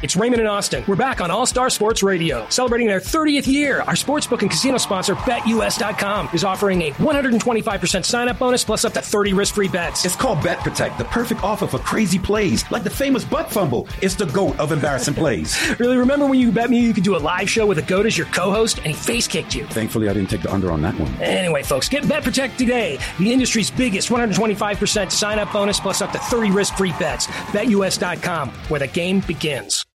It's 0.00 0.14
Raymond 0.14 0.38
and 0.38 0.48
Austin. 0.48 0.84
We're 0.86 0.94
back 0.94 1.20
on 1.20 1.32
All 1.32 1.44
Star 1.44 1.68
Sports 1.68 2.04
Radio. 2.04 2.46
Celebrating 2.50 2.86
their 2.86 3.00
30th 3.00 3.48
year, 3.48 3.80
our 3.80 3.94
sportsbook 3.94 4.42
and 4.42 4.50
casino 4.50 4.78
sponsor, 4.78 5.16
BetUS.com, 5.16 6.28
is 6.32 6.44
offering 6.44 6.82
a 6.82 6.92
125% 6.92 8.04
sign 8.04 8.28
up 8.28 8.38
bonus 8.38 8.62
plus 8.62 8.84
up 8.84 8.92
to 8.92 9.02
30 9.02 9.32
risk 9.32 9.56
free 9.56 9.66
bets. 9.66 10.04
It's 10.04 10.14
called 10.14 10.40
Bet 10.40 10.60
Protect, 10.60 10.98
the 10.98 11.04
perfect 11.06 11.42
offer 11.42 11.66
for 11.66 11.80
crazy 11.80 12.16
plays, 12.20 12.70
like 12.70 12.84
the 12.84 12.90
famous 12.90 13.24
butt 13.24 13.50
fumble. 13.50 13.88
It's 14.00 14.14
the 14.14 14.26
GOAT 14.26 14.56
of 14.60 14.70
embarrassing 14.70 15.14
plays. 15.14 15.58
really, 15.80 15.96
remember 15.96 16.26
when 16.26 16.38
you 16.38 16.52
bet 16.52 16.70
me 16.70 16.78
you 16.78 16.94
could 16.94 17.02
do 17.02 17.16
a 17.16 17.18
live 17.18 17.50
show 17.50 17.66
with 17.66 17.78
a 17.78 17.82
GOAT 17.82 18.06
as 18.06 18.16
your 18.16 18.28
co 18.28 18.52
host 18.52 18.78
and 18.78 18.86
he 18.86 18.92
face 18.92 19.26
kicked 19.26 19.52
you? 19.52 19.66
Thankfully, 19.66 20.08
I 20.08 20.12
didn't 20.12 20.30
take 20.30 20.42
the 20.42 20.52
under 20.52 20.70
on 20.70 20.80
that 20.82 20.96
one. 20.96 21.12
Anyway, 21.20 21.64
folks, 21.64 21.88
get 21.88 22.08
Bet 22.08 22.22
Protect 22.22 22.56
today, 22.56 23.00
the 23.18 23.32
industry's 23.32 23.72
biggest 23.72 24.10
125% 24.10 25.10
sign 25.10 25.40
up 25.40 25.52
bonus 25.52 25.80
plus 25.80 26.02
up 26.02 26.12
to 26.12 26.18
30 26.18 26.52
risk 26.52 26.76
free 26.76 26.92
bets. 27.00 27.26
BetUS.com, 27.26 28.50
where 28.68 28.78
the 28.78 28.86
game 28.86 29.18
begins. 29.26 29.87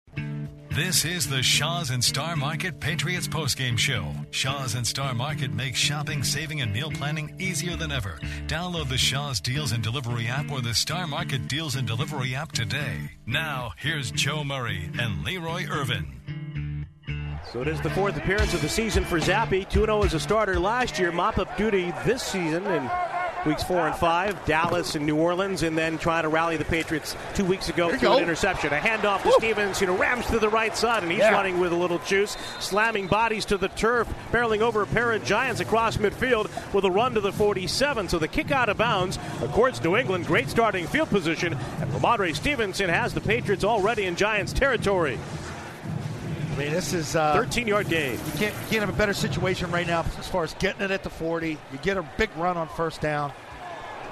This 0.76 1.06
is 1.06 1.30
the 1.30 1.44
Shaw's 1.44 1.92
and 1.92 2.04
Star 2.04 2.36
Market 2.36 2.80
Patriots 2.80 3.28
postgame 3.28 3.78
show. 3.78 4.12
Shaw's 4.32 4.74
and 4.74 4.88
Star 4.88 5.14
Market 5.14 5.54
makes 5.54 5.78
shopping, 5.78 6.24
saving, 6.24 6.62
and 6.62 6.74
meal 6.74 6.90
planning 6.90 7.36
easier 7.38 7.76
than 7.76 7.92
ever. 7.92 8.20
Download 8.48 8.90
the 8.90 8.98
Shaw's 8.98 9.40
Deals 9.40 9.72
and 9.72 9.84
Delivery 9.84 10.28
app 10.28 10.52
or 10.52 10.62
the 10.62 10.74
Star 10.74 11.06
Market 11.06 11.48
Deals 11.48 11.76
and 11.76 11.88
Delivery 11.88 12.34
app 12.34 12.54
today. 12.54 13.12
Now, 13.28 13.74
here's 13.78 14.10
Joe 14.10 14.44
Murray 14.44 14.90
and 15.00 15.24
Leroy 15.24 15.68
Irvin. 15.70 16.43
So 17.54 17.62
it 17.62 17.68
is 17.68 17.80
the 17.82 17.90
fourth 17.92 18.18
appearance 18.18 18.56
of 18.56 18.64
the 18.64 18.68
season 18.68 19.06
for 19.06 19.20
Zappe. 19.20 19.70
2 19.70 19.82
0 19.82 20.02
as 20.02 20.16
a 20.16 20.20
starter 20.20 20.60
last 20.60 20.98
year, 20.98 21.12
mop 21.12 21.38
up 21.38 21.56
duty 21.56 21.94
this 22.04 22.24
season, 22.24 22.66
in 22.66 22.90
weeks 23.46 23.62
four 23.62 23.86
and 23.86 23.96
five, 23.96 24.44
Dallas 24.48 24.96
and 24.96 25.06
New 25.06 25.18
Orleans, 25.18 25.62
and 25.62 25.78
then 25.78 26.00
trying 26.00 26.24
to 26.24 26.30
rally 26.30 26.58
the 26.58 26.66
Patriots 26.66 27.16
two 27.36 27.46
weeks 27.46 27.70
ago 27.70 27.96
through 27.96 28.14
an 28.14 28.24
interception. 28.24 28.74
A 28.74 28.78
handoff 28.78 29.22
to 29.22 29.28
Woo. 29.28 29.36
Stevens, 29.38 29.82
you 29.82 29.86
know, 29.86 29.96
rams 29.96 30.26
to 30.32 30.40
the 30.40 30.50
right 30.50 30.76
side, 30.76 31.04
and 31.04 31.12
he's 31.12 31.20
yeah. 31.20 31.32
running 31.32 31.60
with 31.60 31.72
a 31.72 31.76
little 31.76 32.00
juice, 32.00 32.38
slamming 32.60 33.06
bodies 33.06 33.46
to 33.46 33.58
the 33.60 33.68
turf, 33.68 34.12
barreling 34.32 34.62
over 34.62 34.82
a 34.82 34.88
pair 34.88 35.12
of 35.12 35.24
Giants 35.24 35.62
across 35.62 35.98
midfield 35.98 36.50
with 36.74 36.86
a 36.86 36.90
run 36.90 37.14
to 37.14 37.22
the 37.22 37.32
47. 37.32 38.10
So 38.10 38.18
the 38.18 38.28
kick 38.28 38.50
out 38.50 38.68
of 38.68 38.78
bounds 38.78 39.20
accords 39.44 39.80
New 39.84 39.96
England 39.96 40.26
great 40.26 40.50
starting 40.50 40.88
field 40.88 41.10
position, 41.10 41.54
and 41.54 41.92
Rhamondre 41.92 42.36
Stevenson 42.36 42.90
has 42.90 43.14
the 43.14 43.22
Patriots 43.22 43.64
already 43.64 44.06
in 44.06 44.16
Giants 44.16 44.54
territory. 44.54 45.20
I 46.54 46.56
mean, 46.56 46.72
this 46.72 46.94
is 46.94 47.16
uh, 47.16 47.34
13 47.34 47.66
yard 47.66 47.90
gain. 47.90 48.12
You 48.12 48.32
can't, 48.34 48.54
you 48.54 48.68
can't 48.70 48.82
have 48.82 48.90
a 48.90 48.98
better 48.98 49.16
situation 49.16 49.72
right 49.72 49.88
now 49.88 50.06
as 50.20 50.28
far 50.28 50.44
as 50.44 50.54
getting 50.56 50.84
it 50.84 50.92
at 50.92 51.02
the 51.02 51.10
40. 51.10 51.50
You 51.50 51.58
get 51.82 51.98
a 51.98 52.08
big 52.16 52.30
run 52.38 52.58
on 52.58 52.70
first 52.70 53.02
down. 53.02 53.34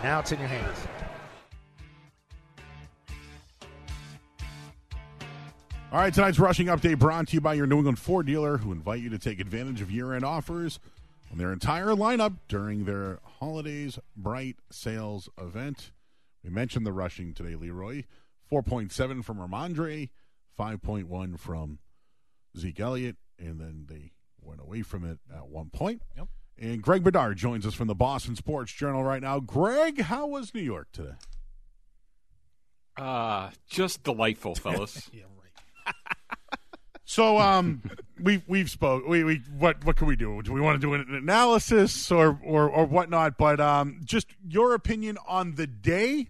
Now 0.01 0.21
it's 0.21 0.31
in 0.31 0.39
your 0.39 0.47
hands. 0.47 0.87
All 5.91 5.99
right, 5.99 6.11
tonight's 6.11 6.39
rushing 6.39 6.65
update 6.65 6.97
brought 6.97 7.27
to 7.27 7.35
you 7.35 7.41
by 7.41 7.53
your 7.53 7.67
New 7.67 7.77
England 7.77 7.99
Ford 7.99 8.25
dealer, 8.25 8.57
who 8.57 8.71
invite 8.71 9.01
you 9.01 9.09
to 9.11 9.19
take 9.19 9.39
advantage 9.39 9.79
of 9.79 9.91
year 9.91 10.15
end 10.15 10.25
offers 10.25 10.79
on 11.31 11.37
their 11.37 11.53
entire 11.53 11.89
lineup 11.89 12.37
during 12.47 12.85
their 12.85 13.19
Holidays 13.39 13.99
Bright 14.17 14.55
Sales 14.71 15.29
event. 15.39 15.91
We 16.43 16.49
mentioned 16.49 16.87
the 16.87 16.93
rushing 16.93 17.35
today, 17.35 17.53
Leroy. 17.53 18.05
4.7 18.51 19.23
from 19.23 19.37
Rhamondre, 19.37 20.09
5.1 20.59 21.37
from 21.37 21.77
Zeke 22.57 22.79
Elliott, 22.79 23.17
and 23.39 23.59
then 23.59 23.85
they 23.87 24.11
went 24.41 24.61
away 24.61 24.81
from 24.81 25.09
it 25.09 25.19
at 25.33 25.47
one 25.47 25.69
point. 25.69 26.01
Yep. 26.17 26.27
And 26.57 26.81
Greg 26.81 27.03
Bedard 27.03 27.37
joins 27.37 27.65
us 27.65 27.73
from 27.73 27.87
the 27.87 27.95
Boston 27.95 28.35
Sports 28.35 28.71
Journal 28.71 29.03
right 29.03 29.21
now. 29.21 29.39
Greg, 29.39 30.01
how 30.01 30.27
was 30.27 30.53
New 30.53 30.61
York 30.61 30.89
today? 30.91 31.15
Uh, 32.97 33.49
just 33.67 34.03
delightful, 34.03 34.55
fellas. 34.55 35.09
yeah, 35.11 35.23
right. 35.41 35.95
so, 37.03 37.39
um, 37.39 37.81
we 38.21 38.43
we've 38.47 38.69
spoke. 38.69 39.07
We 39.07 39.23
we 39.23 39.41
what 39.57 39.83
what 39.85 39.95
can 39.95 40.07
we 40.07 40.15
do? 40.15 40.41
Do 40.43 40.53
we 40.53 40.61
want 40.61 40.79
to 40.79 40.87
do 40.87 40.93
an 40.93 41.07
analysis 41.09 42.11
or 42.11 42.39
or 42.43 42.69
or 42.69 42.85
whatnot? 42.85 43.37
But 43.37 43.59
um, 43.59 44.01
just 44.03 44.27
your 44.47 44.75
opinion 44.75 45.17
on 45.27 45.55
the 45.55 45.65
day 45.65 46.29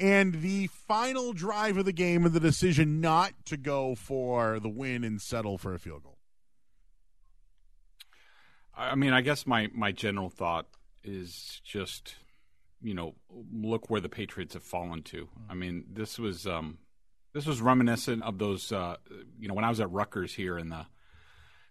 and 0.00 0.40
the 0.40 0.66
final 0.66 1.32
drive 1.32 1.76
of 1.76 1.84
the 1.84 1.92
game 1.92 2.24
and 2.24 2.34
the 2.34 2.40
decision 2.40 3.00
not 3.00 3.32
to 3.44 3.56
go 3.56 3.94
for 3.94 4.58
the 4.58 4.68
win 4.68 5.04
and 5.04 5.20
settle 5.20 5.58
for 5.58 5.74
a 5.74 5.78
field 5.78 6.02
goal. 6.02 6.16
I 8.74 8.94
mean, 8.94 9.12
I 9.12 9.20
guess 9.20 9.46
my 9.46 9.68
my 9.74 9.92
general 9.92 10.30
thought 10.30 10.66
is 11.04 11.60
just, 11.64 12.14
you 12.80 12.94
know, 12.94 13.14
look 13.52 13.90
where 13.90 14.00
the 14.00 14.08
Patriots 14.08 14.54
have 14.54 14.62
fallen 14.62 15.02
to. 15.04 15.28
I 15.50 15.54
mean, 15.54 15.84
this 15.92 16.18
was 16.18 16.46
um, 16.46 16.78
this 17.34 17.44
was 17.44 17.60
reminiscent 17.60 18.22
of 18.22 18.38
those, 18.38 18.72
uh, 18.72 18.96
you 19.38 19.48
know, 19.48 19.54
when 19.54 19.64
I 19.64 19.68
was 19.68 19.80
at 19.80 19.90
Rutgers 19.90 20.32
here 20.32 20.56
in 20.58 20.70
the 20.70 20.86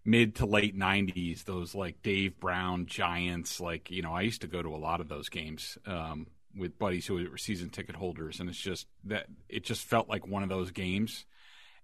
mid 0.05 0.35
to 0.35 0.45
late 0.45 0.77
'90s. 0.77 1.45
Those 1.45 1.73
like 1.73 2.03
Dave 2.03 2.39
Brown 2.39 2.85
Giants, 2.85 3.59
like 3.59 3.89
you 3.89 4.03
know, 4.03 4.13
I 4.13 4.21
used 4.21 4.41
to 4.41 4.47
go 4.47 4.61
to 4.61 4.75
a 4.75 4.77
lot 4.77 5.01
of 5.01 5.09
those 5.09 5.29
games. 5.29 5.79
Um, 5.87 6.27
with 6.55 6.79
buddies 6.79 7.05
who 7.05 7.15
were 7.29 7.37
season 7.37 7.69
ticket 7.69 7.95
holders, 7.95 8.39
and 8.39 8.49
it's 8.49 8.59
just 8.59 8.87
that 9.05 9.27
it 9.47 9.63
just 9.63 9.85
felt 9.85 10.09
like 10.09 10.27
one 10.27 10.43
of 10.43 10.49
those 10.49 10.71
games. 10.71 11.25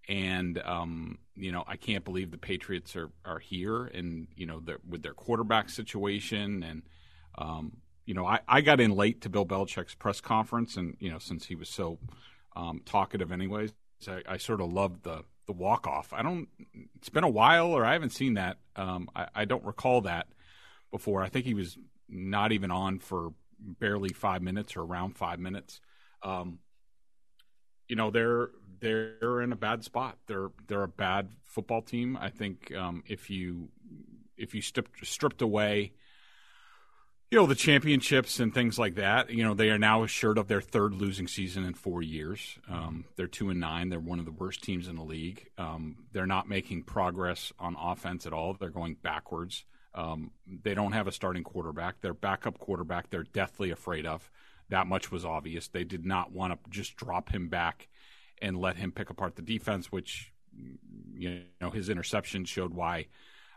And 0.07 0.61
um, 0.63 1.19
you 1.35 1.51
know, 1.51 1.63
I 1.67 1.77
can't 1.77 2.03
believe 2.03 2.31
the 2.31 2.37
Patriots 2.37 2.95
are 2.95 3.09
are 3.23 3.39
here, 3.39 3.85
and 3.85 4.27
you 4.35 4.45
know, 4.45 4.61
with 4.87 5.01
their 5.01 5.13
quarterback 5.13 5.69
situation, 5.69 6.63
and 6.63 6.83
um, 7.37 7.77
you 8.05 8.13
know, 8.13 8.25
I, 8.25 8.39
I 8.47 8.61
got 8.61 8.79
in 8.79 8.91
late 8.91 9.21
to 9.21 9.29
Bill 9.29 9.45
Belichick's 9.45 9.95
press 9.95 10.21
conference, 10.21 10.77
and 10.77 10.95
you 10.99 11.11
know, 11.11 11.19
since 11.19 11.45
he 11.45 11.55
was 11.55 11.69
so 11.69 11.97
um, 12.55 12.81
talkative, 12.85 13.31
anyways, 13.31 13.73
I, 14.07 14.21
I 14.27 14.37
sort 14.37 14.61
of 14.61 14.71
loved 14.71 15.03
the 15.03 15.23
the 15.47 15.53
walk 15.53 15.87
off. 15.87 16.13
I 16.13 16.21
don't. 16.21 16.47
It's 16.95 17.09
been 17.09 17.23
a 17.23 17.29
while, 17.29 17.67
or 17.67 17.85
I 17.85 17.93
haven't 17.93 18.11
seen 18.11 18.35
that. 18.35 18.57
Um, 18.75 19.09
I, 19.15 19.27
I 19.35 19.45
don't 19.45 19.63
recall 19.63 20.01
that 20.01 20.27
before. 20.91 21.23
I 21.23 21.29
think 21.29 21.45
he 21.45 21.53
was 21.53 21.77
not 22.07 22.51
even 22.51 22.71
on 22.71 22.99
for 22.99 23.33
barely 23.59 24.09
five 24.09 24.41
minutes 24.41 24.75
or 24.75 24.81
around 24.81 25.17
five 25.17 25.39
minutes. 25.39 25.81
Um, 26.23 26.59
you 27.87 27.95
know 27.95 28.11
they're 28.11 28.49
they're 28.79 29.41
in 29.41 29.51
a 29.51 29.55
bad 29.55 29.83
spot. 29.83 30.17
They're 30.27 30.49
they're 30.67 30.83
a 30.83 30.87
bad 30.87 31.29
football 31.45 31.81
team. 31.81 32.17
I 32.19 32.29
think 32.29 32.73
um, 32.75 33.03
if 33.07 33.29
you 33.29 33.69
if 34.37 34.53
you 34.53 34.61
stripped 34.61 35.05
stripped 35.05 35.41
away, 35.41 35.93
you 37.31 37.39
know 37.39 37.45
the 37.45 37.55
championships 37.55 38.39
and 38.39 38.53
things 38.53 38.77
like 38.77 38.95
that. 38.95 39.29
You 39.29 39.43
know 39.43 39.53
they 39.53 39.69
are 39.69 39.77
now 39.77 40.03
assured 40.03 40.37
of 40.37 40.47
their 40.47 40.61
third 40.61 40.93
losing 40.93 41.27
season 41.27 41.63
in 41.63 41.73
four 41.73 42.01
years. 42.01 42.57
Um, 42.69 43.05
they're 43.15 43.27
two 43.27 43.49
and 43.49 43.59
nine. 43.59 43.89
They're 43.89 43.99
one 43.99 44.19
of 44.19 44.25
the 44.25 44.31
worst 44.31 44.63
teams 44.63 44.87
in 44.87 44.95
the 44.95 45.03
league. 45.03 45.47
Um, 45.57 45.97
they're 46.11 46.27
not 46.27 46.49
making 46.49 46.83
progress 46.83 47.51
on 47.59 47.75
offense 47.79 48.25
at 48.25 48.33
all. 48.33 48.53
They're 48.53 48.69
going 48.69 48.95
backwards. 49.01 49.65
Um, 49.95 50.31
they 50.45 50.75
don't 50.75 50.91
have 50.91 51.07
a 51.07 51.11
starting 51.11 51.43
quarterback. 51.43 52.01
Their 52.01 52.13
backup 52.13 52.59
quarterback, 52.59 53.09
they're 53.09 53.23
deathly 53.23 53.71
afraid 53.71 54.05
of. 54.05 54.29
That 54.69 54.87
much 54.87 55.11
was 55.11 55.23
obvious. 55.23 55.69
They 55.69 55.85
did 55.85 56.05
not 56.05 56.31
want 56.31 56.53
to 56.53 56.69
just 56.69 56.97
drop 56.97 57.29
him 57.29 57.47
back 57.47 57.87
and 58.41 58.57
let 58.57 58.75
him 58.75 58.91
pick 58.91 59.09
apart 59.09 59.35
the 59.35 59.41
defense, 59.41 59.91
which 59.91 60.33
you 61.13 61.43
know 61.61 61.69
his 61.69 61.89
interception 61.89 62.45
showed 62.45 62.73
why 62.73 63.07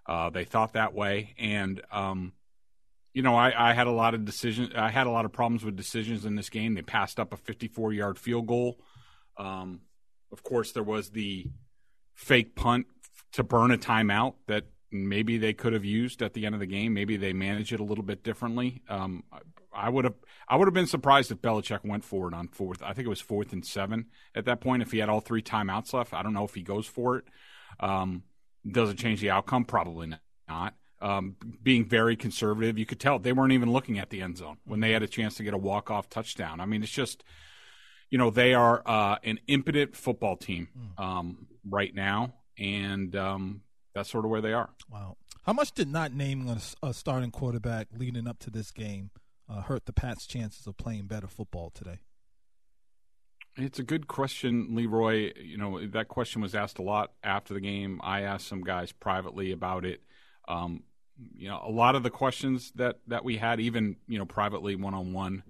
uh, 0.07 0.31
they 0.31 0.45
thought 0.45 0.75
that 0.75 0.95
way. 0.95 1.35
And 1.39 1.83
um, 1.91 2.33
you 3.13 3.23
know, 3.23 3.35
I, 3.35 3.71
I, 3.71 3.73
had 3.73 3.87
a 3.87 3.93
lot 3.93 4.15
of 4.15 4.25
decisions. 4.25 4.71
I 4.77 4.91
had 4.91 5.07
a 5.07 5.11
lot 5.11 5.25
of 5.25 5.33
problems 5.33 5.65
with 5.65 5.77
decisions 5.77 6.25
in 6.25 6.37
this 6.37 6.51
game. 6.51 6.75
They 6.75 6.83
passed 6.83 7.19
up 7.19 7.33
a 7.33 7.37
54-yard 7.37 8.19
field 8.19 8.47
goal. 8.47 8.79
Um, 9.37 9.81
of 10.31 10.43
course, 10.43 10.73
there 10.73 10.83
was 10.83 11.11
the 11.11 11.47
fake 12.15 12.55
punt 12.55 12.87
to 13.33 13.43
burn 13.43 13.71
a 13.71 13.79
timeout 13.79 14.35
that 14.47 14.65
maybe 14.91 15.39
they 15.39 15.53
could 15.53 15.73
have 15.73 15.85
used 15.85 16.23
at 16.23 16.35
the 16.35 16.47
end 16.47 16.55
of 16.55 16.61
the 16.61 16.67
game. 16.67 16.95
Maybe 16.95 17.17
they 17.17 17.33
manage 17.33 17.73
it 17.73 17.81
a 17.81 17.85
little 17.85 18.05
bit 18.05 18.23
differently. 18.23 18.83
Um, 18.89 19.25
I 19.73 19.89
would 19.89 20.05
have 20.05 20.15
I 20.49 20.57
would 20.57 20.67
have 20.67 20.75
been 20.75 20.87
surprised 20.87 21.31
if 21.31 21.39
Belichick 21.39 21.85
went 21.85 22.05
for 22.05 22.29
it 22.29 22.35
on 22.35 22.49
fourth. 22.49 22.83
I 22.83 22.93
think 22.93 23.07
it 23.07 23.11
was 23.11 23.21
fourth 23.21 23.53
and 23.53 23.65
seven 23.65 24.07
at 24.35 24.47
that 24.47 24.61
point. 24.61 24.83
If 24.83 24.93
he 24.93 24.99
had 24.99 25.09
all 25.09 25.21
three 25.21 25.43
timeouts 25.43 25.93
left, 25.93 26.15
I 26.15 26.23
don't 26.23 26.35
know 26.35 26.45
if 26.45 26.55
he 26.55 26.63
goes 26.63 26.87
for 26.87 27.19
it. 27.19 27.25
Um, 27.81 28.23
does 28.71 28.91
it 28.91 28.99
change 28.99 29.21
the 29.21 29.31
outcome? 29.31 29.65
Probably 29.65 30.13
not. 30.49 30.75
Um, 31.01 31.37
being 31.63 31.85
very 31.85 32.17
conservative, 32.17 32.77
you 32.77 32.87
could 32.87 32.99
tell 32.99 33.19
they 33.19 33.33
weren't 33.33 33.53
even 33.53 33.71
looking 33.71 33.99
at 34.01 34.11
the 34.11 34.21
end 34.21 34.39
zone 34.39 34.57
when 34.65 34.81
they 34.81 34.91
had 34.91 35.03
a 35.03 35.07
chance 35.07 35.37
to 35.37 35.45
get 35.45 35.55
a 35.55 35.59
walk 35.59 35.91
off 35.91 36.09
touchdown. 36.09 36.61
I 36.61 36.67
mean, 36.67 36.83
it's 36.83 36.91
just 36.91 37.23
you 38.11 38.19
know 38.19 38.31
they 38.31 38.55
are 38.55 38.83
uh, 38.85 39.17
an 39.23 39.39
impotent 39.47 39.95
football 39.95 40.37
team. 40.37 40.69
Um, 40.97 41.47
right 41.71 41.95
now, 41.95 42.35
and 42.59 43.15
um, 43.15 43.63
that's 43.95 44.11
sort 44.11 44.25
of 44.25 44.31
where 44.31 44.41
they 44.41 44.53
are. 44.53 44.71
Wow. 44.91 45.17
How 45.45 45.53
much 45.53 45.73
did 45.73 45.89
not 45.89 46.13
naming 46.13 46.49
a, 46.49 46.87
a 46.87 46.93
starting 46.93 47.31
quarterback 47.31 47.89
leading 47.97 48.27
up 48.27 48.39
to 48.41 48.51
this 48.51 48.71
game 48.71 49.11
uh, 49.49 49.63
hurt 49.63 49.87
the 49.87 49.93
Pats' 49.93 50.27
chances 50.27 50.67
of 50.67 50.77
playing 50.77 51.07
better 51.07 51.27
football 51.27 51.71
today? 51.71 52.01
It's 53.57 53.79
a 53.79 53.83
good 53.83 54.07
question, 54.07 54.77
Leroy. 54.77 55.33
You 55.43 55.57
know, 55.57 55.85
that 55.89 56.09
question 56.09 56.43
was 56.43 56.55
asked 56.55 56.79
a 56.79 56.83
lot 56.83 57.13
after 57.25 57.55
the 57.55 57.61
game. 57.61 58.01
I 58.05 58.23
asked 58.23 58.47
some 58.47 58.63
guys 58.63 58.93
privately 58.93 59.51
about 59.51 59.85
it. 59.85 60.01
Um, 60.47 60.85
you 61.35 61.49
know, 61.49 61.61
a 61.65 61.71
lot 61.71 61.97
of 61.97 62.05
the 62.05 62.11
questions 62.11 62.71
that, 62.77 62.99
that 63.09 63.25
we 63.25 63.37
had, 63.37 63.59
even, 63.59 63.97
you 64.07 64.19
know, 64.19 64.27
privately 64.27 64.77
one 64.77 64.95
on 64.95 65.13
one 65.13 65.43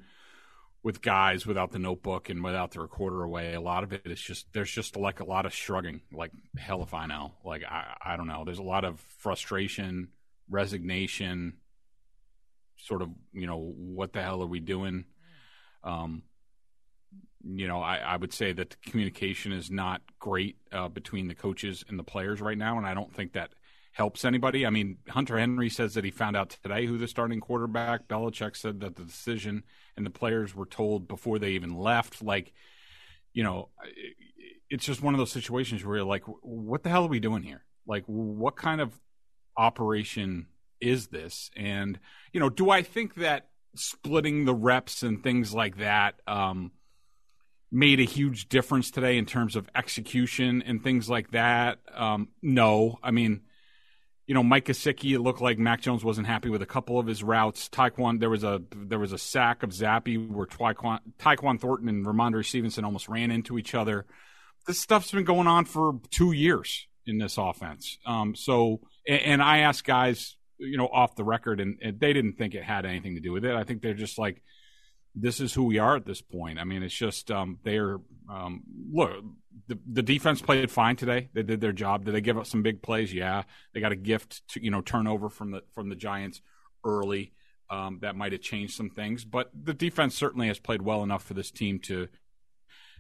with 0.82 1.02
guys 1.02 1.46
without 1.46 1.72
the 1.72 1.78
notebook 1.78 2.28
and 2.28 2.42
without 2.42 2.70
the 2.70 2.80
recorder 2.80 3.22
away, 3.22 3.54
a 3.54 3.60
lot 3.60 3.82
of 3.82 3.92
it 3.92 4.02
is 4.04 4.20
just, 4.20 4.52
there's 4.52 4.70
just 4.70 4.96
like 4.96 5.20
a 5.20 5.24
lot 5.24 5.44
of 5.44 5.52
shrugging, 5.52 6.02
like, 6.12 6.30
hell 6.56 6.82
if 6.82 6.94
I 6.94 7.06
know. 7.06 7.32
Like, 7.44 7.64
I, 7.64 7.96
I 8.04 8.16
don't 8.16 8.28
know. 8.28 8.44
There's 8.44 8.58
a 8.58 8.62
lot 8.62 8.84
of 8.84 9.00
frustration, 9.18 10.08
resignation, 10.48 11.54
sort 12.76 13.02
of, 13.02 13.10
you 13.32 13.46
know, 13.46 13.58
what 13.58 14.12
the 14.12 14.22
hell 14.22 14.42
are 14.42 14.46
we 14.46 14.60
doing? 14.60 15.04
Um, 15.82 16.22
you 17.44 17.68
know, 17.68 17.80
I, 17.80 17.96
I, 17.98 18.16
would 18.16 18.32
say 18.32 18.52
that 18.52 18.70
the 18.70 18.90
communication 18.90 19.52
is 19.52 19.70
not 19.70 20.02
great 20.18 20.56
uh, 20.72 20.88
between 20.88 21.28
the 21.28 21.34
coaches 21.34 21.84
and 21.88 21.98
the 21.98 22.04
players 22.04 22.40
right 22.40 22.58
now, 22.58 22.78
and 22.78 22.86
I 22.86 22.94
don't 22.94 23.14
think 23.14 23.32
that 23.32 23.50
helps 23.92 24.24
anybody. 24.24 24.64
I 24.64 24.70
mean, 24.70 24.98
Hunter 25.08 25.38
Henry 25.38 25.68
says 25.68 25.94
that 25.94 26.04
he 26.04 26.10
found 26.10 26.36
out 26.36 26.50
today 26.62 26.86
who 26.86 26.98
the 26.98 27.08
starting 27.08 27.40
quarterback. 27.40 28.08
Belichick 28.08 28.56
said 28.56 28.80
that 28.80 28.96
the 28.96 29.04
decision 29.04 29.64
and 29.96 30.06
the 30.06 30.10
players 30.10 30.54
were 30.54 30.66
told 30.66 31.08
before 31.08 31.38
they 31.38 31.50
even 31.50 31.74
left. 31.76 32.22
Like, 32.22 32.52
you 33.32 33.42
know, 33.42 33.70
it's 34.70 34.84
just 34.84 35.02
one 35.02 35.14
of 35.14 35.18
those 35.18 35.32
situations 35.32 35.84
where 35.84 35.96
you're 35.96 36.04
like, 36.04 36.24
what 36.42 36.82
the 36.82 36.90
hell 36.90 37.04
are 37.04 37.08
we 37.08 37.20
doing 37.20 37.42
here? 37.42 37.64
Like, 37.86 38.04
what 38.06 38.56
kind 38.56 38.80
of 38.80 38.92
operation 39.56 40.46
is 40.80 41.08
this? 41.08 41.50
And, 41.56 41.98
you 42.32 42.40
know, 42.40 42.50
do 42.50 42.70
I 42.70 42.82
think 42.82 43.16
that 43.16 43.48
splitting 43.74 44.44
the 44.44 44.54
reps 44.54 45.02
and 45.02 45.22
things 45.22 45.52
like 45.52 45.78
that, 45.78 46.20
um, 46.26 46.72
made 47.70 48.00
a 48.00 48.04
huge 48.04 48.48
difference 48.48 48.90
today 48.90 49.18
in 49.18 49.26
terms 49.26 49.56
of 49.56 49.68
execution 49.74 50.62
and 50.62 50.82
things 50.82 51.08
like 51.08 51.30
that. 51.32 51.78
Um, 51.94 52.28
no, 52.42 52.98
I 53.02 53.10
mean, 53.10 53.42
you 54.28 54.34
know, 54.34 54.42
Mike 54.42 54.66
Gesicki, 54.66 55.14
it 55.14 55.20
looked 55.20 55.40
like 55.40 55.58
Mac 55.58 55.80
Jones 55.80 56.04
wasn't 56.04 56.26
happy 56.26 56.50
with 56.50 56.60
a 56.60 56.66
couple 56.66 56.98
of 56.98 57.06
his 57.06 57.22
routes. 57.22 57.70
Tyquan, 57.70 58.20
there 58.20 58.28
was 58.28 58.44
a 58.44 58.60
there 58.76 58.98
was 58.98 59.14
a 59.14 59.18
sack 59.18 59.62
of 59.62 59.70
Zappe 59.70 60.28
where 60.28 60.46
Tyquan, 60.46 60.98
Tyquan 61.18 61.58
Thornton 61.58 61.88
and 61.88 62.04
Rhamondre 62.04 62.44
Stevenson 62.44 62.84
almost 62.84 63.08
ran 63.08 63.30
into 63.30 63.58
each 63.58 63.74
other. 63.74 64.04
This 64.66 64.78
stuff's 64.78 65.10
been 65.10 65.24
going 65.24 65.46
on 65.46 65.64
for 65.64 65.98
two 66.10 66.32
years 66.32 66.86
in 67.06 67.16
this 67.16 67.38
offense. 67.38 67.96
Um, 68.04 68.34
so, 68.34 68.82
and, 69.08 69.22
and, 69.22 69.42
I 69.42 69.60
asked 69.60 69.84
guys, 69.84 70.36
you 70.58 70.76
know, 70.76 70.88
off 70.88 71.16
the 71.16 71.24
record, 71.24 71.58
and, 71.58 71.78
and 71.80 71.98
they 71.98 72.12
didn't 72.12 72.34
think 72.34 72.54
it 72.54 72.62
had 72.62 72.84
anything 72.84 73.14
to 73.14 73.22
do 73.22 73.32
with 73.32 73.46
it. 73.46 73.54
I 73.54 73.64
think 73.64 73.80
they're 73.80 73.94
just 73.94 74.18
like, 74.18 74.42
this 75.14 75.40
is 75.40 75.54
who 75.54 75.64
we 75.64 75.78
are 75.78 75.96
at 75.96 76.06
this 76.06 76.20
point. 76.20 76.58
I 76.58 76.64
mean, 76.64 76.82
it's 76.82 76.94
just 76.94 77.30
um, 77.30 77.58
they're 77.62 77.98
um, 78.28 78.62
look. 78.92 79.24
The, 79.66 79.78
the 79.86 80.02
defense 80.02 80.40
played 80.40 80.70
fine 80.70 80.96
today. 80.96 81.28
They 81.34 81.42
did 81.42 81.60
their 81.60 81.72
job. 81.72 82.04
Did 82.04 82.14
they 82.14 82.20
give 82.20 82.38
up 82.38 82.46
some 82.46 82.62
big 82.62 82.80
plays? 82.80 83.12
Yeah, 83.12 83.42
they 83.74 83.80
got 83.80 83.92
a 83.92 83.96
gift 83.96 84.46
to 84.50 84.64
you 84.64 84.70
know 84.70 84.80
turnover 84.80 85.28
from 85.28 85.50
the 85.50 85.62
from 85.74 85.88
the 85.88 85.96
Giants 85.96 86.40
early. 86.84 87.32
Um, 87.70 87.98
that 88.00 88.16
might 88.16 88.32
have 88.32 88.40
changed 88.40 88.74
some 88.74 88.88
things, 88.88 89.26
but 89.26 89.50
the 89.54 89.74
defense 89.74 90.14
certainly 90.14 90.48
has 90.48 90.58
played 90.58 90.80
well 90.80 91.02
enough 91.02 91.22
for 91.22 91.34
this 91.34 91.50
team 91.50 91.78
to 91.80 92.08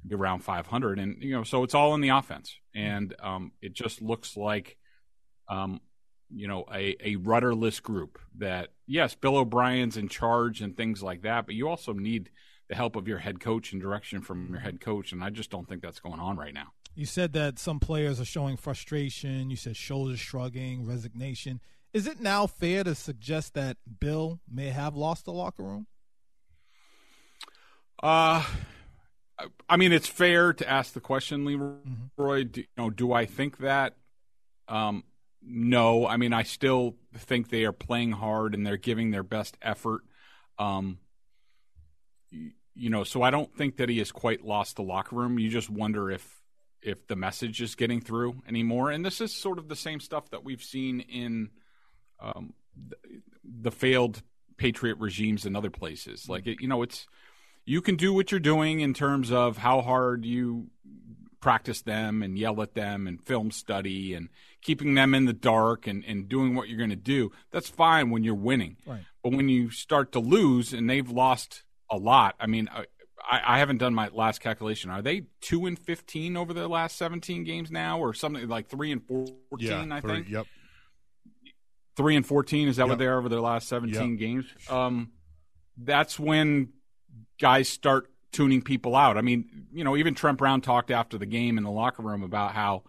be 0.06 0.14
around 0.14 0.40
500. 0.40 0.98
And 0.98 1.22
you 1.22 1.32
know, 1.32 1.42
so 1.42 1.62
it's 1.62 1.74
all 1.74 1.94
in 1.94 2.02
the 2.02 2.10
offense, 2.10 2.54
and 2.74 3.14
um, 3.20 3.52
it 3.62 3.72
just 3.72 4.02
looks 4.02 4.36
like 4.36 4.76
um, 5.48 5.80
you 6.34 6.48
know 6.48 6.64
a, 6.72 6.96
a 7.02 7.16
rudderless 7.16 7.80
group 7.80 8.18
that 8.38 8.68
yes 8.88 9.14
bill 9.14 9.36
o'brien's 9.36 9.96
in 9.96 10.08
charge 10.08 10.60
and 10.60 10.76
things 10.76 11.02
like 11.02 11.22
that 11.22 11.46
but 11.46 11.54
you 11.54 11.68
also 11.68 11.92
need 11.92 12.30
the 12.68 12.74
help 12.74 12.96
of 12.96 13.06
your 13.06 13.18
head 13.18 13.40
coach 13.40 13.72
and 13.72 13.80
direction 13.80 14.20
from 14.20 14.48
your 14.50 14.58
head 14.58 14.80
coach 14.80 15.12
and 15.12 15.22
i 15.22 15.30
just 15.30 15.50
don't 15.50 15.68
think 15.68 15.82
that's 15.82 16.00
going 16.00 16.18
on 16.18 16.36
right 16.36 16.54
now 16.54 16.72
you 16.94 17.06
said 17.06 17.32
that 17.32 17.58
some 17.58 17.78
players 17.78 18.20
are 18.20 18.24
showing 18.24 18.56
frustration 18.56 19.50
you 19.50 19.56
said 19.56 19.76
shoulders 19.76 20.18
shrugging 20.18 20.84
resignation 20.84 21.60
is 21.92 22.06
it 22.06 22.20
now 22.20 22.46
fair 22.46 22.82
to 22.82 22.94
suggest 22.94 23.54
that 23.54 23.76
bill 24.00 24.40
may 24.50 24.68
have 24.68 24.96
lost 24.96 25.24
the 25.24 25.32
locker 25.32 25.62
room 25.62 25.86
uh 28.02 28.44
I 29.68 29.76
mean, 29.76 29.92
it's 29.92 30.08
fair 30.08 30.52
to 30.52 30.68
ask 30.68 30.92
the 30.92 31.00
question, 31.00 31.44
Leroy. 31.44 31.74
Mm-hmm. 31.86 32.48
Do, 32.50 32.60
you 32.60 32.66
know, 32.76 32.90
do 32.90 33.12
I 33.12 33.26
think 33.26 33.58
that? 33.58 33.94
Um, 34.66 35.04
no, 35.42 36.06
I 36.06 36.16
mean 36.16 36.32
I 36.32 36.42
still 36.42 36.96
think 37.14 37.48
they 37.48 37.64
are 37.64 37.72
playing 37.72 38.12
hard 38.12 38.54
and 38.54 38.66
they're 38.66 38.76
giving 38.76 39.10
their 39.10 39.22
best 39.22 39.56
effort. 39.62 40.02
Um, 40.58 40.98
you 42.30 42.90
know, 42.90 43.04
so 43.04 43.22
I 43.22 43.30
don't 43.30 43.52
think 43.56 43.76
that 43.78 43.88
he 43.88 43.98
has 43.98 44.12
quite 44.12 44.44
lost 44.44 44.76
the 44.76 44.82
locker 44.82 45.16
room. 45.16 45.38
You 45.38 45.48
just 45.50 45.70
wonder 45.70 46.10
if 46.10 46.42
if 46.80 47.06
the 47.06 47.16
message 47.16 47.60
is 47.60 47.74
getting 47.74 48.00
through 48.00 48.42
anymore. 48.46 48.90
And 48.90 49.04
this 49.04 49.20
is 49.20 49.34
sort 49.34 49.58
of 49.58 49.68
the 49.68 49.76
same 49.76 50.00
stuff 50.00 50.30
that 50.30 50.44
we've 50.44 50.62
seen 50.62 51.00
in 51.00 51.50
um, 52.20 52.54
the, 53.44 53.70
failed 53.70 54.22
Patriot 54.56 54.98
regimes 54.98 55.44
in 55.44 55.56
other 55.56 55.70
places. 55.70 56.28
Like 56.28 56.46
it, 56.46 56.60
you 56.60 56.68
know, 56.68 56.82
it's 56.82 57.06
you 57.64 57.82
can 57.82 57.96
do 57.96 58.14
what 58.14 58.30
you're 58.30 58.40
doing 58.40 58.80
in 58.80 58.94
terms 58.94 59.32
of 59.32 59.58
how 59.58 59.80
hard 59.80 60.24
you 60.24 60.68
practice 61.40 61.82
them 61.82 62.22
and 62.22 62.38
yell 62.38 62.60
at 62.62 62.74
them 62.74 63.06
and 63.06 63.20
film 63.24 63.50
study 63.50 64.14
and 64.14 64.28
keeping 64.62 64.94
them 64.94 65.14
in 65.14 65.24
the 65.24 65.32
dark 65.32 65.86
and, 65.86 66.04
and 66.04 66.28
doing 66.28 66.54
what 66.54 66.68
you're 66.68 66.78
going 66.78 66.90
to 66.90 66.96
do, 66.96 67.30
that's 67.50 67.68
fine 67.68 68.10
when 68.10 68.24
you're 68.24 68.34
winning. 68.34 68.76
Right. 68.86 69.04
But 69.22 69.32
when 69.32 69.48
you 69.48 69.70
start 69.70 70.12
to 70.12 70.20
lose 70.20 70.72
and 70.72 70.88
they've 70.88 71.08
lost 71.08 71.62
a 71.90 71.96
lot, 71.96 72.34
I 72.40 72.46
mean, 72.46 72.68
I, 72.72 72.86
I 73.30 73.58
haven't 73.58 73.78
done 73.78 73.94
my 73.94 74.08
last 74.08 74.40
calculation. 74.40 74.90
Are 74.90 75.02
they 75.02 75.24
two 75.40 75.66
and 75.66 75.78
fifteen 75.78 76.36
over 76.36 76.54
their 76.54 76.68
last 76.68 76.96
seventeen 76.96 77.44
games 77.44 77.70
now, 77.70 77.98
or 77.98 78.14
something 78.14 78.48
like 78.48 78.68
three 78.68 78.92
and 78.92 79.06
fourteen? 79.06 79.38
Yeah, 79.58 79.94
I 79.94 80.00
three, 80.00 80.10
think. 80.12 80.28
Yep. 80.30 80.46
Three 81.96 82.16
and 82.16 82.24
fourteen 82.24 82.68
is 82.68 82.76
that 82.76 82.84
yep. 82.84 82.90
what 82.90 82.98
they 82.98 83.06
are 83.06 83.18
over 83.18 83.28
their 83.28 83.40
last 83.40 83.68
seventeen 83.68 84.12
yep. 84.12 84.18
games? 84.18 84.46
Um, 84.70 85.12
that's 85.76 86.18
when 86.18 86.70
guys 87.40 87.68
start 87.68 88.10
tuning 88.32 88.62
people 88.62 88.94
out. 88.94 89.16
I 89.16 89.20
mean, 89.20 89.66
you 89.72 89.84
know, 89.84 89.96
even 89.96 90.14
Trent 90.14 90.38
Brown 90.38 90.60
talked 90.60 90.90
after 90.90 91.18
the 91.18 91.26
game 91.26 91.58
in 91.58 91.64
the 91.64 91.70
locker 91.70 92.02
room 92.02 92.22
about 92.22 92.52
how, 92.52 92.84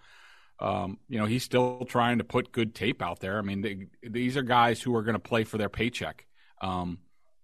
um, 0.60 0.98
you 1.08 1.18
know, 1.18 1.26
he's 1.26 1.44
still 1.44 1.86
trying 1.86 2.18
to 2.18 2.24
put 2.24 2.52
good 2.52 2.76
tape 2.76 3.02
out 3.02 3.20
there. 3.20 3.38
I 3.38 3.42
mean, 3.42 3.62
they, 3.62 3.88
these 4.02 4.38
are 4.38 4.42
guys 4.42 4.82
who 4.82 4.96
are 4.96 5.04
going 5.04 5.14
to 5.14 5.20
play 5.20 5.44
for 5.44 5.58
their 5.58 5.70
paycheck. 5.70 6.26
Um, 6.62 7.00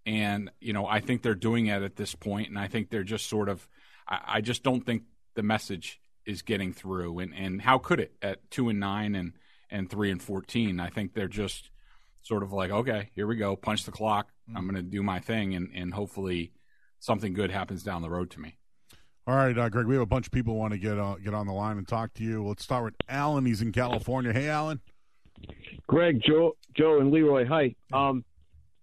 and, 0.05 0.51
you 0.59 0.73
know, 0.73 0.85
I 0.85 0.99
think 0.99 1.21
they're 1.21 1.35
doing 1.35 1.67
it 1.67 1.81
at 1.81 1.95
this 1.95 2.13
point, 2.13 2.49
and 2.49 2.59
I 2.59 2.67
think 2.67 2.89
they're 2.89 3.03
just 3.03 3.27
sort 3.27 3.49
of, 3.49 3.67
I, 4.07 4.19
I 4.25 4.41
just 4.41 4.63
don't 4.63 4.85
think 4.85 5.03
the 5.35 5.43
message 5.43 5.99
is 6.25 6.41
getting 6.41 6.73
through. 6.73 7.19
And, 7.19 7.33
and 7.33 7.61
how 7.61 7.77
could 7.77 7.99
it 7.99 8.13
at 8.21 8.51
two 8.51 8.69
and 8.69 8.79
nine 8.79 9.15
and, 9.15 9.33
and 9.69 9.89
three 9.89 10.11
and 10.11 10.21
14? 10.21 10.79
I 10.79 10.89
think 10.89 11.13
they're 11.13 11.27
just 11.27 11.71
sort 12.21 12.43
of 12.43 12.51
like, 12.51 12.71
okay, 12.71 13.09
here 13.15 13.27
we 13.27 13.35
go, 13.35 13.55
punch 13.55 13.85
the 13.85 13.91
clock. 13.91 14.27
Mm-hmm. 14.49 14.57
I'm 14.57 14.63
going 14.63 14.75
to 14.75 14.81
do 14.83 15.01
my 15.01 15.19
thing, 15.19 15.55
and, 15.55 15.69
and 15.73 15.93
hopefully– 15.93 16.51
something 17.05 17.33
good 17.33 17.51
happens 17.51 17.83
down 17.83 18.01
the 18.01 18.09
road 18.09 18.31
to 18.31 18.39
me. 18.39 18.57
All 19.27 19.35
right, 19.35 19.57
uh, 19.57 19.69
Greg. 19.69 19.87
We 19.87 19.95
have 19.95 20.03
a 20.03 20.05
bunch 20.05 20.27
of 20.27 20.31
people 20.31 20.55
want 20.55 20.73
to 20.73 20.77
get 20.77 20.99
uh, 20.99 21.15
get 21.15 21.33
on 21.33 21.47
the 21.47 21.53
line 21.53 21.79
and 21.79 21.87
talk 21.87 22.13
to 22.15 22.23
you. 22.23 22.45
Let's 22.45 22.63
start 22.63 22.83
with 22.83 22.93
Alan. 23.09 23.43
He's 23.45 23.61
in 23.61 23.71
California. 23.71 24.31
Hey, 24.31 24.49
Alan. 24.49 24.79
Greg, 25.87 26.21
Joe, 26.23 26.55
Joe, 26.77 26.99
and 26.99 27.11
Leroy. 27.11 27.45
Hi. 27.47 27.75
Um, 27.91 28.23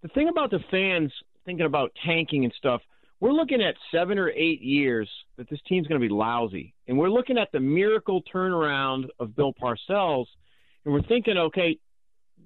the 0.02 0.08
thing 0.08 0.28
about 0.28 0.50
the 0.50 0.58
fans 0.68 1.12
thinking 1.44 1.64
about 1.64 1.92
tanking 2.04 2.42
and 2.44 2.52
stuff, 2.56 2.82
we're 3.20 3.32
looking 3.32 3.62
at 3.62 3.76
seven 3.92 4.18
or 4.18 4.30
eight 4.30 4.60
years 4.60 5.08
that 5.36 5.48
this 5.48 5.60
team's 5.68 5.86
going 5.86 6.00
to 6.00 6.04
be 6.04 6.12
lousy, 6.12 6.74
and 6.88 6.98
we're 6.98 7.10
looking 7.10 7.38
at 7.38 7.52
the 7.52 7.60
miracle 7.60 8.20
turnaround 8.34 9.04
of 9.20 9.36
Bill 9.36 9.52
Parcells, 9.52 10.26
and 10.84 10.92
we're 10.92 11.02
thinking, 11.02 11.38
okay, 11.38 11.78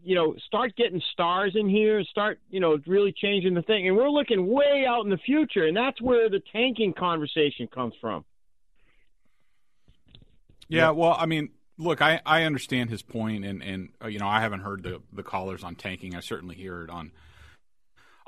you 0.07 0.15
know, 0.15 0.37
start 0.47 0.77
getting 0.77 1.03
stars 1.13 1.57
in 1.57 1.69
here, 1.69 1.99
and 1.99 2.07
start, 2.07 2.39
you 2.49 2.61
know, 2.61 2.79
really 2.87 3.13
changing 3.13 3.55
the 3.55 3.63
thing. 3.63 3.89
And 3.89 3.97
we're 3.97 4.09
looking 4.09 4.47
way 4.47 4.87
out 4.89 5.03
in 5.05 5.11
the 5.11 5.19
future, 5.19 5.67
and 5.67 5.77
that's 5.77 6.01
where 6.01 6.31
the 6.31 6.41
tanking 6.53 6.93
conversation 6.93 7.67
comes 7.67 7.93
from. 8.01 8.25
Yeah, 10.69 10.91
well, 10.91 11.17
I 11.19 11.27
mean, 11.27 11.51
look, 11.77 12.01
I, 12.01 12.21
I 12.25 12.45
understand 12.45 12.89
his 12.89 13.03
point, 13.03 13.45
and 13.45 13.61
and 13.65 13.89
uh, 14.01 14.07
you 14.07 14.21
know, 14.21 14.29
I 14.29 14.41
haven't 14.41 14.61
heard 14.61 14.85
the 14.85 15.03
the 15.13 15.25
callers 15.25 15.65
on 15.65 15.75
tanking. 15.75 16.15
I 16.15 16.21
certainly 16.21 16.55
hear 16.55 16.83
it 16.85 16.91
on 16.91 17.11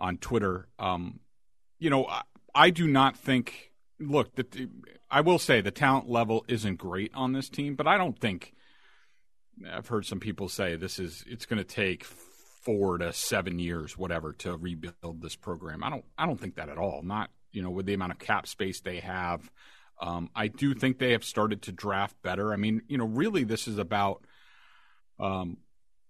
on 0.00 0.18
Twitter. 0.18 0.66
Um, 0.80 1.20
you 1.78 1.90
know, 1.90 2.06
I, 2.06 2.22
I 2.56 2.70
do 2.70 2.88
not 2.88 3.16
think. 3.16 3.70
Look, 4.00 4.34
the, 4.34 4.68
I 5.08 5.20
will 5.20 5.38
say 5.38 5.60
the 5.60 5.70
talent 5.70 6.10
level 6.10 6.44
isn't 6.48 6.76
great 6.76 7.12
on 7.14 7.34
this 7.34 7.48
team, 7.48 7.76
but 7.76 7.86
I 7.86 7.96
don't 7.96 8.18
think 8.18 8.52
I've 9.70 9.88
heard 9.88 10.06
some 10.06 10.20
people 10.20 10.48
say 10.48 10.76
this 10.76 10.98
is 10.98 11.24
it's 11.26 11.46
going 11.46 11.58
to 11.58 11.64
take 11.64 12.04
four 12.04 12.98
to 12.98 13.12
seven 13.12 13.58
years, 13.58 13.96
whatever, 13.96 14.32
to 14.34 14.56
rebuild 14.56 15.22
this 15.22 15.36
program. 15.36 15.82
I 15.82 15.90
don't 15.90 16.04
I 16.16 16.26
don't 16.26 16.38
think 16.40 16.56
that 16.56 16.68
at 16.68 16.78
all. 16.78 17.02
Not 17.02 17.30
you 17.52 17.62
know 17.62 17.70
with 17.70 17.86
the 17.86 17.94
amount 17.94 18.12
of 18.12 18.18
cap 18.18 18.46
space 18.46 18.80
they 18.80 19.00
have. 19.00 19.50
Um, 20.00 20.30
I 20.34 20.48
do 20.48 20.74
think 20.74 20.98
they 20.98 21.12
have 21.12 21.24
started 21.24 21.62
to 21.62 21.72
draft 21.72 22.14
better. 22.22 22.52
I 22.52 22.56
mean, 22.56 22.82
you 22.88 22.98
know, 22.98 23.04
really, 23.04 23.44
this 23.44 23.66
is 23.66 23.78
about, 23.78 24.24
um, 25.18 25.56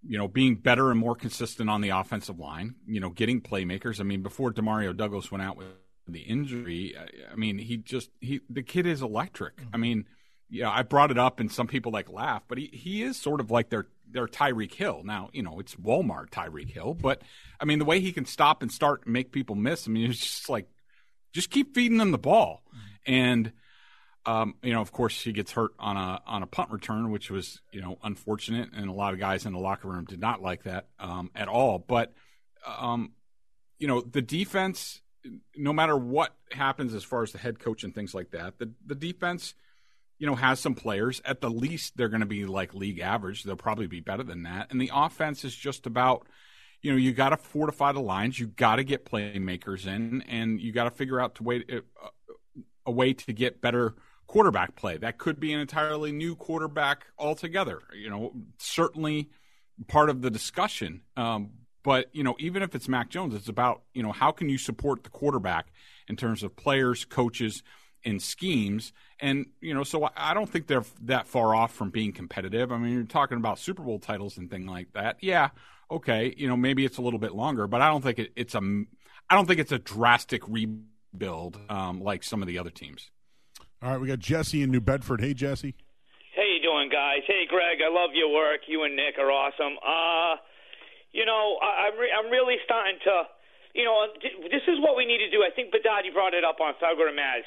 you 0.07 0.19
know, 0.19 0.29
being 0.29 0.57
better 0.57 0.91
and 0.91 1.01
more 1.01 1.15
consistent 1.17 1.71
on 1.71 1.81
the 1.81 1.91
offensive 1.91 2.39
line. 2.39 2.75
You 2.87 3.01
know, 3.01 3.11
getting 3.11 3.41
playmakers. 3.41 4.01
I 4.01 4.05
mean, 4.05 4.23
before 4.23 4.53
Demario 4.53 4.97
Douglas 4.97 5.31
went 5.31 5.43
out 5.43 5.57
with 5.57 5.69
the 6.07 6.21
injury, 6.21 6.95
I, 6.99 7.33
I 7.33 7.37
mean, 7.37 7.59
he 7.59 7.79
just 7.79 8.11
he 8.21 8.41
the 8.51 8.63
kid 8.63 8.87
is 8.87 9.01
electric. 9.01 9.57
Mm-hmm. 9.57 9.75
I 9.75 9.79
mean, 9.79 10.05
yeah, 10.51 10.71
I 10.71 10.83
brought 10.83 11.11
it 11.11 11.19
up 11.19 11.41
and 11.41 11.51
some 11.53 11.67
people 11.67 11.93
like 11.93 12.11
laugh, 12.11 12.43
but 12.49 12.59
he 12.59 12.71
he 12.73 13.03
is 13.03 13.17
sort 13.17 13.41
of 13.41 13.51
like 13.51 13.69
their 13.69 13.87
their 14.11 14.27
Tyreek 14.27 14.73
Hill. 14.75 15.03
Now, 15.05 15.29
you 15.33 15.43
know, 15.43 15.61
it's 15.61 15.75
Walmart 15.75 16.31
Tyreek 16.31 16.71
Hill, 16.71 16.95
but 16.95 17.23
I 17.61 17.65
mean, 17.65 17.79
the 17.79 17.85
way 17.85 18.01
he 18.01 18.13
can 18.13 18.25
stop 18.25 18.63
and 18.63 18.73
start 18.73 19.05
and 19.05 19.13
make 19.13 19.33
people 19.33 19.55
miss. 19.55 19.87
I 19.87 19.91
mean, 19.91 20.11
it's 20.11 20.21
just 20.21 20.49
like 20.49 20.69
just 21.33 21.51
keep 21.51 21.75
feeding 21.75 21.99
them 21.99 22.11
the 22.11 22.19
ball, 22.19 22.63
mm-hmm. 22.69 23.13
and 23.13 23.53
um, 24.29 24.55
you 24.63 24.73
know, 24.73 24.81
of 24.81 24.93
course, 24.93 25.21
he 25.21 25.33
gets 25.33 25.53
hurt 25.53 25.73
on 25.79 25.97
a 25.97 26.21
on 26.27 26.43
a 26.43 26.47
punt 26.47 26.71
return, 26.71 27.11
which 27.11 27.31
was 27.31 27.61
you 27.73 27.81
know 27.81 27.99
unfortunate, 28.03 28.71
and 28.75 28.89
a 28.89 28.93
lot 28.93 29.15
of 29.15 29.21
guys 29.21 29.47
in 29.47 29.53
the 29.53 29.59
locker 29.59 29.89
room 29.89 30.05
did 30.05 30.21
not 30.21 30.43
like 30.43 30.65
that 30.65 30.87
um, 30.99 31.31
at 31.35 31.49
all. 31.49 31.79
But 31.79 32.13
um, 32.67 33.13
you 33.79 33.87
know, 33.87 34.01
the 34.01 34.23
defense, 34.23 35.01
no 35.57 35.73
matter 35.73 35.97
what 35.97 36.35
happens 36.53 36.95
as 36.95 37.05
far 37.05 37.23
as 37.23 37.33
the 37.33 37.39
head 37.39 37.59
coach 37.59 37.85
and 37.85 37.95
things 37.95 38.15
like 38.15 38.31
that, 38.33 38.59
the 38.59 38.71
the 38.85 38.95
defense, 38.95 39.55
you 40.19 40.27
know, 40.27 40.35
has 40.35 40.61
some 40.61 40.75
players. 40.75 41.21
At 41.25 41.41
the 41.41 41.51
least, 41.51 41.97
they're 41.97 42.09
going 42.09 42.21
to 42.21 42.27
be 42.27 42.45
like 42.47 42.75
league 42.75 43.01
average. 43.01 43.45
They'll 43.45 43.57
probably 43.57 43.87
be 43.87 44.01
better 44.01 44.23
than 44.23 44.43
that. 44.45 44.71
And 44.71 44.81
the 44.81 44.91
offense 44.93 45.45
is 45.45 45.55
just 45.55 45.87
about 45.87 46.27
you 46.83 46.93
know, 46.93 46.97
you 46.97 47.13
got 47.13 47.31
to 47.31 47.37
fortify 47.37 47.93
the 47.93 48.01
lines. 48.01 48.39
You 48.39 48.47
got 48.47 48.77
to 48.77 48.85
get 48.85 49.05
playmakers 49.05 49.87
in, 49.87 50.23
and 50.23 50.61
you 50.61 50.73
got 50.73 50.85
to 50.85 50.91
figure 50.91 51.21
out 51.21 51.35
to 51.37 51.43
way 51.43 51.65
uh, 51.73 51.81
a 52.87 52.91
way 52.91 53.13
to 53.13 53.33
get 53.33 53.61
better 53.61 53.95
quarterback 54.27 54.77
play. 54.77 54.97
That 54.97 55.19
could 55.19 55.41
be 55.41 55.53
an 55.53 55.61
entirely 55.61 56.13
new 56.13 56.37
quarterback 56.37 57.07
altogether. 57.19 57.81
You 57.95 58.11
know, 58.11 58.33
certainly 58.59 59.31
part 59.89 60.11
of 60.11 60.23
the 60.23 60.31
discussion. 60.31 61.03
Um, 61.17 61.51
but 61.83 62.11
you 62.13 62.23
know, 62.23 62.37
even 62.39 62.63
if 62.63 62.75
it's 62.75 62.89
Mac 62.89 63.09
Jones, 63.11 63.35
it's 63.35 63.49
about 63.49 63.83
you 63.93 64.03
know 64.03 64.13
how 64.13 64.31
can 64.31 64.49
you 64.49 64.59
support 64.59 65.03
the 65.03 65.11
quarterback 65.11 65.73
in 66.09 66.17
terms 66.17 66.43
of 66.43 66.55
players, 66.55 67.05
coaches, 67.05 67.63
and 68.09 68.23
schemes. 68.23 68.93
And 69.21 69.47
you 69.61 69.75
know, 69.75 69.83
so 69.85 70.09
I 70.17 70.35
don't 70.35 70.49
think 70.49 70.67
they're 70.67 70.85
that 71.03 71.29
far 71.29 71.55
off 71.55 71.75
from 71.75 71.91
being 71.91 72.13
competitive. 72.13 72.73
I 72.73 72.79
mean, 72.79 72.93
you're 72.93 73.03
talking 73.05 73.39
about 73.39 73.59
Super 73.59 73.83
Bowl 73.83 73.99
titles 73.99 74.39
and 74.39 74.51
thing 74.51 74.67
like 74.67 74.93
that. 74.95 75.17
Yeah, 75.21 75.51
okay, 75.91 76.35
you 76.37 76.49
know, 76.49 76.57
maybe 76.57 76.85
it's 76.85 76.99
a 76.99 77.03
little 77.03 77.19
bit 77.19 77.35
longer, 77.35 77.67
but 77.67 77.81
I 77.81 77.89
don't 77.89 78.03
think 78.03 78.19
it, 78.19 78.33
it's 78.37 78.55
a, 78.55 78.61
I 79.29 79.35
don't 79.35 79.47
think 79.47 79.61
it's 79.61 79.73
a 79.73 79.79
drastic 79.79 80.47
rebuild 80.49 81.59
um, 81.69 82.01
like 82.01 82.23
some 82.23 82.43
of 82.43 82.49
the 82.49 82.59
other 82.59 82.71
teams. 82.71 83.11
All 83.83 83.91
right, 83.91 84.01
we 84.01 84.09
got 84.09 84.19
Jesse 84.19 84.63
in 84.63 84.71
New 84.71 84.81
Bedford. 84.81 85.21
Hey, 85.21 85.35
Jesse. 85.35 85.75
How 86.37 86.43
you 86.43 86.63
doing, 86.63 86.89
guys? 86.91 87.23
Hey, 87.27 87.47
Greg. 87.49 87.79
I 87.83 87.91
love 87.91 88.11
your 88.15 88.33
work. 88.33 88.63
You 88.67 88.85
and 88.85 88.95
Nick 88.95 89.19
are 89.19 89.31
awesome. 89.31 89.79
Uh, 89.83 90.39
you 91.11 91.27
know, 91.27 91.59
I, 91.63 91.91
I'm 91.91 91.99
re- 91.99 92.15
I'm 92.15 92.31
really 92.31 92.57
starting 92.65 92.99
to, 93.05 93.23
you 93.75 93.85
know, 93.85 94.07
this 94.51 94.63
is 94.67 94.79
what 94.79 94.97
we 94.97 95.07
need 95.07 95.19
to 95.19 95.31
do. 95.31 95.43
I 95.43 95.51
think 95.55 95.73
Bedard, 95.73 96.07
you 96.07 96.13
brought 96.13 96.35
it 96.35 96.45
up 96.45 96.61
on 96.61 96.75
Felger 96.83 97.07
and 97.07 97.17
Mazz. 97.17 97.47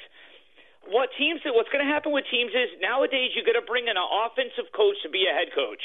What 0.89 1.09
teams? 1.17 1.41
What's 1.45 1.69
going 1.69 1.85
to 1.85 1.91
happen 1.91 2.11
with 2.11 2.25
teams 2.31 2.51
is 2.55 2.73
nowadays 2.81 3.35
you 3.37 3.45
got 3.45 3.59
to 3.59 3.65
bring 3.65 3.85
in 3.85 3.95
an 3.95 4.09
offensive 4.25 4.71
coach 4.73 4.97
to 5.03 5.09
be 5.09 5.29
a 5.29 5.33
head 5.33 5.53
coach, 5.53 5.81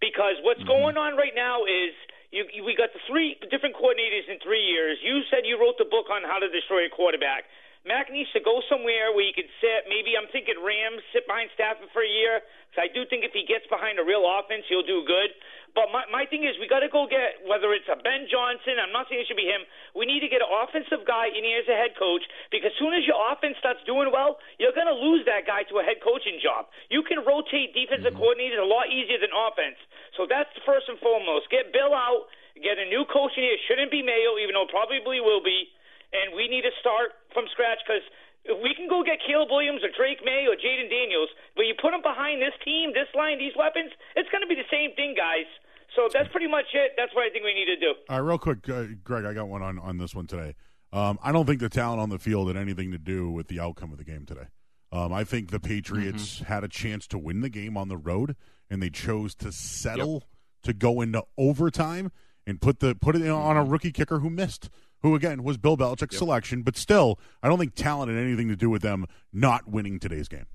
because 0.00 0.40
what's 0.40 0.64
mm-hmm. 0.64 0.72
going 0.72 0.96
on 0.96 1.16
right 1.16 1.34
now 1.34 1.64
is. 1.64 1.92
You, 2.34 2.42
we 2.66 2.74
got 2.74 2.90
the 2.92 2.98
three 3.06 3.38
different 3.54 3.78
coordinators 3.78 4.26
in 4.26 4.42
three 4.42 4.60
years. 4.60 4.98
You 4.98 5.22
said 5.30 5.46
you 5.46 5.62
wrote 5.62 5.78
the 5.78 5.86
book 5.86 6.10
on 6.10 6.26
how 6.26 6.42
to 6.42 6.50
destroy 6.50 6.84
a 6.84 6.90
quarterback. 6.90 7.46
Mac 7.86 8.10
needs 8.10 8.28
to 8.34 8.42
go 8.42 8.60
somewhere 8.66 9.14
where 9.14 9.22
he 9.22 9.30
can 9.30 9.46
sit. 9.62 9.86
Maybe 9.86 10.18
I'm 10.18 10.26
thinking 10.34 10.58
Rams 10.58 11.06
sit 11.14 11.22
behind 11.30 11.54
Stafford 11.54 11.86
for 11.94 12.02
a 12.02 12.10
year. 12.10 12.42
Because 12.66 12.82
I 12.82 12.88
do 12.90 13.06
think 13.06 13.22
if 13.22 13.30
he 13.30 13.46
gets 13.46 13.62
behind 13.70 14.02
a 14.02 14.04
real 14.04 14.26
offense, 14.26 14.66
he'll 14.66 14.84
do 14.84 15.06
good. 15.06 15.30
But 15.78 15.92
my 15.92 16.02
my 16.08 16.24
thing 16.26 16.42
is, 16.42 16.56
we 16.58 16.66
got 16.66 16.80
to 16.82 16.90
go 16.90 17.06
get 17.06 17.44
whether 17.46 17.70
it's 17.76 17.86
a 17.86 18.00
Ben 18.00 18.26
Johnson. 18.26 18.80
I'm 18.80 18.90
not 18.90 19.06
saying 19.06 19.22
it 19.22 19.28
should 19.30 19.38
be 19.38 19.46
him. 19.46 19.62
We 19.94 20.08
need 20.08 20.24
to 20.24 20.30
get 20.32 20.42
an 20.42 20.48
offensive 20.48 21.06
guy 21.06 21.30
in 21.30 21.44
here 21.44 21.62
as 21.62 21.68
a 21.68 21.76
head 21.76 21.94
coach 21.94 22.24
because 22.50 22.72
as 22.72 22.76
soon 22.80 22.96
as 22.96 23.04
your 23.04 23.20
offense 23.30 23.60
starts 23.60 23.84
doing 23.86 24.08
well, 24.08 24.40
you're 24.56 24.74
going 24.74 24.90
to 24.90 24.96
lose 24.96 25.22
that 25.28 25.44
guy 25.44 25.68
to 25.68 25.78
a 25.78 25.84
head 25.84 26.00
coaching 26.00 26.40
job. 26.40 26.72
You 26.88 27.04
can 27.04 27.22
rotate 27.22 27.76
defensive 27.76 28.16
mm-hmm. 28.16 28.24
coordinators 28.24 28.58
a 28.58 28.66
lot 28.66 28.88
easier 28.88 29.20
than 29.20 29.30
offense. 29.30 29.76
So 30.16 30.24
that's 30.24 30.50
first 30.64 30.88
and 30.88 30.98
foremost. 30.98 31.52
Get 31.52 31.70
Bill 31.76 31.92
out. 31.92 32.32
Get 32.56 32.80
a 32.80 32.88
new 32.88 33.04
coach 33.04 33.36
in 33.36 33.44
here. 33.44 33.60
It 33.60 33.62
shouldn't 33.68 33.92
be 33.92 34.00
Mayo, 34.00 34.40
even 34.40 34.56
though 34.56 34.64
it 34.64 34.72
probably 34.72 35.20
will 35.20 35.44
be 35.44 35.68
and 36.12 36.34
we 36.34 36.48
need 36.48 36.62
to 36.62 36.74
start 36.80 37.14
from 37.32 37.46
scratch 37.52 37.78
because 37.86 38.04
if 38.46 38.58
we 38.62 38.74
can 38.74 38.88
go 38.88 39.02
get 39.02 39.18
Caleb 39.26 39.50
Williams 39.50 39.82
or 39.82 39.90
Drake 39.90 40.22
Maye 40.22 40.46
or 40.46 40.54
Jayden 40.54 40.86
Daniels, 40.88 41.28
but 41.54 41.66
you 41.66 41.74
put 41.74 41.90
them 41.90 42.02
behind 42.02 42.40
this 42.40 42.54
team, 42.62 42.94
this 42.94 43.10
line, 43.14 43.38
these 43.38 43.54
weapons, 43.58 43.90
it's 44.14 44.30
going 44.30 44.42
to 44.42 44.50
be 44.50 44.54
the 44.54 44.70
same 44.70 44.94
thing, 44.94 45.14
guys. 45.18 45.50
So 45.94 46.08
that's 46.12 46.28
pretty 46.30 46.46
much 46.46 46.66
it. 46.74 46.92
That's 46.96 47.14
what 47.14 47.26
I 47.26 47.30
think 47.30 47.44
we 47.44 47.54
need 47.54 47.66
to 47.66 47.78
do. 47.78 47.94
All 48.08 48.20
right, 48.20 48.26
real 48.26 48.38
quick, 48.38 48.68
uh, 48.68 48.94
Greg, 49.02 49.24
I 49.24 49.34
got 49.34 49.48
one 49.48 49.62
on, 49.62 49.78
on 49.78 49.98
this 49.98 50.14
one 50.14 50.26
today. 50.26 50.54
Um, 50.92 51.18
I 51.22 51.32
don't 51.32 51.46
think 51.46 51.60
the 51.60 51.68
talent 51.68 52.00
on 52.00 52.10
the 52.10 52.18
field 52.18 52.48
had 52.48 52.56
anything 52.56 52.92
to 52.92 52.98
do 52.98 53.30
with 53.30 53.48
the 53.48 53.60
outcome 53.60 53.92
of 53.92 53.98
the 53.98 54.04
game 54.04 54.26
today. 54.26 54.46
Um, 54.92 55.12
I 55.12 55.24
think 55.24 55.50
the 55.50 55.60
Patriots 55.60 56.36
mm-hmm. 56.36 56.44
had 56.44 56.64
a 56.64 56.68
chance 56.68 57.06
to 57.08 57.18
win 57.18 57.40
the 57.40 57.48
game 57.48 57.76
on 57.76 57.88
the 57.88 57.96
road, 57.96 58.36
and 58.70 58.82
they 58.82 58.90
chose 58.90 59.34
to 59.36 59.50
settle 59.50 60.14
yep. 60.14 60.22
to 60.62 60.72
go 60.72 61.00
into 61.00 61.24
overtime 61.36 62.12
and 62.46 62.60
put 62.60 62.80
the 62.80 62.94
put 62.94 63.16
it 63.16 63.28
on 63.28 63.56
a 63.56 63.60
mm-hmm. 63.60 63.70
rookie 63.70 63.92
kicker 63.92 64.20
who 64.20 64.30
missed 64.30 64.70
who 65.02 65.14
again 65.14 65.42
was 65.42 65.56
Bill 65.56 65.76
Belichick's 65.76 66.14
yep. 66.14 66.18
selection, 66.18 66.62
but 66.62 66.76
still, 66.76 67.18
I 67.42 67.48
don't 67.48 67.58
think 67.58 67.74
talent 67.74 68.10
had 68.10 68.20
anything 68.20 68.48
to 68.48 68.56
do 68.56 68.70
with 68.70 68.82
them 68.82 69.06
not 69.32 69.68
winning 69.68 69.98
today's 69.98 70.28
game. 70.28 70.46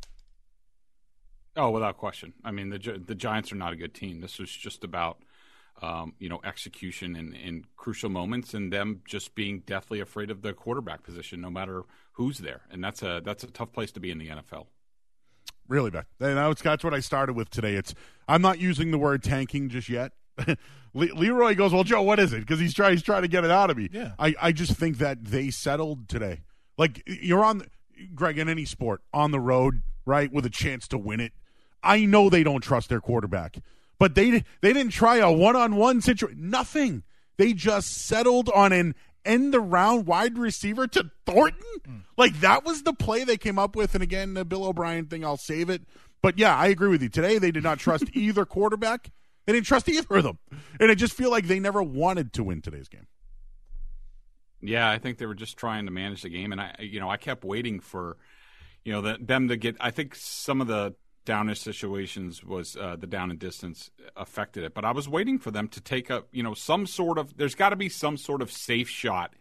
Oh, 1.55 1.69
without 1.69 1.97
question. 1.97 2.33
I 2.43 2.51
mean, 2.51 2.69
the 2.69 3.01
the 3.05 3.15
Giants 3.15 3.51
are 3.51 3.55
not 3.55 3.73
a 3.73 3.75
good 3.75 3.93
team. 3.93 4.21
This 4.21 4.39
was 4.39 4.49
just 4.49 4.83
about 4.83 5.19
um, 5.81 6.13
you 6.19 6.29
know 6.29 6.39
execution 6.43 7.15
in, 7.15 7.33
in 7.33 7.65
crucial 7.75 8.09
moments 8.09 8.53
and 8.53 8.71
them 8.71 9.01
just 9.05 9.35
being 9.35 9.63
deathly 9.65 9.99
afraid 9.99 10.31
of 10.31 10.41
the 10.41 10.53
quarterback 10.53 11.03
position, 11.03 11.41
no 11.41 11.49
matter 11.49 11.83
who's 12.13 12.39
there, 12.39 12.61
and 12.71 12.83
that's 12.83 13.03
a 13.03 13.21
that's 13.23 13.43
a 13.43 13.47
tough 13.47 13.73
place 13.73 13.91
to 13.93 13.99
be 13.99 14.11
in 14.11 14.17
the 14.17 14.29
NFL. 14.29 14.67
Really 15.67 15.89
Beth. 15.89 16.05
And 16.19 16.37
that's, 16.37 16.61
that's 16.61 16.83
what 16.83 16.93
I 16.93 16.99
started 16.99 17.33
with 17.33 17.49
today. 17.49 17.75
It's 17.75 17.93
I'm 18.27 18.41
not 18.41 18.59
using 18.59 18.91
the 18.91 18.97
word 18.97 19.23
tanking 19.23 19.69
just 19.69 19.87
yet. 19.87 20.11
Le- 20.93 21.15
Leroy 21.15 21.55
goes, 21.55 21.73
"Well, 21.73 21.83
Joe, 21.83 22.01
what 22.01 22.19
is 22.19 22.33
it?" 22.33 22.39
Because 22.41 22.59
he's 22.59 22.73
trying 22.73 22.93
he's 22.93 23.03
trying 23.03 23.21
to 23.21 23.27
get 23.27 23.43
it 23.43 23.51
out 23.51 23.69
of 23.69 23.77
me. 23.77 23.89
Yeah. 23.91 24.11
I 24.19 24.35
I 24.41 24.51
just 24.51 24.73
think 24.73 24.97
that 24.97 25.23
they 25.25 25.49
settled 25.49 26.09
today. 26.09 26.41
Like 26.77 27.03
you're 27.05 27.43
on, 27.43 27.63
Greg, 28.15 28.37
in 28.37 28.49
any 28.49 28.65
sport 28.65 29.01
on 29.13 29.31
the 29.31 29.39
road, 29.39 29.81
right, 30.05 30.31
with 30.31 30.45
a 30.45 30.49
chance 30.49 30.87
to 30.89 30.97
win 30.97 31.19
it. 31.19 31.33
I 31.83 32.05
know 32.05 32.29
they 32.29 32.43
don't 32.43 32.61
trust 32.61 32.89
their 32.89 33.01
quarterback, 33.01 33.57
but 33.99 34.15
they 34.15 34.43
they 34.61 34.73
didn't 34.73 34.91
try 34.91 35.17
a 35.17 35.31
one 35.31 35.55
on 35.55 35.75
one 35.75 36.01
situation. 36.01 36.49
Nothing. 36.49 37.03
They 37.37 37.53
just 37.53 37.91
settled 37.91 38.49
on 38.49 38.71
an 38.71 38.95
end 39.25 39.53
the 39.53 39.59
round 39.59 40.05
wide 40.05 40.37
receiver 40.37 40.87
to 40.87 41.09
Thornton. 41.25 41.61
Mm. 41.87 42.01
Like 42.17 42.39
that 42.41 42.65
was 42.65 42.83
the 42.83 42.93
play 42.93 43.23
they 43.23 43.37
came 43.37 43.57
up 43.59 43.75
with. 43.75 43.93
And 43.93 44.03
again, 44.03 44.33
the 44.33 44.45
Bill 44.45 44.65
O'Brien 44.65 45.05
thing, 45.05 45.23
I'll 45.25 45.37
save 45.37 45.69
it. 45.69 45.83
But 46.21 46.37
yeah, 46.37 46.55
I 46.55 46.67
agree 46.67 46.89
with 46.89 47.01
you. 47.01 47.09
Today 47.09 47.37
they 47.37 47.51
did 47.51 47.63
not 47.63 47.79
trust 47.79 48.05
either 48.13 48.45
quarterback. 48.45 49.11
They 49.45 49.53
didn't 49.53 49.65
trust 49.65 49.89
either 49.89 50.15
of 50.15 50.23
them. 50.23 50.39
And 50.79 50.91
I 50.91 50.95
just 50.95 51.13
feel 51.13 51.31
like 51.31 51.47
they 51.47 51.59
never 51.59 51.81
wanted 51.81 52.33
to 52.33 52.43
win 52.43 52.61
today's 52.61 52.87
game. 52.87 53.07
Yeah, 54.61 54.89
I 54.89 54.99
think 54.99 55.17
they 55.17 55.25
were 55.25 55.35
just 55.35 55.57
trying 55.57 55.85
to 55.85 55.91
manage 55.91 56.21
the 56.21 56.29
game, 56.29 56.51
and 56.51 56.61
I, 56.61 56.75
you 56.79 56.99
know, 56.99 57.09
I 57.09 57.17
kept 57.17 57.43
waiting 57.43 57.79
for, 57.79 58.17
you 58.85 58.93
know, 58.93 59.01
the, 59.01 59.17
them 59.19 59.47
to 59.47 59.57
get. 59.57 59.75
I 59.79 59.89
think 59.89 60.13
some 60.13 60.61
of 60.61 60.67
the 60.67 60.93
downish 61.25 61.57
situations 61.57 62.43
was 62.43 62.75
uh, 62.75 62.95
the 62.95 63.07
down 63.07 63.31
and 63.31 63.39
distance 63.39 63.89
affected 64.15 64.63
it, 64.63 64.75
but 64.75 64.85
I 64.85 64.91
was 64.91 65.09
waiting 65.09 65.39
for 65.39 65.49
them 65.49 65.67
to 65.69 65.81
take 65.81 66.11
a, 66.11 66.25
you 66.31 66.43
know, 66.43 66.53
some 66.53 66.85
sort 66.85 67.17
of. 67.17 67.35
There's 67.37 67.55
got 67.55 67.69
to 67.69 67.75
be 67.75 67.89
some 67.89 68.17
sort 68.17 68.43
of 68.43 68.51
safe 68.51 68.87
shot 68.87 69.33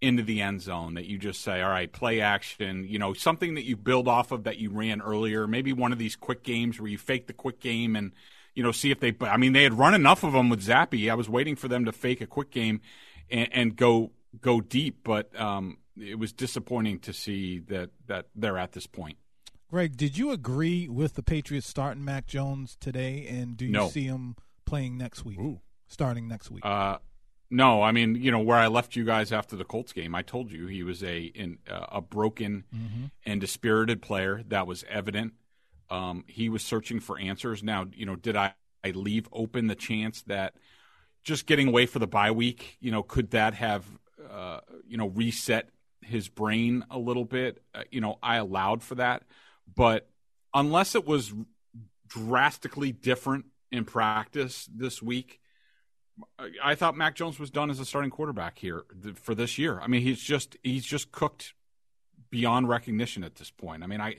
into 0.00 0.22
the 0.22 0.40
end 0.40 0.60
zone 0.60 0.94
that 0.94 1.06
you 1.06 1.16
just 1.16 1.40
say, 1.40 1.62
all 1.62 1.70
right, 1.70 1.92
play 1.92 2.20
action, 2.20 2.84
you 2.88 2.98
know, 2.98 3.14
something 3.14 3.54
that 3.54 3.64
you 3.64 3.76
build 3.76 4.08
off 4.08 4.32
of 4.32 4.44
that 4.44 4.58
you 4.58 4.70
ran 4.70 5.00
earlier. 5.00 5.46
Maybe 5.46 5.72
one 5.72 5.92
of 5.92 5.98
these 5.98 6.16
quick 6.16 6.42
games 6.42 6.80
where 6.80 6.88
you 6.88 6.98
fake 6.98 7.28
the 7.28 7.32
quick 7.32 7.60
game 7.60 7.94
and 7.94 8.12
you 8.54 8.62
know, 8.62 8.72
see 8.72 8.90
if 8.90 9.00
they. 9.00 9.14
I 9.20 9.36
mean, 9.36 9.52
they 9.52 9.62
had 9.62 9.74
run 9.74 9.94
enough 9.94 10.24
of 10.24 10.32
them 10.32 10.48
with 10.48 10.64
Zappe. 10.64 11.10
I 11.10 11.14
was 11.14 11.28
waiting 11.28 11.56
for 11.56 11.68
them 11.68 11.84
to 11.84 11.92
fake 11.92 12.20
a 12.20 12.26
quick 12.26 12.50
game 12.50 12.80
and, 13.30 13.48
and 13.52 13.76
go 13.76 14.12
go 14.40 14.60
deep, 14.60 15.00
but 15.04 15.38
um, 15.38 15.78
it 15.96 16.18
was 16.18 16.32
disappointing 16.32 16.98
to 17.00 17.12
see 17.12 17.58
that 17.60 17.90
that 18.06 18.26
they're 18.34 18.58
at 18.58 18.72
this 18.72 18.86
point. 18.86 19.18
Greg, 19.70 19.96
did 19.96 20.18
you 20.18 20.32
agree 20.32 20.86
with 20.88 21.14
the 21.14 21.22
Patriots 21.22 21.66
starting 21.66 22.04
Mac 22.04 22.26
Jones 22.26 22.76
today, 22.78 23.26
and 23.26 23.56
do 23.56 23.64
you 23.64 23.72
no. 23.72 23.88
see 23.88 24.04
him 24.04 24.36
playing 24.66 24.98
next 24.98 25.24
week, 25.24 25.38
Ooh. 25.38 25.60
starting 25.88 26.28
next 26.28 26.50
week? 26.50 26.64
Uh, 26.64 26.98
no, 27.48 27.82
I 27.82 27.92
mean, 27.92 28.14
you 28.14 28.30
know, 28.30 28.38
where 28.38 28.58
I 28.58 28.66
left 28.66 28.96
you 28.96 29.04
guys 29.04 29.32
after 29.32 29.56
the 29.56 29.64
Colts 29.64 29.92
game, 29.92 30.14
I 30.14 30.22
told 30.22 30.50
you 30.50 30.66
he 30.66 30.82
was 30.82 31.02
a 31.02 31.22
in, 31.22 31.58
uh, 31.70 31.86
a 31.90 32.00
broken 32.00 32.64
mm-hmm. 32.74 33.04
and 33.24 33.40
dispirited 33.40 34.02
player. 34.02 34.42
That 34.48 34.66
was 34.66 34.84
evident. 34.88 35.34
Um, 35.92 36.24
he 36.26 36.48
was 36.48 36.62
searching 36.62 37.00
for 37.00 37.18
answers. 37.18 37.62
Now, 37.62 37.86
you 37.94 38.06
know, 38.06 38.16
did 38.16 38.34
I, 38.34 38.54
I 38.82 38.92
leave 38.92 39.28
open 39.30 39.66
the 39.66 39.74
chance 39.74 40.22
that 40.22 40.54
just 41.22 41.46
getting 41.46 41.68
away 41.68 41.84
for 41.84 41.98
the 41.98 42.06
bye 42.06 42.30
week, 42.30 42.78
you 42.80 42.90
know, 42.90 43.02
could 43.02 43.32
that 43.32 43.52
have, 43.52 43.84
uh, 44.30 44.60
you 44.88 44.96
know, 44.96 45.08
reset 45.08 45.68
his 46.00 46.28
brain 46.28 46.82
a 46.90 46.98
little 46.98 47.26
bit. 47.26 47.62
Uh, 47.74 47.82
you 47.90 48.00
know, 48.00 48.18
I 48.22 48.36
allowed 48.36 48.82
for 48.82 48.94
that, 48.94 49.24
but 49.76 50.08
unless 50.54 50.94
it 50.94 51.06
was 51.06 51.34
drastically 52.08 52.92
different 52.92 53.44
in 53.70 53.84
practice 53.84 54.68
this 54.74 55.02
week, 55.02 55.40
I 56.62 56.74
thought 56.74 56.96
Mac 56.96 57.16
Jones 57.16 57.38
was 57.38 57.50
done 57.50 57.68
as 57.68 57.80
a 57.80 57.84
starting 57.84 58.10
quarterback 58.10 58.58
here 58.58 58.84
for 59.14 59.34
this 59.34 59.58
year. 59.58 59.78
I 59.78 59.88
mean, 59.88 60.00
he's 60.00 60.20
just 60.20 60.56
he's 60.62 60.86
just 60.86 61.12
cooked 61.12 61.52
beyond 62.30 62.68
recognition 62.68 63.24
at 63.24 63.34
this 63.34 63.50
point. 63.50 63.82
I 63.82 63.86
mean, 63.86 64.00
I 64.00 64.16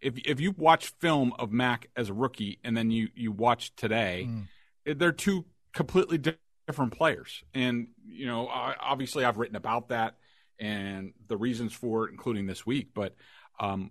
if 0.00 0.18
if 0.24 0.40
you 0.40 0.52
watch 0.52 0.88
film 1.00 1.32
of 1.38 1.52
Mac 1.52 1.88
as 1.96 2.08
a 2.08 2.14
rookie 2.14 2.58
and 2.64 2.76
then 2.76 2.90
you 2.90 3.08
you 3.14 3.32
watch 3.32 3.74
today, 3.76 4.28
mm. 4.28 4.98
they're 4.98 5.12
two 5.12 5.44
completely 5.72 6.18
different 6.66 6.92
players. 6.92 7.42
And 7.54 7.88
you 8.06 8.26
know, 8.26 8.48
obviously, 8.48 9.24
I've 9.24 9.38
written 9.38 9.56
about 9.56 9.88
that 9.88 10.16
and 10.58 11.12
the 11.28 11.36
reasons 11.36 11.72
for 11.72 12.06
it, 12.06 12.10
including 12.10 12.46
this 12.46 12.64
week. 12.64 12.88
But 12.94 13.14
um, 13.60 13.90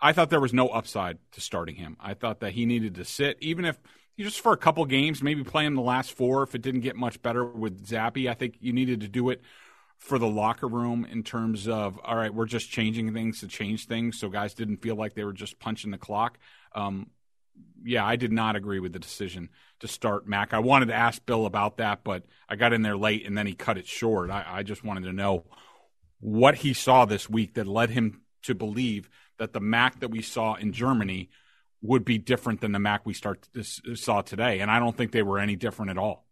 I 0.00 0.12
thought 0.12 0.30
there 0.30 0.40
was 0.40 0.52
no 0.52 0.68
upside 0.68 1.18
to 1.32 1.40
starting 1.40 1.76
him. 1.76 1.96
I 2.00 2.14
thought 2.14 2.40
that 2.40 2.52
he 2.52 2.66
needed 2.66 2.96
to 2.96 3.04
sit, 3.04 3.38
even 3.40 3.64
if 3.64 3.78
just 4.18 4.40
for 4.40 4.52
a 4.52 4.56
couple 4.56 4.84
games, 4.84 5.22
maybe 5.22 5.42
play 5.44 5.64
him 5.64 5.74
the 5.74 5.82
last 5.82 6.12
four. 6.12 6.42
If 6.42 6.54
it 6.54 6.62
didn't 6.62 6.82
get 6.82 6.96
much 6.96 7.22
better 7.22 7.44
with 7.44 7.86
Zappe, 7.86 8.28
I 8.28 8.34
think 8.34 8.56
you 8.60 8.72
needed 8.72 9.00
to 9.00 9.08
do 9.08 9.30
it 9.30 9.40
for 10.00 10.18
the 10.18 10.26
locker 10.26 10.66
room 10.66 11.06
in 11.08 11.22
terms 11.22 11.68
of 11.68 12.00
all 12.02 12.16
right, 12.16 12.34
we're 12.34 12.46
just 12.46 12.70
changing 12.70 13.12
things 13.14 13.40
to 13.40 13.46
change 13.46 13.86
things, 13.86 14.18
so 14.18 14.28
guys 14.28 14.54
didn't 14.54 14.78
feel 14.78 14.96
like 14.96 15.14
they 15.14 15.24
were 15.24 15.32
just 15.32 15.58
punching 15.60 15.90
the 15.90 15.98
clock. 15.98 16.38
Um, 16.74 17.10
yeah, 17.84 18.04
I 18.04 18.16
did 18.16 18.32
not 18.32 18.56
agree 18.56 18.80
with 18.80 18.92
the 18.92 18.98
decision 18.98 19.50
to 19.80 19.88
start 19.88 20.26
Mac. 20.26 20.54
I 20.54 20.58
wanted 20.58 20.86
to 20.86 20.94
ask 20.94 21.24
Bill 21.24 21.46
about 21.46 21.76
that, 21.76 22.02
but 22.02 22.24
I 22.48 22.56
got 22.56 22.72
in 22.72 22.82
there 22.82 22.96
late 22.96 23.26
and 23.26 23.36
then 23.36 23.46
he 23.46 23.54
cut 23.54 23.78
it 23.78 23.86
short. 23.86 24.30
I, 24.30 24.44
I 24.46 24.62
just 24.62 24.82
wanted 24.82 25.04
to 25.04 25.12
know 25.12 25.44
what 26.20 26.56
he 26.56 26.72
saw 26.72 27.04
this 27.04 27.28
week 27.28 27.54
that 27.54 27.66
led 27.66 27.90
him 27.90 28.22
to 28.42 28.54
believe 28.54 29.10
that 29.38 29.52
the 29.52 29.60
Mac 29.60 30.00
that 30.00 30.10
we 30.10 30.22
saw 30.22 30.54
in 30.54 30.72
Germany 30.72 31.30
would 31.82 32.04
be 32.04 32.18
different 32.18 32.60
than 32.60 32.72
the 32.72 32.78
Mac 32.78 33.06
we 33.06 33.14
start 33.14 33.48
saw 33.94 34.20
today, 34.22 34.60
and 34.60 34.70
I 34.70 34.78
don't 34.78 34.96
think 34.96 35.12
they 35.12 35.22
were 35.22 35.38
any 35.38 35.56
different 35.56 35.90
at 35.90 35.98
all. 35.98 36.26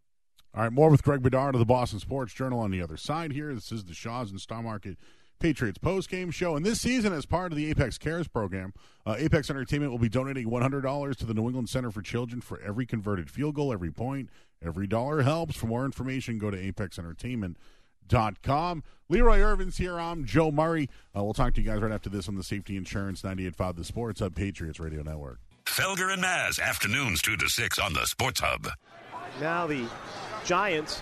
All 0.55 0.63
right, 0.63 0.71
more 0.71 0.89
with 0.89 1.03
Greg 1.03 1.21
Bedard 1.21 1.55
of 1.55 1.59
the 1.59 1.65
Boston 1.65 1.99
Sports 1.99 2.33
Journal 2.33 2.59
on 2.59 2.71
the 2.71 2.81
other 2.81 2.97
side 2.97 3.31
here. 3.31 3.53
This 3.53 3.71
is 3.71 3.85
the 3.85 3.93
Shaw's 3.93 4.31
and 4.31 4.41
Star 4.41 4.63
Market 4.63 4.97
Patriots 5.39 5.77
post-game 5.77 6.31
show. 6.31 6.55
And 6.55 6.65
this 6.65 6.81
season, 6.81 7.13
as 7.13 7.25
part 7.25 7.51
of 7.51 7.57
the 7.57 7.69
Apex 7.69 7.97
Cares 7.97 8.27
program, 8.27 8.73
uh, 9.05 9.15
Apex 9.17 9.49
Entertainment 9.49 9.91
will 9.91 9.99
be 9.99 10.09
donating 10.09 10.49
$100 10.49 11.15
to 11.15 11.25
the 11.25 11.33
New 11.33 11.45
England 11.45 11.69
Center 11.69 11.91
for 11.91 12.01
Children 12.01 12.41
for 12.41 12.59
every 12.61 12.85
converted 12.85 13.29
field 13.29 13.55
goal, 13.55 13.71
every 13.71 13.91
point. 13.91 14.29
Every 14.61 14.87
dollar 14.87 15.21
helps. 15.21 15.55
For 15.55 15.67
more 15.67 15.85
information, 15.85 16.37
go 16.37 16.51
to 16.51 16.57
apexentertainment.com. 16.57 18.83
Leroy 19.07 19.39
Irvin's 19.39 19.77
here. 19.77 19.97
I'm 19.97 20.25
Joe 20.25 20.51
Murray. 20.51 20.89
Uh, 21.15 21.23
we'll 21.23 21.33
talk 21.33 21.53
to 21.53 21.61
you 21.61 21.69
guys 21.69 21.79
right 21.79 21.93
after 21.93 22.09
this 22.09 22.27
on 22.27 22.35
the 22.35 22.43
Safety 22.43 22.75
Insurance 22.75 23.21
98.5 23.21 23.77
The 23.77 23.85
Sports 23.85 24.19
Hub 24.19 24.35
Patriots 24.35 24.77
Radio 24.79 25.03
Network. 25.03 25.39
Felger 25.65 26.11
and 26.11 26.21
Mazz, 26.21 26.59
afternoons 26.59 27.21
2 27.21 27.37
to 27.37 27.47
6 27.47 27.79
on 27.79 27.93
the 27.93 28.05
Sports 28.05 28.41
Hub. 28.41 28.67
Now 29.39 29.65
the 29.67 29.85
Giants 30.45 31.01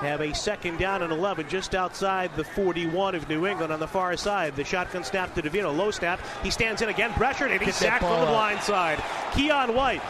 have 0.00 0.20
a 0.20 0.34
second 0.34 0.78
down 0.78 1.02
and 1.02 1.12
11 1.12 1.48
just 1.48 1.74
outside 1.74 2.34
the 2.36 2.44
41 2.44 3.14
of 3.14 3.28
New 3.28 3.46
England 3.46 3.72
on 3.72 3.80
the 3.80 3.88
far 3.88 4.16
side. 4.16 4.54
The 4.54 4.64
shotgun 4.64 5.02
snap 5.02 5.34
to 5.34 5.42
DeVito, 5.42 5.76
low 5.76 5.90
snap. 5.90 6.20
He 6.42 6.50
stands 6.50 6.82
in 6.82 6.88
again, 6.88 7.12
pressured, 7.14 7.50
and 7.50 7.60
he's 7.60 7.74
sacked 7.74 8.04
from 8.04 8.20
the 8.20 8.26
blind 8.26 8.60
side. 8.60 8.98
Keion 9.32 9.74
White, 9.74 10.02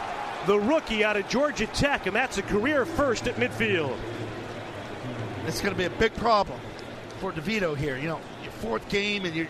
the 0.46 0.58
rookie 0.58 1.04
out 1.04 1.16
of 1.16 1.28
Georgia 1.28 1.66
Tech, 1.68 2.06
and 2.06 2.14
that's 2.14 2.38
a 2.38 2.42
career 2.42 2.84
first 2.84 3.26
at 3.26 3.36
midfield. 3.36 3.96
It's 5.46 5.60
going 5.60 5.74
to 5.74 5.78
be 5.78 5.84
a 5.86 5.90
big 5.98 6.14
problem 6.16 6.60
for 7.20 7.32
DeVito 7.32 7.76
here. 7.76 7.96
You 7.96 8.08
know, 8.08 8.20
your 8.42 8.52
fourth 8.52 8.86
game, 8.88 9.24
and 9.24 9.34
you're 9.34 9.48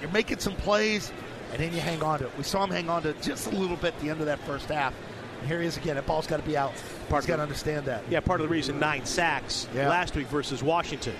you're 0.00 0.10
making 0.10 0.40
some 0.40 0.54
plays, 0.56 1.12
and 1.52 1.60
then 1.60 1.72
you 1.72 1.80
hang 1.80 2.02
on 2.02 2.18
to 2.18 2.26
it. 2.26 2.32
We 2.36 2.42
saw 2.42 2.64
him 2.64 2.70
hang 2.70 2.90
on 2.90 3.02
to 3.02 3.10
it 3.10 3.22
just 3.22 3.46
a 3.46 3.50
little 3.50 3.76
bit 3.76 3.94
at 3.94 4.00
the 4.00 4.10
end 4.10 4.20
of 4.20 4.26
that 4.26 4.40
first 4.40 4.68
half. 4.68 4.92
And 5.38 5.48
here 5.48 5.60
he 5.60 5.66
is 5.66 5.76
again. 5.76 5.96
That 5.96 6.06
ball's 6.06 6.26
got 6.26 6.38
to 6.38 6.46
be 6.46 6.56
out. 6.56 6.72
Part 7.08 7.24
He's 7.24 7.28
got 7.28 7.36
to 7.36 7.42
understand 7.42 7.86
that. 7.86 8.02
Yeah, 8.10 8.20
part 8.20 8.40
of 8.40 8.48
the 8.48 8.52
reason 8.52 8.78
nine 8.78 9.04
sacks 9.04 9.68
yeah. 9.74 9.88
last 9.88 10.14
week 10.14 10.26
versus 10.28 10.62
Washington. 10.62 11.14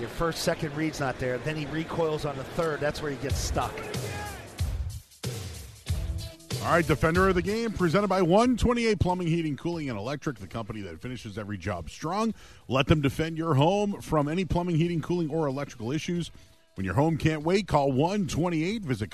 Your 0.00 0.08
first, 0.08 0.42
second 0.42 0.76
read's 0.76 1.00
not 1.00 1.18
there. 1.18 1.38
Then 1.38 1.56
he 1.56 1.66
recoils 1.66 2.24
on 2.24 2.36
the 2.36 2.44
third. 2.44 2.80
That's 2.80 3.02
where 3.02 3.10
he 3.10 3.16
gets 3.16 3.38
stuck. 3.38 3.72
All 6.64 6.74
right, 6.74 6.86
Defender 6.86 7.28
of 7.28 7.34
the 7.34 7.42
Game, 7.42 7.70
presented 7.72 8.08
by 8.08 8.20
128 8.20 8.98
Plumbing, 8.98 9.28
Heating, 9.28 9.56
Cooling, 9.56 9.90
and 9.90 9.98
Electric, 9.98 10.38
the 10.38 10.46
company 10.46 10.82
that 10.82 11.00
finishes 11.00 11.38
every 11.38 11.56
job 11.56 11.88
strong. 11.88 12.34
Let 12.66 12.88
them 12.88 13.00
defend 13.00 13.38
your 13.38 13.54
home 13.54 14.00
from 14.02 14.28
any 14.28 14.44
plumbing, 14.44 14.76
heating, 14.76 15.00
cooling, 15.00 15.30
or 15.30 15.46
electrical 15.46 15.92
issues. 15.92 16.30
When 16.74 16.84
your 16.84 16.94
home 16.94 17.16
can't 17.16 17.42
wait, 17.42 17.68
call 17.68 17.90
128. 17.92 18.82
Visit 18.82 19.10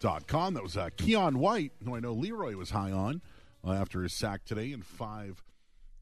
call128.com. 0.00 0.54
That 0.54 0.62
was 0.62 0.76
uh, 0.76 0.90
Keion 0.96 1.36
White, 1.36 1.72
who 1.84 1.96
I 1.96 2.00
know 2.00 2.12
Leroy 2.12 2.56
was 2.56 2.70
high 2.70 2.92
on 2.92 3.22
uh, 3.64 3.72
after 3.72 4.02
his 4.02 4.12
sack 4.12 4.44
today 4.44 4.72
and 4.72 4.84
five 4.84 5.42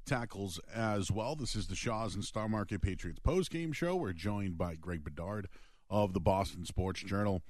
tackles 0.07 0.61
as 0.75 1.11
well. 1.11 1.35
This 1.35 1.57
is 1.57 1.69
the 1.69 1.75
Shaw's 1.75 2.15
and 2.15 2.25
Star 2.25 2.49
Market 2.49 2.83
Patriots 2.83 3.21
post-game 3.21 3.73
show. 3.73 3.97
We're 3.97 4.13
joined 4.13 4.59
by 4.59 4.75
Greg 4.75 5.05
Bedard 5.05 5.49
of 5.89 6.13
the 6.13 6.21
Boston 6.21 6.65
Sports 6.65 7.03
Journal. 7.03 7.43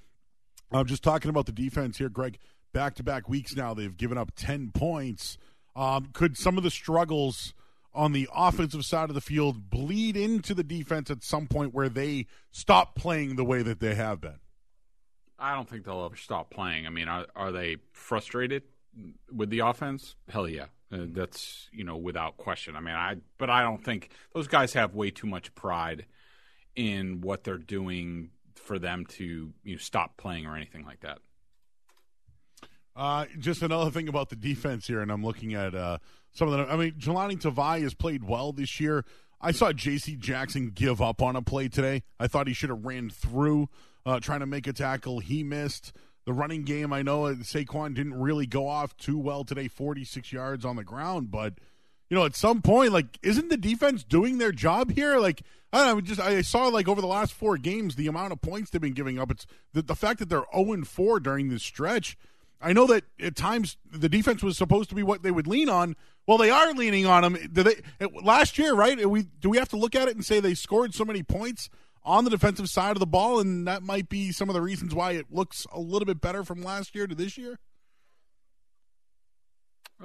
I'm 0.71 0.87
just 0.87 1.03
talking 1.03 1.29
about 1.29 1.45
the 1.45 1.51
defense 1.51 1.97
here, 1.97 2.09
Greg. 2.09 2.37
Back 2.73 2.95
to 2.95 3.03
back 3.03 3.29
weeks 3.29 3.55
now, 3.55 3.73
they've 3.73 3.95
given 3.95 4.17
up 4.17 4.31
10 4.35 4.71
points. 4.73 5.37
Um, 5.75 6.09
could 6.13 6.37
some 6.37 6.57
of 6.57 6.63
the 6.63 6.71
struggles 6.71 7.53
on 7.93 8.11
the 8.11 8.27
offensive 8.35 8.83
side 8.83 9.09
of 9.09 9.15
the 9.15 9.21
field 9.21 9.69
bleed 9.69 10.17
into 10.17 10.53
the 10.53 10.63
defense 10.63 11.09
at 11.09 11.23
some 11.23 11.47
point 11.47 11.73
where 11.73 11.87
they 11.87 12.27
stop 12.51 12.95
playing 12.95 13.35
the 13.35 13.45
way 13.45 13.61
that 13.61 13.79
they 13.79 13.95
have 13.95 14.19
been? 14.19 14.39
I 15.37 15.53
don't 15.53 15.69
think 15.69 15.85
they'll 15.85 16.05
ever 16.05 16.15
stop 16.15 16.49
playing. 16.49 16.87
I 16.87 16.89
mean, 16.89 17.07
are, 17.07 17.25
are 17.35 17.51
they 17.51 17.77
frustrated 17.91 18.63
with 19.31 19.49
the 19.49 19.59
offense? 19.59 20.15
Hell 20.29 20.47
yeah. 20.47 20.65
Uh, 20.91 21.05
that's, 21.11 21.67
you 21.71 21.83
know, 21.83 21.97
without 21.97 22.37
question. 22.37 22.75
I 22.75 22.79
mean, 22.79 22.95
I, 22.95 23.17
but 23.37 23.49
I 23.49 23.61
don't 23.63 23.83
think 23.83 24.09
those 24.33 24.47
guys 24.47 24.73
have 24.73 24.95
way 24.95 25.11
too 25.11 25.27
much 25.27 25.53
pride 25.55 26.05
in 26.75 27.21
what 27.21 27.43
they're 27.43 27.57
doing 27.57 28.29
for 28.55 28.79
them 28.79 29.05
to 29.05 29.53
you 29.63 29.75
know, 29.75 29.77
stop 29.77 30.17
playing 30.17 30.45
or 30.45 30.55
anything 30.55 30.85
like 30.85 31.01
that. 31.01 31.19
Uh, 32.95 33.25
just 33.39 33.61
another 33.61 33.91
thing 33.91 34.07
about 34.07 34.29
the 34.29 34.37
defense 34.37 34.87
here, 34.87 35.01
and 35.01 35.11
I'm 35.11 35.23
looking 35.23 35.53
at 35.53 35.75
uh, 35.75 35.97
some 36.31 36.47
of 36.47 36.57
the. 36.57 36.73
I 36.73 36.77
mean, 36.77 36.93
Jahlani 36.93 37.37
Tavai 37.41 37.81
has 37.81 37.93
played 37.93 38.23
well 38.23 38.53
this 38.53 38.79
year. 38.79 39.03
I 39.41 39.51
saw 39.51 39.73
J.C. 39.73 40.15
Jackson 40.15 40.71
give 40.73 41.01
up 41.01 41.21
on 41.21 41.35
a 41.35 41.41
play 41.41 41.67
today. 41.67 42.03
I 42.19 42.27
thought 42.27 42.47
he 42.47 42.53
should 42.53 42.69
have 42.69 42.85
ran 42.85 43.09
through 43.09 43.67
uh, 44.05 44.19
trying 44.19 44.41
to 44.41 44.45
make 44.45 44.67
a 44.67 44.73
tackle. 44.73 45.19
He 45.19 45.43
missed 45.43 45.93
the 46.25 46.33
running 46.33 46.63
game. 46.63 46.91
I 46.91 47.01
know 47.01 47.23
Saquon 47.35 47.93
didn't 47.93 48.19
really 48.19 48.45
go 48.45 48.67
off 48.67 48.95
too 48.97 49.17
well 49.17 49.43
today, 49.43 49.67
46 49.67 50.31
yards 50.31 50.65
on 50.65 50.75
the 50.75 50.83
ground, 50.83 51.31
but 51.31 51.53
you 52.09 52.15
know, 52.15 52.25
at 52.25 52.35
some 52.35 52.61
point, 52.61 52.91
like, 52.91 53.17
isn't 53.23 53.49
the 53.49 53.57
defense 53.57 54.03
doing 54.03 54.37
their 54.37 54.51
job 54.51 54.91
here? 54.91 55.17
Like, 55.17 55.41
I 55.73 55.85
don't 55.85 55.95
know, 55.95 56.01
just 56.01 56.21
I 56.21 56.41
saw 56.41 56.67
like 56.67 56.87
over 56.87 57.01
the 57.01 57.07
last 57.07 57.33
four 57.33 57.57
games 57.57 57.95
the 57.95 58.07
amount 58.07 58.31
of 58.31 58.41
points 58.41 58.69
they've 58.69 58.81
been 58.81 58.93
giving 58.93 59.19
up. 59.19 59.31
It's 59.31 59.45
the, 59.73 59.81
the 59.81 59.95
fact 59.95 60.19
that 60.19 60.29
they're 60.29 60.45
0 60.55 60.73
and 60.73 60.87
4 60.87 61.19
during 61.19 61.49
this 61.49 61.63
stretch. 61.63 62.17
I 62.61 62.73
know 62.73 62.87
that 62.87 63.03
at 63.19 63.35
times 63.35 63.77
the 63.91 64.09
defense 64.09 64.41
was 64.41 64.57
supposed 64.57 64.89
to 64.89 64.95
be 64.95 65.03
what 65.03 65.23
they 65.23 65.31
would 65.31 65.47
lean 65.47 65.67
on. 65.67 65.95
Well, 66.27 66.37
they 66.37 66.49
are 66.49 66.73
leaning 66.73 67.05
on 67.05 67.21
them. 67.23 67.37
Did 67.51 67.65
they 67.65 68.07
last 68.23 68.57
year, 68.57 68.73
right? 68.73 69.07
We 69.07 69.23
do 69.23 69.49
we 69.49 69.57
have 69.57 69.69
to 69.69 69.77
look 69.77 69.93
at 69.93 70.07
it 70.07 70.15
and 70.15 70.25
say 70.25 70.39
they 70.39 70.53
scored 70.53 70.93
so 70.95 71.05
many 71.05 71.21
points 71.21 71.69
on 72.05 72.23
the 72.23 72.29
defensive 72.29 72.69
side 72.69 72.91
of 72.91 72.99
the 72.99 73.07
ball, 73.07 73.39
and 73.39 73.67
that 73.67 73.83
might 73.83 74.07
be 74.07 74.31
some 74.31 74.49
of 74.49 74.53
the 74.53 74.61
reasons 74.61 74.93
why 74.93 75.13
it 75.13 75.25
looks 75.31 75.65
a 75.73 75.79
little 75.79 76.05
bit 76.05 76.21
better 76.21 76.43
from 76.43 76.61
last 76.61 76.95
year 76.95 77.07
to 77.07 77.15
this 77.15 77.37
year. 77.37 77.57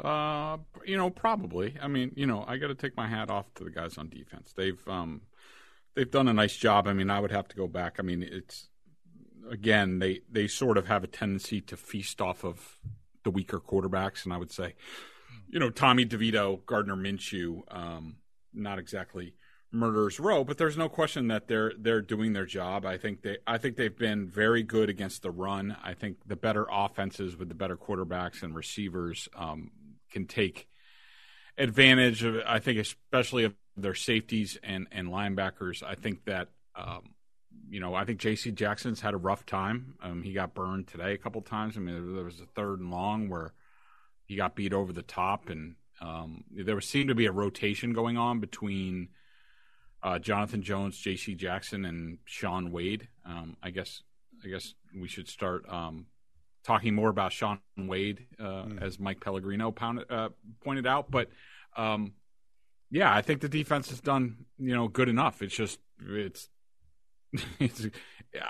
Uh, 0.02 0.56
you 0.86 0.96
know, 0.96 1.10
probably. 1.10 1.76
I 1.80 1.88
mean, 1.88 2.12
you 2.16 2.26
know, 2.26 2.44
I 2.46 2.56
got 2.56 2.68
to 2.68 2.74
take 2.74 2.96
my 2.96 3.08
hat 3.08 3.30
off 3.30 3.52
to 3.56 3.64
the 3.64 3.70
guys 3.70 3.98
on 3.98 4.08
defense. 4.08 4.52
They've 4.56 4.80
um, 4.88 5.22
they've 5.94 6.10
done 6.10 6.28
a 6.28 6.32
nice 6.32 6.56
job. 6.56 6.86
I 6.86 6.92
mean, 6.92 7.10
I 7.10 7.20
would 7.20 7.32
have 7.32 7.48
to 7.48 7.56
go 7.56 7.66
back. 7.66 7.96
I 7.98 8.02
mean, 8.02 8.22
it's 8.22 8.68
again 9.50 9.98
they 9.98 10.20
they 10.30 10.46
sort 10.46 10.78
of 10.78 10.86
have 10.86 11.04
a 11.04 11.08
tendency 11.08 11.60
to 11.62 11.76
feast 11.76 12.20
off 12.20 12.44
of 12.44 12.78
the 13.24 13.30
weaker 13.30 13.60
quarterbacks, 13.60 14.24
and 14.24 14.32
I 14.32 14.38
would 14.38 14.52
say, 14.52 14.74
you 15.48 15.58
know, 15.58 15.70
Tommy 15.70 16.06
DeVito, 16.06 16.64
Gardner 16.64 16.96
Minshew, 16.96 17.62
um, 17.70 18.16
not 18.54 18.78
exactly 18.78 19.34
murderers 19.72 20.18
row, 20.18 20.44
but 20.44 20.58
there's 20.58 20.76
no 20.76 20.88
question 20.88 21.28
that 21.28 21.46
they're 21.46 21.72
they're 21.78 22.02
doing 22.02 22.32
their 22.32 22.46
job. 22.46 22.84
I 22.84 22.96
think 22.98 23.22
they 23.22 23.38
I 23.46 23.58
think 23.58 23.76
they've 23.76 23.96
been 23.96 24.28
very 24.28 24.62
good 24.62 24.88
against 24.88 25.22
the 25.22 25.30
run. 25.30 25.76
I 25.82 25.94
think 25.94 26.18
the 26.26 26.36
better 26.36 26.66
offenses 26.70 27.36
with 27.36 27.48
the 27.48 27.54
better 27.54 27.76
quarterbacks 27.76 28.42
and 28.42 28.54
receivers 28.54 29.28
um, 29.36 29.70
can 30.10 30.26
take 30.26 30.68
advantage 31.56 32.24
of. 32.24 32.36
I 32.46 32.58
think 32.58 32.78
especially 32.78 33.44
of 33.44 33.54
their 33.76 33.94
safeties 33.94 34.58
and 34.62 34.88
and 34.90 35.08
linebackers. 35.08 35.82
I 35.82 35.94
think 35.94 36.24
that. 36.24 36.48
Um, 36.74 37.14
you 37.68 37.78
know, 37.78 37.94
I 37.94 38.04
think 38.04 38.18
J.C. 38.18 38.50
Jackson's 38.50 39.00
had 39.00 39.14
a 39.14 39.18
rough 39.18 39.46
time. 39.46 39.94
Um, 40.02 40.24
he 40.24 40.32
got 40.32 40.54
burned 40.54 40.88
today 40.88 41.12
a 41.12 41.18
couple 41.18 41.40
times. 41.40 41.76
I 41.76 41.80
mean, 41.80 42.14
there 42.16 42.24
was 42.24 42.40
a 42.40 42.46
third 42.46 42.80
and 42.80 42.90
long 42.90 43.28
where 43.28 43.52
he 44.24 44.34
got 44.34 44.56
beat 44.56 44.72
over 44.72 44.92
the 44.92 45.02
top, 45.02 45.48
and 45.48 45.76
um, 46.00 46.42
there 46.50 46.80
seemed 46.80 47.10
to 47.10 47.14
be 47.14 47.26
a 47.26 47.32
rotation 47.32 47.92
going 47.92 48.16
on 48.16 48.40
between 48.40 49.08
uh, 50.02 50.18
Jonathan 50.18 50.62
Jones, 50.62 50.96
J.C. 50.98 51.34
Jackson, 51.34 51.84
and 51.84 52.18
Shaun 52.24 52.72
Wade. 52.72 53.08
Um, 53.24 53.56
I 53.62 53.70
guess 53.70 54.02
I 54.44 54.48
guess 54.48 54.74
we 54.98 55.08
should 55.08 55.28
start 55.28 55.68
um, 55.68 56.06
talking 56.64 56.94
more 56.94 57.08
about 57.08 57.32
Shaun 57.32 57.60
Wade, 57.76 58.26
uh, 58.38 58.64
mm. 58.64 58.82
as 58.82 58.98
Mike 58.98 59.20
Pellegrino 59.20 59.70
pounded, 59.70 60.10
uh, 60.10 60.30
pointed 60.64 60.86
out. 60.86 61.10
But 61.10 61.28
um, 61.76 62.12
yeah, 62.90 63.14
I 63.14 63.22
think 63.22 63.40
the 63.40 63.48
defense 63.48 63.90
has 63.90 64.00
done 64.00 64.46
you 64.58 64.74
know 64.74 64.88
good 64.88 65.08
enough. 65.08 65.42
It's 65.42 65.54
just 65.54 65.78
it's 66.08 66.48
it's 67.58 67.86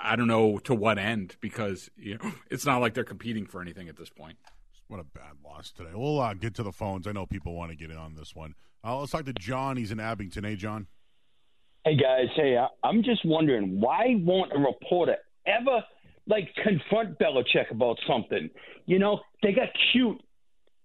I 0.01 0.15
don't 0.15 0.27
know 0.27 0.57
to 0.59 0.73
what 0.73 0.97
end 0.97 1.35
because 1.41 1.89
you 1.95 2.17
know 2.17 2.31
it's 2.49 2.65
not 2.65 2.81
like 2.81 2.93
they're 2.93 3.03
competing 3.03 3.45
for 3.45 3.61
anything 3.61 3.89
at 3.89 3.97
this 3.97 4.09
point. 4.09 4.37
What 4.87 4.99
a 4.99 5.05
bad 5.05 5.37
loss 5.43 5.71
today. 5.71 5.91
We'll 5.93 6.19
uh, 6.19 6.33
get 6.33 6.55
to 6.55 6.63
the 6.63 6.73
phones. 6.73 7.07
I 7.07 7.13
know 7.13 7.25
people 7.25 7.55
want 7.55 7.71
to 7.71 7.77
get 7.77 7.91
in 7.91 7.97
on 7.97 8.15
this 8.15 8.35
one. 8.35 8.55
Uh, 8.83 8.99
let's 8.99 9.11
talk 9.13 9.23
to 9.25 9.33
John. 9.33 9.77
He's 9.77 9.91
in 9.91 10.01
Abington. 10.01 10.43
Hey, 10.43 10.57
John. 10.57 10.87
Hey 11.83 11.95
guys. 11.95 12.27
Hey, 12.35 12.63
I'm 12.83 13.01
just 13.01 13.25
wondering 13.25 13.81
why 13.81 14.15
won't 14.19 14.51
a 14.53 14.59
reporter 14.59 15.15
ever 15.47 15.83
like 16.27 16.47
confront 16.63 17.17
Belichick 17.17 17.71
about 17.71 17.97
something? 18.07 18.51
You 18.85 18.99
know, 18.99 19.21
they 19.41 19.51
got 19.51 19.69
cute 19.91 20.21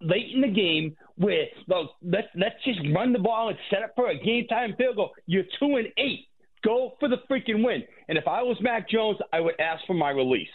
late 0.01 0.31
in 0.35 0.41
the 0.41 0.49
game 0.49 0.97
where 1.17 1.45
well, 1.69 1.97
let's 2.03 2.29
let's 2.35 2.55
just 2.65 2.81
run 2.95 3.13
the 3.13 3.19
ball 3.19 3.51
and 3.51 3.59
set 3.69 3.83
up 3.83 3.93
for 3.95 4.09
a 4.09 4.19
game 4.19 4.47
time 4.47 4.75
field 4.79 4.97
goal. 4.97 5.11
You're 5.27 5.45
two 5.61 5.77
and 5.77 5.89
eight. 5.99 6.29
Go 6.65 6.95
for 6.99 7.11
the 7.11 7.19
freaking 7.31 7.63
win. 7.63 7.83
And 8.09 8.17
if 8.17 8.27
I 8.27 8.43
was 8.43 8.57
Mac 8.63 8.89
Jones, 8.89 9.19
I 9.35 9.41
would 9.41 9.61
ask 9.61 9.85
for 9.87 9.95
my 9.95 10.09
release. 10.09 10.49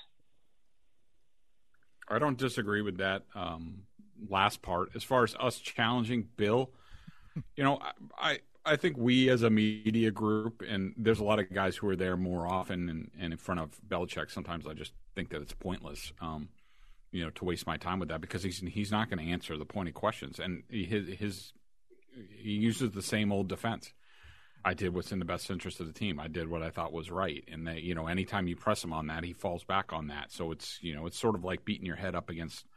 I 2.10 2.18
don't 2.18 2.38
disagree 2.38 2.82
with 2.82 2.98
that 2.98 3.24
um, 3.36 3.84
last 4.28 4.64
part. 4.64 4.90
As 4.96 5.04
far 5.04 5.24
as 5.24 5.36
us 5.40 5.60
challenging 5.60 6.30
Bill, 6.36 6.72
you 7.56 7.64
know, 7.64 7.80
I 8.18 8.40
I 8.66 8.76
think 8.76 8.98
we 8.98 9.30
as 9.30 9.42
a 9.42 9.50
media 9.50 10.12
group, 10.12 10.62
and 10.68 10.94
there's 10.96 11.20
a 11.20 11.24
lot 11.24 11.40
of 11.40 11.52
guys 11.52 11.76
who 11.76 11.88
are 11.90 11.96
there 11.96 12.16
more 12.16 12.46
often 12.46 12.90
and, 12.90 13.12
and 13.20 13.34
in 13.34 13.38
front 13.38 13.60
of 13.60 13.72
Belichick. 13.88 14.30
Sometimes 14.30 14.68
I 14.68 14.74
just 14.74 14.94
think 15.16 15.30
that 15.30 15.42
it's 15.42 15.54
pointless, 15.54 16.14
um, 16.22 16.50
you 17.12 17.24
know, 17.24 17.32
to 17.32 17.46
waste 17.46 17.66
my 17.66 17.78
time 17.78 18.00
with 18.00 18.10
that 18.10 18.22
because 18.22 18.44
he's 18.44 18.60
he's 18.60 18.92
not 18.92 19.10
going 19.10 19.26
to 19.26 19.32
answer 19.32 19.58
the 19.58 19.66
pointed 19.66 19.96
questions, 19.96 20.40
and 20.40 20.64
his 20.70 21.08
his 21.18 21.54
he 22.38 22.52
uses 22.52 22.92
the 22.92 23.02
same 23.02 23.32
old 23.32 23.48
defense. 23.48 23.94
I 24.64 24.76
did 24.76 24.94
what's 24.94 25.12
in 25.12 25.18
the 25.18 25.26
best 25.26 25.50
interest 25.50 25.80
of 25.80 25.88
the 25.88 25.94
team. 25.94 26.20
I 26.20 26.28
did 26.28 26.48
what 26.48 26.62
I 26.62 26.70
thought 26.70 26.94
was 26.94 27.10
right, 27.10 27.44
and 27.52 27.66
that 27.68 27.82
you 27.82 27.96
know, 27.96 28.06
anytime 28.06 28.48
you 28.48 28.56
press 28.56 28.84
him 28.84 28.94
on 28.94 29.08
that, 29.08 29.24
he 29.24 29.34
falls 29.34 29.64
back 29.64 29.92
on 29.92 30.08
that. 30.08 30.32
So 30.32 30.52
it's 30.52 30.78
you 30.82 30.94
know, 30.94 31.08
it's 31.08 31.18
sort 31.18 31.34
of 31.34 31.44
like 31.44 31.66
beating 31.66 31.88
your 31.88 31.96
head 31.96 32.14
up 32.14 32.30
against 32.30 32.68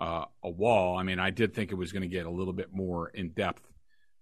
uh, 0.00 0.24
a 0.42 0.50
wall. 0.50 0.98
I 0.98 1.04
mean, 1.04 1.20
I 1.20 1.30
did 1.30 1.54
think 1.54 1.70
it 1.70 1.76
was 1.76 1.92
going 1.92 2.02
to 2.02 2.08
get 2.08 2.26
a 2.26 2.30
little 2.30 2.52
bit 2.52 2.74
more 2.74 3.08
in 3.08 3.28
depth 3.30 3.62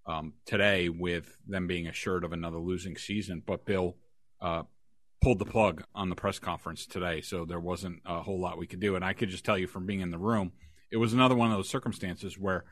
um, 0.07 0.35
today 0.47 0.89
with 0.89 1.37
them 1.47 1.67
being 1.67 1.87
assured 1.87 2.25
of 2.25 2.33
another 2.33 2.59
losing 2.59 2.97
season, 2.97 3.43
but 3.47 3.65
Bill 3.65 3.97
uh, 4.41 4.63
pulled 5.21 5.39
the 5.39 5.45
plug 5.45 5.85
on 5.95 6.09
the 6.09 6.17
press 6.17 6.39
conference 6.39 6.87
today, 6.87 7.21
so 7.21 7.45
there 7.45 7.61
wasn't 7.61 8.01
a 8.07 8.23
whole 8.23 8.41
lot 8.41 8.59
we 8.59 8.67
could 8.67 8.81
do. 8.81 8.97
And 8.97 9.05
I 9.05 9.13
could 9.13 9.29
just 9.29 9.45
tell 9.45 9.59
you 9.59 9.67
from 9.67 9.87
being 9.87 10.01
in 10.01 10.11
the 10.11 10.19
room, 10.19 10.53
it 10.91 10.97
was 10.97 11.13
another 11.13 11.35
one 11.35 11.51
of 11.51 11.57
those 11.57 11.69
circumstances 11.69 12.39
where 12.39 12.65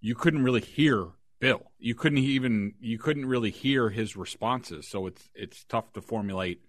you 0.00 0.14
couldn't 0.14 0.42
really 0.42 0.60
hear 0.60 1.08
Bill. 1.40 1.70
You 1.78 1.94
couldn't 1.94 2.18
even 2.18 2.74
you 2.80 2.98
couldn't 2.98 3.26
really 3.26 3.50
hear 3.50 3.90
his 3.90 4.16
responses. 4.16 4.88
So 4.88 5.06
it's 5.06 5.28
it's 5.34 5.64
tough 5.64 5.92
to 5.92 6.00
formulate 6.00 6.62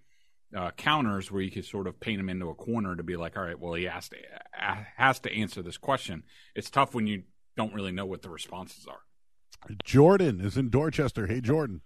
uh, 0.54 0.70
counters 0.72 1.30
where 1.30 1.42
you 1.42 1.50
could 1.50 1.64
sort 1.64 1.86
of 1.86 1.98
paint 1.98 2.20
him 2.20 2.28
into 2.28 2.50
a 2.50 2.54
corner 2.54 2.94
to 2.94 3.02
be 3.02 3.16
like, 3.16 3.36
all 3.36 3.44
right, 3.44 3.58
well, 3.58 3.74
he 3.74 3.84
has 3.84 4.08
to 4.10 4.16
has 4.52 5.18
to 5.20 5.32
answer 5.32 5.62
this 5.62 5.78
question. 5.78 6.24
It's 6.54 6.70
tough 6.70 6.94
when 6.94 7.06
you 7.06 7.22
don't 7.56 7.74
really 7.74 7.92
know 7.92 8.06
what 8.06 8.22
the 8.22 8.28
responses 8.28 8.86
are. 8.86 9.00
Jordan 9.84 10.40
is 10.40 10.56
in 10.56 10.70
Dorchester. 10.70 11.26
Hey, 11.26 11.40
Jordan. 11.40 11.80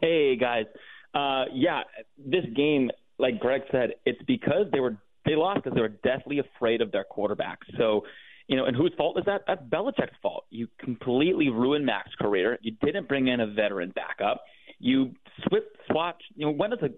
Hey 0.00 0.36
guys. 0.36 0.66
Uh, 1.14 1.44
yeah, 1.52 1.82
this 2.18 2.44
game, 2.54 2.90
like 3.18 3.40
Greg 3.40 3.62
said, 3.72 3.90
it's 4.04 4.20
because 4.26 4.66
they 4.72 4.80
were 4.80 4.96
they 5.26 5.36
lost 5.36 5.62
because 5.62 5.74
they 5.74 5.80
were 5.80 5.88
deathly 5.88 6.38
afraid 6.38 6.80
of 6.80 6.92
their 6.92 7.04
quarterback. 7.04 7.58
So 7.78 8.02
you 8.46 8.56
know, 8.56 8.64
and 8.64 8.76
whose 8.76 8.92
fault 8.96 9.16
is 9.18 9.24
that? 9.26 9.42
That's 9.46 9.62
Belichick's 9.62 10.16
fault. 10.20 10.44
You 10.50 10.66
completely 10.80 11.50
ruined 11.50 11.86
Mac's 11.86 12.14
career. 12.20 12.58
You 12.62 12.72
didn't 12.82 13.06
bring 13.06 13.28
in 13.28 13.40
a 13.40 13.46
veteran 13.46 13.92
backup. 13.94 14.42
You 14.80 15.12
switch, 15.46 15.62
swatch. 15.88 16.20
You 16.34 16.46
know, 16.46 16.52
when 16.52 16.70
does 16.70 16.80
a 16.82 16.88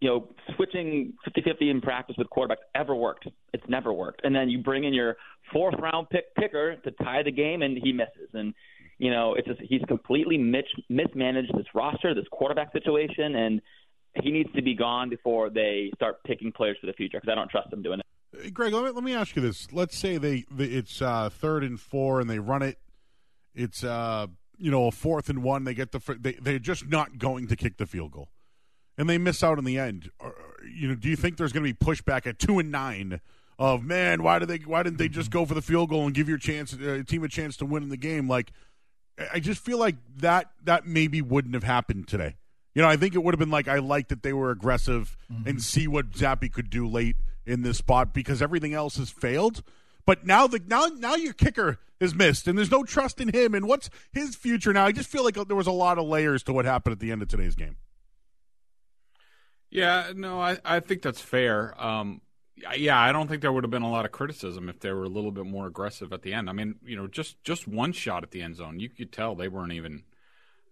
you 0.00 0.08
know 0.08 0.28
switching 0.56 1.12
50-50 1.28 1.70
in 1.70 1.80
practice 1.80 2.16
with 2.16 2.28
quarterbacks 2.28 2.64
ever 2.74 2.94
worked? 2.94 3.28
It's 3.52 3.64
never 3.68 3.92
worked. 3.92 4.22
And 4.24 4.34
then 4.34 4.48
you 4.48 4.62
bring 4.62 4.84
in 4.84 4.94
your 4.94 5.16
fourth 5.52 5.74
round 5.78 6.08
pick 6.08 6.34
picker 6.34 6.76
to 6.76 6.90
tie 6.90 7.22
the 7.22 7.32
game, 7.32 7.62
and 7.62 7.76
he 7.76 7.92
misses. 7.92 8.30
And 8.32 8.54
you 9.02 9.10
know, 9.10 9.34
it's 9.34 9.48
just 9.48 9.60
he's 9.60 9.82
completely 9.88 10.38
mis- 10.38 10.62
mismanaged 10.88 11.50
this 11.56 11.66
roster, 11.74 12.14
this 12.14 12.26
quarterback 12.30 12.72
situation, 12.72 13.34
and 13.34 13.60
he 14.22 14.30
needs 14.30 14.48
to 14.54 14.62
be 14.62 14.76
gone 14.76 15.10
before 15.10 15.50
they 15.50 15.90
start 15.96 16.22
picking 16.22 16.52
players 16.52 16.76
for 16.80 16.86
the 16.86 16.92
future 16.92 17.18
because 17.20 17.32
I 17.32 17.34
don't 17.34 17.50
trust 17.50 17.68
them 17.70 17.82
doing 17.82 17.98
it. 17.98 18.54
Greg, 18.54 18.72
let 18.72 18.84
me, 18.84 18.90
let 18.90 19.02
me 19.02 19.12
ask 19.12 19.34
you 19.34 19.42
this. 19.42 19.66
Let's 19.72 19.98
say 19.98 20.18
they, 20.18 20.44
they 20.52 20.66
it's 20.66 21.02
uh, 21.02 21.30
third 21.30 21.64
and 21.64 21.80
four, 21.80 22.20
and 22.20 22.30
they 22.30 22.38
run 22.38 22.62
it. 22.62 22.78
It's 23.56 23.82
uh, 23.82 24.28
you 24.56 24.70
know 24.70 24.86
a 24.86 24.92
fourth 24.92 25.28
and 25.28 25.42
one. 25.42 25.64
They 25.64 25.74
get 25.74 25.90
the 25.90 26.16
they 26.20 26.34
they're 26.34 26.60
just 26.60 26.86
not 26.86 27.18
going 27.18 27.48
to 27.48 27.56
kick 27.56 27.78
the 27.78 27.86
field 27.86 28.12
goal, 28.12 28.28
and 28.96 29.10
they 29.10 29.18
miss 29.18 29.42
out 29.42 29.58
in 29.58 29.64
the 29.64 29.80
end. 29.80 30.12
You 30.72 30.86
know, 30.86 30.94
do 30.94 31.08
you 31.08 31.16
think 31.16 31.38
there's 31.38 31.52
going 31.52 31.66
to 31.66 31.74
be 31.74 31.76
pushback 31.76 32.24
at 32.28 32.38
two 32.38 32.60
and 32.60 32.70
nine? 32.70 33.20
Of 33.58 33.84
man, 33.84 34.22
why 34.22 34.38
did 34.38 34.48
they? 34.48 34.58
Why 34.58 34.82
didn't 34.84 34.98
they 34.98 35.08
just 35.08 35.30
go 35.30 35.44
for 35.44 35.54
the 35.54 35.62
field 35.62 35.90
goal 35.90 36.06
and 36.06 36.14
give 36.14 36.28
your 36.28 36.38
chance, 36.38 36.72
uh, 36.72 37.02
team 37.06 37.24
a 37.24 37.28
chance 37.28 37.56
to 37.58 37.66
win 37.66 37.82
in 37.82 37.90
the 37.90 37.96
game? 37.96 38.28
Like, 38.28 38.50
I 39.32 39.40
just 39.40 39.64
feel 39.64 39.78
like 39.78 39.96
that 40.16 40.50
that 40.64 40.86
maybe 40.86 41.20
wouldn't 41.20 41.54
have 41.54 41.64
happened 41.64 42.08
today. 42.08 42.36
You 42.74 42.82
know, 42.82 42.88
I 42.88 42.96
think 42.96 43.14
it 43.14 43.22
would 43.22 43.34
have 43.34 43.38
been 43.38 43.50
like 43.50 43.68
I 43.68 43.78
like 43.78 44.08
that 44.08 44.22
they 44.22 44.32
were 44.32 44.50
aggressive 44.50 45.16
mm-hmm. 45.30 45.48
and 45.48 45.62
see 45.62 45.86
what 45.86 46.10
Zappe 46.12 46.50
could 46.52 46.70
do 46.70 46.88
late 46.88 47.16
in 47.44 47.62
this 47.62 47.78
spot 47.78 48.14
because 48.14 48.40
everything 48.40 48.74
else 48.74 48.96
has 48.96 49.10
failed. 49.10 49.62
But 50.06 50.26
now 50.26 50.46
the 50.46 50.60
now 50.66 50.86
now 50.86 51.14
your 51.14 51.32
kicker 51.32 51.78
is 52.00 52.14
missed, 52.14 52.48
and 52.48 52.58
there's 52.58 52.70
no 52.70 52.82
trust 52.82 53.20
in 53.20 53.28
him. 53.28 53.54
And 53.54 53.68
what's 53.68 53.90
his 54.12 54.34
future 54.34 54.72
now? 54.72 54.86
I 54.86 54.92
just 54.92 55.08
feel 55.08 55.24
like 55.24 55.34
there 55.34 55.56
was 55.56 55.66
a 55.66 55.72
lot 55.72 55.98
of 55.98 56.06
layers 56.06 56.42
to 56.44 56.52
what 56.52 56.64
happened 56.64 56.92
at 56.92 57.00
the 57.00 57.12
end 57.12 57.22
of 57.22 57.28
today's 57.28 57.54
game. 57.54 57.76
Yeah, 59.70 60.12
no, 60.14 60.40
I, 60.40 60.58
I 60.64 60.80
think 60.80 61.00
that's 61.00 61.20
fair. 61.20 61.74
Um, 61.82 62.20
yeah, 62.76 63.00
I 63.00 63.12
don't 63.12 63.28
think 63.28 63.42
there 63.42 63.52
would 63.52 63.64
have 63.64 63.70
been 63.70 63.82
a 63.82 63.90
lot 63.90 64.04
of 64.04 64.12
criticism 64.12 64.68
if 64.68 64.80
they 64.80 64.92
were 64.92 65.04
a 65.04 65.08
little 65.08 65.30
bit 65.30 65.46
more 65.46 65.66
aggressive 65.66 66.12
at 66.12 66.22
the 66.22 66.32
end. 66.34 66.50
I 66.50 66.52
mean, 66.52 66.76
you 66.84 66.96
know, 66.96 67.06
just 67.06 67.42
just 67.44 67.66
one 67.66 67.92
shot 67.92 68.22
at 68.22 68.30
the 68.30 68.42
end 68.42 68.56
zone, 68.56 68.80
you 68.80 68.88
could 68.88 69.12
tell 69.12 69.34
they 69.34 69.48
weren't 69.48 69.72
even 69.72 70.04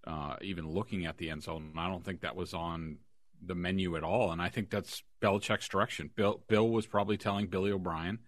uh, 0.06 0.36
even 0.42 0.68
looking 0.68 1.06
at 1.06 1.18
the 1.18 1.30
end 1.30 1.42
zone. 1.42 1.72
I 1.76 1.88
don't 1.88 2.04
think 2.04 2.20
that 2.20 2.36
was 2.36 2.54
on 2.54 2.98
the 3.44 3.54
menu 3.54 3.96
at 3.96 4.04
all. 4.04 4.32
And 4.32 4.40
I 4.40 4.48
think 4.48 4.70
that's 4.70 5.02
Belichick's 5.22 5.68
direction. 5.68 6.10
Bill, 6.14 6.42
Bill 6.48 6.68
was 6.68 6.86
probably 6.86 7.16
telling 7.16 7.46
Billy 7.46 7.70
O'Brien, 7.70 8.18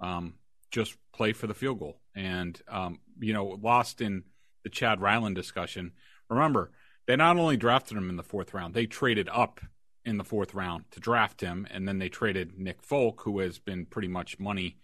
um, 0.00 0.34
just 0.70 0.96
play 1.12 1.32
for 1.32 1.46
the 1.46 1.54
field 1.54 1.78
goal. 1.78 2.00
And, 2.14 2.60
um, 2.68 3.00
you 3.18 3.32
know, 3.32 3.58
lost 3.62 4.00
in 4.00 4.24
the 4.62 4.70
Chad 4.70 5.00
Ryland 5.00 5.36
discussion. 5.36 5.92
Remember, 6.28 6.70
they 7.06 7.16
not 7.16 7.36
only 7.36 7.56
drafted 7.56 7.96
him 7.96 8.10
in 8.10 8.16
the 8.16 8.22
fourth 8.22 8.52
round, 8.54 8.74
they 8.74 8.86
traded 8.86 9.28
up 9.30 9.60
in 10.06 10.16
the 10.16 10.24
fourth 10.24 10.54
round 10.54 10.84
to 10.92 11.00
draft 11.00 11.42
him. 11.42 11.66
And 11.70 11.86
then 11.86 11.98
they 11.98 12.08
traded 12.08 12.58
Nick 12.58 12.82
Folk, 12.82 13.22
who 13.22 13.40
has 13.40 13.58
been 13.58 13.84
pretty 13.84 14.08
much 14.08 14.38
money 14.38 14.78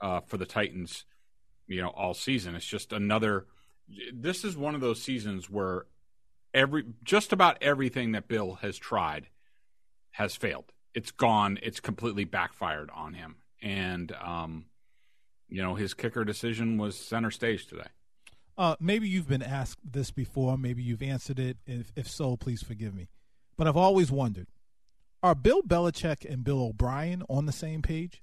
uh, 0.00 0.20
for 0.20 0.36
the 0.36 0.46
Titans, 0.46 1.06
you 1.66 1.82
know, 1.82 1.88
all 1.88 2.14
season. 2.14 2.54
It's 2.54 2.66
just 2.66 2.92
another. 2.92 3.46
This 4.12 4.44
is 4.44 4.56
one 4.56 4.74
of 4.74 4.80
those 4.80 5.02
seasons 5.02 5.50
where 5.50 5.86
every 6.52 6.84
just 7.02 7.32
about 7.32 7.56
everything 7.62 8.12
that 8.12 8.28
Bill 8.28 8.56
has 8.56 8.76
tried 8.76 9.28
has 10.12 10.36
failed. 10.36 10.72
It's 10.94 11.10
gone. 11.10 11.58
It's 11.62 11.80
completely 11.80 12.24
backfired 12.24 12.90
on 12.94 13.14
him. 13.14 13.36
And 13.62 14.12
um, 14.22 14.66
you 15.48 15.62
know, 15.62 15.74
his 15.74 15.94
kicker 15.94 16.24
decision 16.24 16.76
was 16.76 16.98
center 16.98 17.30
stage 17.30 17.66
today. 17.66 17.88
Uh, 18.58 18.76
maybe 18.80 19.08
you've 19.08 19.28
been 19.28 19.42
asked 19.42 19.80
this 19.84 20.10
before. 20.10 20.56
Maybe 20.56 20.82
you've 20.82 21.02
answered 21.02 21.38
it. 21.38 21.58
If, 21.66 21.92
if 21.94 22.08
so, 22.08 22.36
please 22.36 22.62
forgive 22.62 22.94
me. 22.94 23.08
But 23.56 23.66
I've 23.66 23.76
always 23.76 24.10
wondered: 24.10 24.48
Are 25.22 25.34
Bill 25.34 25.62
Belichick 25.62 26.30
and 26.30 26.44
Bill 26.44 26.60
O'Brien 26.60 27.22
on 27.28 27.46
the 27.46 27.52
same 27.52 27.82
page? 27.82 28.22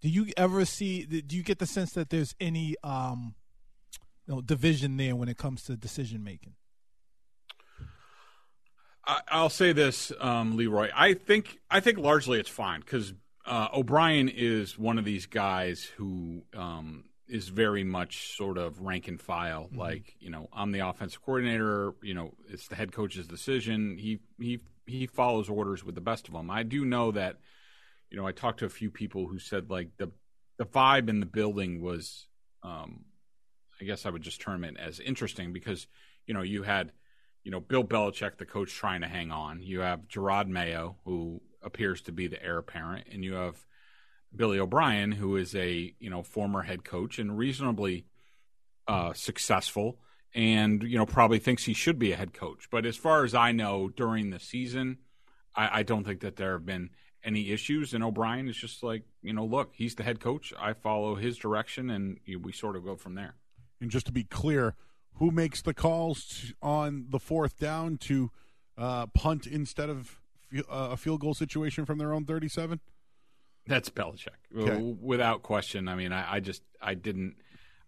Do 0.00 0.08
you 0.08 0.26
ever 0.36 0.64
see? 0.64 1.04
Do 1.04 1.36
you 1.36 1.42
get 1.42 1.58
the 1.58 1.66
sense 1.66 1.92
that 1.92 2.10
there's 2.10 2.34
any 2.40 2.76
um, 2.82 3.34
you 4.26 4.34
know, 4.34 4.40
division 4.40 4.96
there 4.96 5.14
when 5.14 5.28
it 5.28 5.36
comes 5.36 5.62
to 5.64 5.76
decision 5.76 6.24
making? 6.24 6.54
I, 9.04 9.42
will 9.42 9.50
say 9.50 9.72
this, 9.72 10.12
um, 10.20 10.56
Leroy. 10.56 10.90
I 10.94 11.14
think 11.14 11.58
I 11.70 11.80
think 11.80 11.98
largely 11.98 12.38
it's 12.38 12.48
fine 12.48 12.80
because 12.80 13.12
uh, 13.44 13.68
O'Brien 13.72 14.28
is 14.28 14.78
one 14.78 14.98
of 14.98 15.04
these 15.04 15.26
guys 15.26 15.84
who 15.84 16.42
um, 16.54 17.04
is 17.26 17.48
very 17.48 17.82
much 17.82 18.36
sort 18.36 18.58
of 18.58 18.80
rank 18.80 19.08
and 19.08 19.20
file. 19.20 19.64
Mm-hmm. 19.64 19.78
Like 19.78 20.14
you 20.20 20.30
know, 20.30 20.48
I'm 20.52 20.72
the 20.72 20.80
offensive 20.80 21.22
coordinator. 21.22 21.94
You 22.02 22.14
know, 22.14 22.32
it's 22.48 22.68
the 22.68 22.76
head 22.76 22.92
coach's 22.92 23.26
decision. 23.26 23.98
He 23.98 24.20
he 24.38 24.60
he 24.98 25.06
follows 25.06 25.48
orders 25.48 25.84
with 25.84 25.94
the 25.94 26.00
best 26.00 26.28
of 26.28 26.34
them. 26.34 26.50
I 26.50 26.62
do 26.62 26.84
know 26.84 27.12
that. 27.12 27.38
You 28.10 28.18
know, 28.18 28.26
I 28.26 28.32
talked 28.32 28.58
to 28.58 28.66
a 28.66 28.70
few 28.70 28.90
people 28.90 29.26
who 29.26 29.38
said 29.38 29.70
like 29.70 29.96
the 29.96 30.10
the 30.58 30.66
vibe 30.66 31.08
in 31.08 31.20
the 31.20 31.26
building 31.26 31.80
was, 31.80 32.26
um, 32.62 33.06
I 33.80 33.84
guess 33.84 34.04
I 34.04 34.10
would 34.10 34.22
just 34.22 34.40
term 34.40 34.64
it 34.64 34.76
as 34.78 35.00
interesting 35.00 35.54
because 35.54 35.86
you 36.26 36.34
know 36.34 36.42
you 36.42 36.62
had 36.62 36.92
you 37.44 37.50
know, 37.50 37.60
Bill 37.60 37.84
Belichick, 37.84 38.38
the 38.38 38.44
coach, 38.44 38.72
trying 38.72 39.00
to 39.00 39.08
hang 39.08 39.30
on. 39.30 39.62
You 39.62 39.80
have 39.80 40.08
Jerod 40.08 40.46
Mayo, 40.48 40.96
who 41.04 41.40
appears 41.62 42.02
to 42.02 42.12
be 42.12 42.28
the 42.28 42.42
heir 42.42 42.58
apparent, 42.58 43.08
and 43.10 43.24
you 43.24 43.34
have 43.34 43.56
Billy 44.34 44.58
O'Brien, 44.58 45.12
who 45.12 45.36
is 45.36 45.54
a 45.54 45.94
you 45.98 46.10
know 46.10 46.22
former 46.22 46.62
head 46.62 46.84
coach 46.84 47.18
and 47.18 47.36
reasonably 47.36 48.06
uh, 48.86 49.12
successful, 49.12 49.98
and 50.34 50.82
you 50.82 50.96
know 50.98 51.06
probably 51.06 51.38
thinks 51.38 51.64
he 51.64 51.74
should 51.74 51.98
be 51.98 52.12
a 52.12 52.16
head 52.16 52.32
coach. 52.32 52.68
But 52.70 52.86
as 52.86 52.96
far 52.96 53.24
as 53.24 53.34
I 53.34 53.52
know, 53.52 53.88
during 53.88 54.30
the 54.30 54.38
season, 54.40 54.98
I, 55.54 55.80
I 55.80 55.82
don't 55.82 56.04
think 56.04 56.20
that 56.20 56.36
there 56.36 56.52
have 56.52 56.66
been 56.66 56.90
any 57.24 57.50
issues. 57.50 57.94
And 57.94 58.02
O'Brien 58.02 58.48
is 58.48 58.56
just 58.56 58.82
like 58.82 59.02
you 59.22 59.32
know, 59.32 59.44
look, 59.44 59.72
he's 59.74 59.94
the 59.94 60.02
head 60.02 60.20
coach. 60.20 60.52
I 60.58 60.72
follow 60.72 61.14
his 61.16 61.36
direction, 61.36 61.90
and 61.90 62.18
you 62.24 62.38
we 62.38 62.52
sort 62.52 62.76
of 62.76 62.84
go 62.84 62.96
from 62.96 63.14
there. 63.14 63.34
And 63.80 63.90
just 63.90 64.06
to 64.06 64.12
be 64.12 64.24
clear, 64.24 64.74
who 65.14 65.30
makes 65.30 65.60
the 65.62 65.74
calls 65.74 66.52
on 66.62 67.06
the 67.10 67.18
fourth 67.18 67.58
down 67.58 67.98
to 67.98 68.30
uh, 68.78 69.06
punt 69.08 69.46
instead 69.46 69.90
of 69.90 70.20
uh, 70.56 70.90
a 70.92 70.96
field 70.96 71.20
goal 71.20 71.34
situation 71.34 71.84
from 71.84 71.98
their 71.98 72.12
own 72.12 72.24
37? 72.24 72.80
That's 73.66 73.90
Belichick, 73.90 74.28
Okay. 74.56 74.76
without 75.00 75.42
question. 75.42 75.88
I 75.88 75.94
mean, 75.94 76.12
I, 76.12 76.34
I 76.34 76.40
just 76.40 76.62
I 76.80 76.94
didn't 76.94 77.36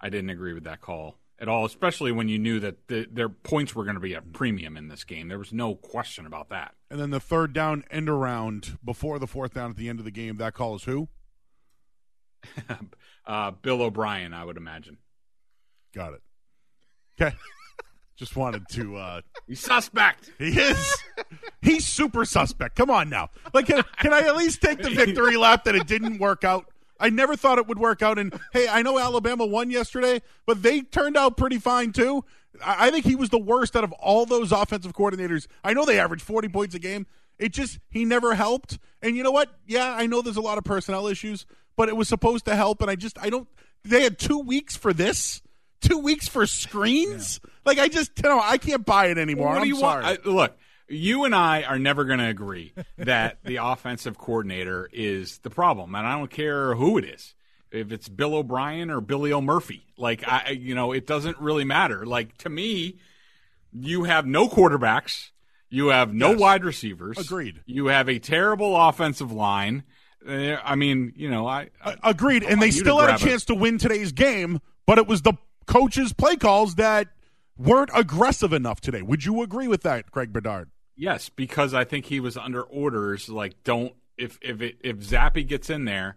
I 0.01 0.09
didn't 0.09 0.31
agree 0.31 0.53
with 0.53 0.65
that 0.65 0.81
call 0.81 1.17
at 1.45 1.49
all, 1.51 1.67
especially 1.67 2.11
when 2.11 2.27
you 2.27 2.39
knew 2.39 2.59
that 2.59 2.89
the, 2.89 3.07
their 3.13 3.29
points 3.29 3.75
were 3.75 3.85
going 3.85 3.97
to 3.97 4.01
be 4.01 4.15
a 4.15 4.23
premium 4.23 4.79
in 4.79 4.89
this 4.89 5.05
game. 5.05 5.29
There 5.29 5.39
was 5.39 5.53
no 5.53 5.75
question 5.75 6.25
about 6.25 6.49
that. 6.49 6.75
And 6.91 6.99
then 6.99 7.11
the 7.11 7.21
third 7.21 7.53
down 7.53 7.85
end 7.91 8.09
around 8.09 8.79
before 8.83 9.19
the 9.19 9.27
fourth 9.27 9.53
down 9.53 9.71
at 9.71 9.77
the 9.77 9.91
end 9.91 9.99
of 9.99 10.07
the 10.07 10.11
game, 10.11 10.39
that 10.39 10.55
call 10.55 10.75
is 10.75 10.85
who? 10.85 11.09
uh, 13.27 13.51
Bill 13.51 13.83
O'Brien, 13.83 14.33
I 14.33 14.43
would 14.43 14.57
imagine. 14.57 14.97
Got 15.95 16.15
it. 16.15 16.23
Okay. 17.21 17.37
Just 18.17 18.37
wanted 18.37 18.63
to. 18.71 18.97
uh 18.97 19.21
He's 19.47 19.61
suspect. 19.61 20.31
He 20.39 20.59
is. 20.59 20.95
He's 21.61 21.85
super 21.85 22.25
suspect. 22.25 22.75
Come 22.75 22.89
on 22.89 23.11
now. 23.11 23.29
Like, 23.53 23.67
can, 23.67 23.83
can 23.99 24.15
I 24.15 24.21
at 24.21 24.37
least 24.37 24.63
take 24.63 24.79
the 24.79 24.91
victory 24.91 25.37
lap 25.37 25.65
that 25.65 25.75
it 25.75 25.87
didn't 25.87 26.19
work 26.21 26.43
out? 26.43 26.65
I 27.05 27.11
never 27.11 27.37
thought 27.37 27.59
it 27.59 27.67
would 27.67 27.79
work 27.79 28.01
out. 28.01 28.19
And 28.19 28.33
hey, 28.55 28.67
I 28.67 28.81
know 28.81 28.99
Alabama 28.99 29.45
won 29.45 29.71
yesterday, 29.71 30.23
but 30.47 30.63
they 30.63 30.81
turned 30.81 31.19
out 31.19 31.37
pretty 31.37 31.59
fine 31.59 31.93
too. 31.93 32.25
I, 32.65 32.87
I 32.87 32.91
think 32.91 33.05
he 33.05 33.15
was 33.15 33.29
the 33.29 33.39
worst 33.39 33.77
out 33.77 33.85
of 33.85 33.93
all 33.93 34.25
those 34.25 34.53
offensive 34.53 34.95
coordinators. 34.95 35.47
I 35.63 35.75
know 35.75 35.85
they 35.85 36.01
averaged 36.01 36.23
40 36.23 36.49
points 36.49 36.75
a 36.75 36.79
game. 36.79 37.07
It 37.39 37.53
just, 37.53 37.79
he 37.91 38.07
never 38.07 38.35
helped. 38.35 38.79
And 39.03 39.17
you 39.17 39.23
know 39.23 39.33
what? 39.33 39.55
Yeah, 39.67 39.93
I 39.93 40.07
know 40.07 40.23
there's 40.23 40.39
a 40.39 40.41
lot 40.41 40.57
of 40.57 40.65
personnel 40.65 41.07
issues, 41.07 41.45
but 41.77 41.91
it 41.91 41.97
was 41.97 42.09
supposed 42.09 42.47
to 42.47 42.57
help. 42.57 42.81
And 42.81 42.91
I 42.91 42.95
just, 42.97 43.19
I 43.19 43.29
don't, 43.29 43.49
they 43.85 44.03
had 44.03 44.19
two 44.19 44.39
weeks 44.39 44.75
for 44.75 44.95
this. 44.95 45.43
Two 45.83 45.99
weeks 45.99 46.27
for 46.27 46.47
screens? 46.47 47.39
Like 47.67 47.79
I 47.79 47.89
just, 47.89 48.13
you 48.17 48.31
know, 48.31 48.41
I 48.43 48.57
can't 48.57 48.87
buy 48.87 49.09
it 49.09 49.19
anymore. 49.19 49.49
What 49.49 49.65
do 49.65 49.69
I'm 49.69 49.77
sorry. 49.77 50.05
want? 50.05 50.21
I, 50.25 50.31
look, 50.31 50.57
you 50.89 51.25
and 51.25 51.35
I 51.35 51.63
are 51.63 51.79
never 51.79 52.05
going 52.05 52.19
to 52.19 52.29
agree 52.29 52.73
that 52.99 53.39
the 53.45 53.57
offensive 53.57 54.19
coordinator 54.19 54.89
is 54.93 55.39
the 55.39 55.51
problem, 55.51 55.95
and 55.95 56.07
I 56.07 56.19
don't 56.19 56.31
care 56.31 56.75
who 56.75 56.99
it 56.99 57.05
is. 57.05 57.35
If 57.71 57.91
it's 57.91 58.09
Bill 58.09 58.35
O'Brien 58.37 58.91
or 58.91 59.01
Billy 59.01 59.33
O'Murphy, 59.33 59.85
like 59.97 60.23
I, 60.27 60.51
you 60.51 60.75
know, 60.75 60.93
it 60.93 61.07
doesn't 61.07 61.39
really 61.41 61.65
matter. 61.65 62.07
Like 62.07 62.37
to 62.39 62.49
me, 62.49 62.99
you 63.73 64.05
have 64.05 64.27
no 64.27 64.49
quarterbacks, 64.49 65.31
you 65.71 65.89
have 65.89 66.15
no 66.15 66.31
Yes. 66.31 66.39
wide 66.41 66.65
receivers. 66.65 67.19
Agreed. 67.19 67.63
You 67.67 67.87
have 67.87 68.09
a 68.09 68.21
terrible 68.21 68.77
offensive 68.77 69.33
line. 69.33 69.83
Uh, 70.27 70.57
I 70.65 70.77
mean, 70.77 71.13
you 71.17 71.29
know, 71.29 71.47
I, 71.49 71.71
I 71.85 71.97
Agreed. 72.05 72.45
I 72.45 72.51
And 72.51 72.63
they 72.63 72.71
still 72.71 72.99
had 73.01 73.17
a 73.17 73.19
chance 73.19 73.45
to 73.47 73.55
win 73.57 73.79
today's 73.79 74.13
game, 74.13 74.61
but 74.87 74.99
it 74.99 75.09
was 75.09 75.23
the 75.23 75.35
coaches' 75.67 76.13
play 76.13 76.37
calls 76.37 76.77
that 76.77 77.09
weren't 77.59 77.91
aggressive 77.93 78.53
enough 78.53 78.81
today. 78.81 79.03
Would 79.03 79.25
you 79.25 79.43
agree 79.43 79.67
with 79.67 79.83
that, 79.83 80.11
Greg 80.13 80.33
Bedard? 80.33 80.71
Yes, 80.97 81.29
because 81.29 81.75
I 81.75 81.85
think 81.85 82.07
he 82.07 82.21
was 82.21 82.37
under 82.37 82.63
orders. 82.63 83.29
Like, 83.29 83.63
don't 83.65 83.93
if 84.17 84.39
if 84.43 84.63
it, 84.63 84.77
if 84.83 84.99
Zappe 84.99 85.47
gets 85.47 85.69
in 85.71 85.85
there, 85.87 86.17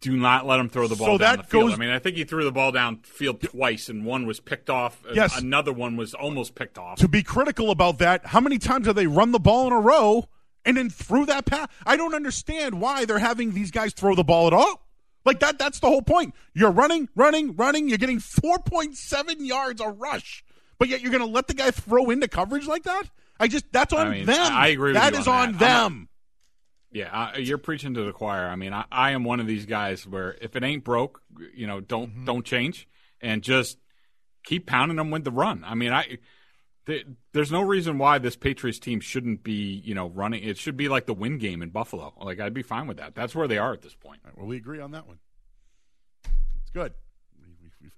do 0.00 0.16
not 0.16 0.46
let 0.46 0.60
him 0.60 0.68
throw 0.68 0.86
the 0.86 0.96
ball 0.96 1.06
So 1.06 1.18
down 1.18 1.36
that 1.36 1.44
the 1.44 1.48
field. 1.50 1.70
goes- 1.70 1.74
I 1.74 1.80
mean, 1.80 1.90
I 1.90 1.98
think 1.98 2.16
he 2.16 2.24
threw 2.24 2.44
the 2.44 2.52
ball 2.52 2.72
down 2.72 2.98
field 3.04 3.40
twice, 3.42 3.88
and 3.88 4.04
one 4.04 4.26
was 4.26 4.38
picked 4.40 4.68
off. 4.70 5.02
Yes. 5.14 5.38
another 5.38 5.72
one 5.72 5.96
was 5.96 6.12
almost 6.14 6.54
picked 6.54 6.76
off. 6.78 6.98
To 6.98 7.08
be 7.08 7.22
critical 7.22 7.70
about 7.70 7.98
that, 7.98 8.26
how 8.26 8.40
many 8.40 8.58
times 8.58 8.86
have 8.86 8.96
they 8.96 9.06
run 9.06 9.32
the 9.32 9.38
ball 9.38 9.66
in 9.66 9.72
a 9.72 9.80
row 9.80 10.28
and 10.64 10.76
then 10.76 10.90
threw 10.90 11.24
that 11.26 11.46
pass? 11.46 11.68
I 11.86 11.96
don't 11.96 12.14
understand 12.14 12.80
why 12.80 13.04
they're 13.06 13.18
having 13.18 13.52
these 13.54 13.70
guys 13.70 13.92
throw 13.94 14.14
the 14.14 14.24
ball 14.24 14.46
at 14.46 14.52
all. 14.52 14.82
Like 15.24 15.40
that 15.40 15.58
that's 15.58 15.80
the 15.80 15.88
whole 15.88 16.02
point. 16.02 16.34
You're 16.54 16.70
running, 16.70 17.08
running, 17.16 17.56
running, 17.56 17.88
you're 17.88 17.98
getting 17.98 18.20
4.7 18.20 19.36
yards 19.46 19.80
a 19.80 19.88
rush. 19.88 20.44
But 20.78 20.88
yet 20.88 21.00
you're 21.00 21.10
going 21.10 21.24
to 21.26 21.30
let 21.32 21.46
the 21.48 21.54
guy 21.54 21.70
throw 21.70 22.10
into 22.10 22.28
coverage 22.28 22.66
like 22.66 22.82
that? 22.84 23.04
I 23.38 23.48
just 23.48 23.66
that's 23.72 23.92
on 23.92 24.06
I 24.06 24.10
mean, 24.10 24.26
them. 24.26 24.36
I 24.52 24.68
agree 24.68 24.92
with 24.92 25.00
That 25.00 25.12
you 25.14 25.20
is 25.20 25.28
on 25.28 25.52
that. 25.52 25.58
Them. 25.58 26.08
Yeah, 26.92 27.10
I, 27.12 27.38
you're 27.38 27.58
preaching 27.58 27.94
to 27.94 28.04
the 28.04 28.12
choir. 28.12 28.46
I 28.46 28.56
mean, 28.56 28.72
I, 28.72 28.84
I 28.90 29.10
am 29.10 29.24
one 29.24 29.40
of 29.40 29.46
these 29.46 29.66
guys 29.66 30.06
where 30.06 30.36
if 30.40 30.56
it 30.56 30.62
ain't 30.62 30.84
broke, 30.84 31.20
you 31.54 31.66
know, 31.66 31.80
don't 31.80 32.10
Mm-hmm. 32.10 32.24
don't 32.24 32.44
change 32.44 32.88
and 33.20 33.42
just 33.42 33.76
keep 34.44 34.66
pounding 34.66 34.96
them 34.96 35.10
with 35.10 35.24
the 35.24 35.30
run. 35.30 35.62
I 35.66 35.74
mean, 35.74 35.92
I 35.92 36.18
th- 36.86 37.06
there's 37.32 37.52
no 37.52 37.60
reason 37.62 37.98
why 37.98 38.18
this 38.18 38.36
Patriots 38.36 38.78
team 38.78 39.00
shouldn't 39.00 39.42
be, 39.42 39.82
you 39.84 39.94
know, 39.94 40.08
running. 40.08 40.42
It 40.44 40.56
should 40.56 40.76
be 40.76 40.88
like 40.88 41.04
the 41.06 41.12
win 41.14 41.36
game 41.38 41.60
in 41.60 41.68
Buffalo. 41.70 42.14
Like 42.22 42.40
I'd 42.40 42.54
be 42.54 42.62
fine 42.62 42.86
with 42.86 42.96
that. 42.98 43.14
That's 43.14 43.34
where 43.34 43.48
they 43.48 43.58
are 43.58 43.72
at 43.74 43.82
this 43.82 43.94
point. 43.94 44.20
Well, 44.34 44.46
we 44.46 44.56
agree 44.56 44.80
on 44.80 44.92
that 44.92 45.06
one. 45.06 45.18
It's 46.24 46.70
good. 46.72 46.94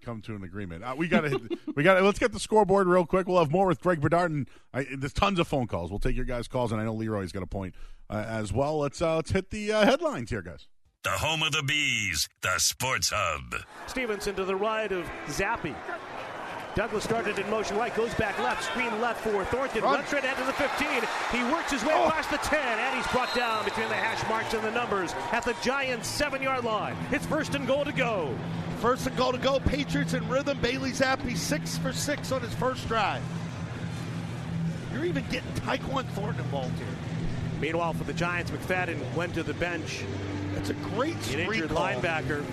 We- 0.09 0.12
we- 0.14 0.18
We've 0.18 0.23
come 0.23 0.23
to 0.23 0.35
an 0.37 0.44
agreement. 0.44 0.85
Uh, 0.85 0.94
we 0.97 1.07
got 1.09 1.21
to. 1.23 1.49
we 1.75 1.83
got 1.83 1.94
to. 1.94 2.01
Let's 2.03 2.18
get 2.18 2.33
the 2.33 2.40
scoreboard 2.40 2.87
real 2.87 3.05
quick. 3.05 3.27
We'll 3.29 3.38
have 3.40 3.51
more 3.51 3.66
with 3.66 3.81
Greg 3.81 4.01
Bedard, 4.01 4.31
and 4.31 4.49
I, 4.73 4.87
there's 4.97 5.12
tons 5.12 5.38
of 5.38 5.47
phone 5.49 5.66
calls. 5.66 5.90
We'll 5.90 5.99
take 5.99 6.16
your 6.16 6.25
guys' 6.25 6.49
calls, 6.49 6.73
and 6.73 6.81
I 6.81 6.85
know 6.85 6.94
Leroy's 6.94 7.33
got 7.33 7.42
a 7.42 7.47
point 7.47 7.75
uh, 8.09 8.25
as 8.27 8.53
well. 8.53 8.79
Let's 8.79 9.03
uh, 9.03 9.16
let's 9.16 9.33
hit 9.33 9.51
the 9.51 9.73
uh, 9.73 9.85
headlines 9.85 10.31
here, 10.31 10.40
guys. 10.42 10.66
The 11.05 11.11
home 11.11 11.42
of 11.42 11.53
the 11.53 11.62
bees, 11.62 12.29
the 12.42 12.59
Sports 12.59 13.12
Hub. 13.14 13.55
Stevenson 13.87 14.35
to 14.37 14.44
the 14.44 14.57
right 14.57 14.90
of 14.90 15.05
Zappe. 15.27 15.75
Douglas 16.79 17.03
started 17.03 17.37
in 17.41 17.51
motion 17.51 17.77
right, 17.77 17.93
goes 17.97 18.14
back 18.14 18.38
left, 18.38 18.62
screen 18.62 19.01
left 19.01 19.21
for 19.25 19.45
Thornton. 19.47 19.83
Run. 19.83 19.95
Runs 19.95 20.12
ahead 20.12 20.37
to 20.37 20.45
the 20.45 20.53
15. 20.53 20.88
He 21.33 21.53
works 21.53 21.73
his 21.73 21.85
way 21.85 21.93
oh. 21.93 22.09
past 22.09 22.31
the 22.31 22.37
10, 22.37 22.57
and 22.57 22.95
he's 22.95 23.07
brought 23.09 23.35
down 23.35 23.64
between 23.64 23.88
the 23.88 23.97
hash 23.97 24.25
marks 24.29 24.55
and 24.55 24.62
the 24.62 24.71
numbers 24.71 25.12
at 25.33 25.45
the 25.45 25.57
Giants' 25.61 26.07
seven 26.07 26.41
yard 26.41 26.62
line. 26.62 26.97
It's 27.11 27.27
first 27.27 27.57
and 27.57 27.67
goal 27.67 27.85
to 27.85 27.91
go. 27.91 28.33
First 28.79 29.09
and 29.09 29.17
goal 29.17 29.33
to 29.33 29.38
go. 29.38 29.59
Patriots 29.59 30.14
in 30.14 30.29
rhythm. 30.29 30.57
Bailey 30.61 30.93
Zappe 30.93 31.37
six 31.37 31.77
for 31.79 31.93
six 31.93 32.31
on 32.31 32.43
his 32.43 32.55
first 32.55 32.87
drive. 32.87 33.25
You're 34.93 35.05
even 35.05 35.25
getting 35.33 35.51
Tyquan 35.55 36.07
Thornton 36.11 36.45
involved 36.45 36.79
here. 36.79 36.87
Meanwhile, 37.61 37.95
for 37.95 38.05
the 38.05 38.12
Giants, 38.12 38.53
McFadden 38.53 39.01
went 39.17 39.35
to 39.35 39.43
the 39.43 39.55
bench. 39.55 40.05
That's 40.55 40.71
a 40.71 40.75
great 40.75 41.17
An 41.17 41.23
screen 41.23 41.55
injured 41.55 41.71
call. 41.71 41.88
linebacker. 41.88 42.45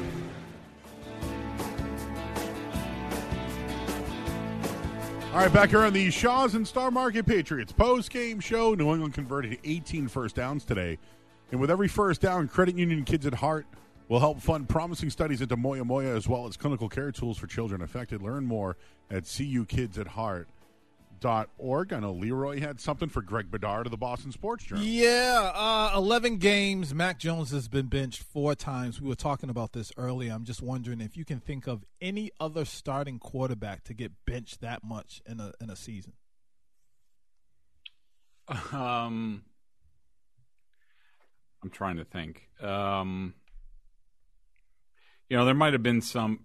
All 5.36 5.41
right, 5.41 5.52
back 5.52 5.71
here 5.71 5.82
on 5.82 5.91
the 5.91 6.10
Shaws 6.12 6.56
and 6.56 6.65
Star 6.65 6.89
Market 6.91 7.26
Patriots 7.26 7.74
post 7.74 8.10
game 8.10 8.39
show. 8.39 8.74
New 8.74 8.93
England 8.93 9.13
converted 9.13 9.60
18 9.65 10.08
first 10.08 10.38
downs 10.38 10.63
today. 10.63 10.98
And 11.52 11.60
with 11.60 11.69
every 11.69 11.89
first 11.89 12.21
down, 12.21 12.48
Credit 12.48 12.78
Union 12.78 13.04
Kids 13.04 13.26
at 13.26 13.34
Heart 13.34 13.65
will 14.08 14.21
help 14.21 14.39
fund 14.39 14.69
promising 14.69 15.10
studies 15.10 15.41
into 15.41 15.58
moyamoya 15.58 16.15
as 16.15 16.26
well 16.26 16.48
as 16.48 16.56
clinical 16.56 16.88
care 16.88 17.12
tools 17.12 17.38
for 17.38 17.48
children 17.48 17.82
affected. 17.82 18.21
Learn 18.21 18.45
more 18.45 18.78
at 19.12 19.26
cukidsatheart.org. 21.19 21.93
I 21.93 21.99
know 21.99 22.13
Leroy 22.13 22.60
had 22.60 22.80
something 22.80 23.10
for 23.10 23.21
Greg 23.21 23.51
Bedard 23.51 23.88
of 23.88 23.91
the 23.91 23.97
Boston 23.97 24.32
Sports 24.32 24.65
Journal. 24.65 24.84
Yeah, 24.84 25.51
uh, 25.54 25.91
11 25.95 26.38
games. 26.38 26.93
Mac 26.93 27.19
Jones 27.19 27.51
has 27.51 27.67
been 27.67 27.88
benched 27.88 28.23
four 28.23 28.56
times. 28.56 29.01
We 29.01 29.08
were 29.08 29.15
talking 29.15 29.49
about 29.49 29.73
this 29.73 29.91
earlier. 29.97 30.34
I'm 30.34 30.45
just 30.45 30.62
wondering 30.62 31.01
if 31.01 31.17
you 31.17 31.25
can 31.25 31.39
think 31.39 31.67
of 31.67 31.86
any 32.01 32.32
other 32.39 32.65
starting 32.65 33.19
quarterback 33.19 33.84
to 33.86 33.93
get 33.93 34.12
benched 34.25 34.62
that 34.62 34.84
much 34.84 35.21
in 35.25 35.39
a 35.39 35.51
in 35.62 35.69
a 35.69 35.75
season. 35.75 36.13
Um, 38.71 39.43
I'm 41.63 41.71
trying 41.71 41.97
to 41.97 42.06
think. 42.06 42.47
Um, 42.62 43.34
you 45.30 45.38
know, 45.38 45.45
there 45.45 45.56
might 45.56 45.73
have 45.73 45.82
been 45.82 46.01
some 46.01 46.39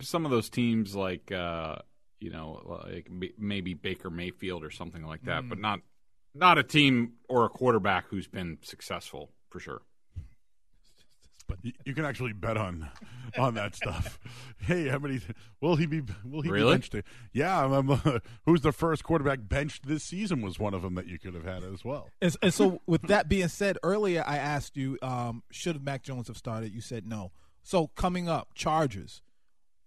some 0.00 0.24
of 0.24 0.32
those 0.32 0.48
teams 0.50 0.96
like 0.96 1.30
uh, 1.30 1.76
you 2.24 2.30
know, 2.30 2.80
like 2.90 3.10
maybe 3.38 3.74
Baker 3.74 4.08
Mayfield 4.10 4.64
or 4.64 4.70
something 4.70 5.04
like 5.04 5.24
that, 5.24 5.46
but 5.48 5.58
not 5.58 5.80
not 6.34 6.56
a 6.58 6.62
team 6.62 7.12
or 7.28 7.44
a 7.44 7.48
quarterback 7.48 8.06
who's 8.08 8.26
been 8.26 8.58
successful 8.62 9.30
for 9.50 9.60
sure. 9.60 9.82
You, 11.62 11.72
you 11.84 11.94
can 11.94 12.06
actually 12.06 12.32
bet 12.32 12.56
on 12.56 12.88
on 13.38 13.54
that 13.54 13.74
stuff. 13.74 14.18
Hey, 14.58 14.88
how 14.88 14.98
many 14.98 15.20
will 15.60 15.76
he 15.76 15.84
be? 15.84 16.00
Will 16.24 16.40
he 16.40 16.48
Really? 16.50 16.72
be 16.72 16.88
benched? 16.88 16.96
Yeah, 17.34 17.66
I'm, 17.66 17.90
uh, 17.90 17.98
who's 18.46 18.62
the 18.62 18.72
first 18.72 19.04
quarterback 19.04 19.40
benched 19.42 19.86
this 19.86 20.02
season 20.02 20.40
was 20.40 20.58
one 20.58 20.72
of 20.72 20.80
them 20.80 20.94
that 20.94 21.06
you 21.06 21.18
could 21.18 21.34
have 21.34 21.44
had 21.44 21.62
as 21.62 21.84
well. 21.84 22.08
And, 22.22 22.34
and 22.40 22.54
so, 22.54 22.80
with 22.86 23.02
that 23.02 23.28
being 23.28 23.48
said, 23.48 23.76
earlier 23.82 24.24
I 24.26 24.38
asked 24.38 24.78
you, 24.78 24.96
um, 25.02 25.42
should 25.50 25.84
Mac 25.84 26.02
Jones 26.02 26.28
have 26.28 26.38
started? 26.38 26.72
You 26.72 26.80
said 26.80 27.06
no. 27.06 27.30
So 27.62 27.88
coming 27.88 28.26
up, 28.26 28.54
Chargers. 28.54 29.20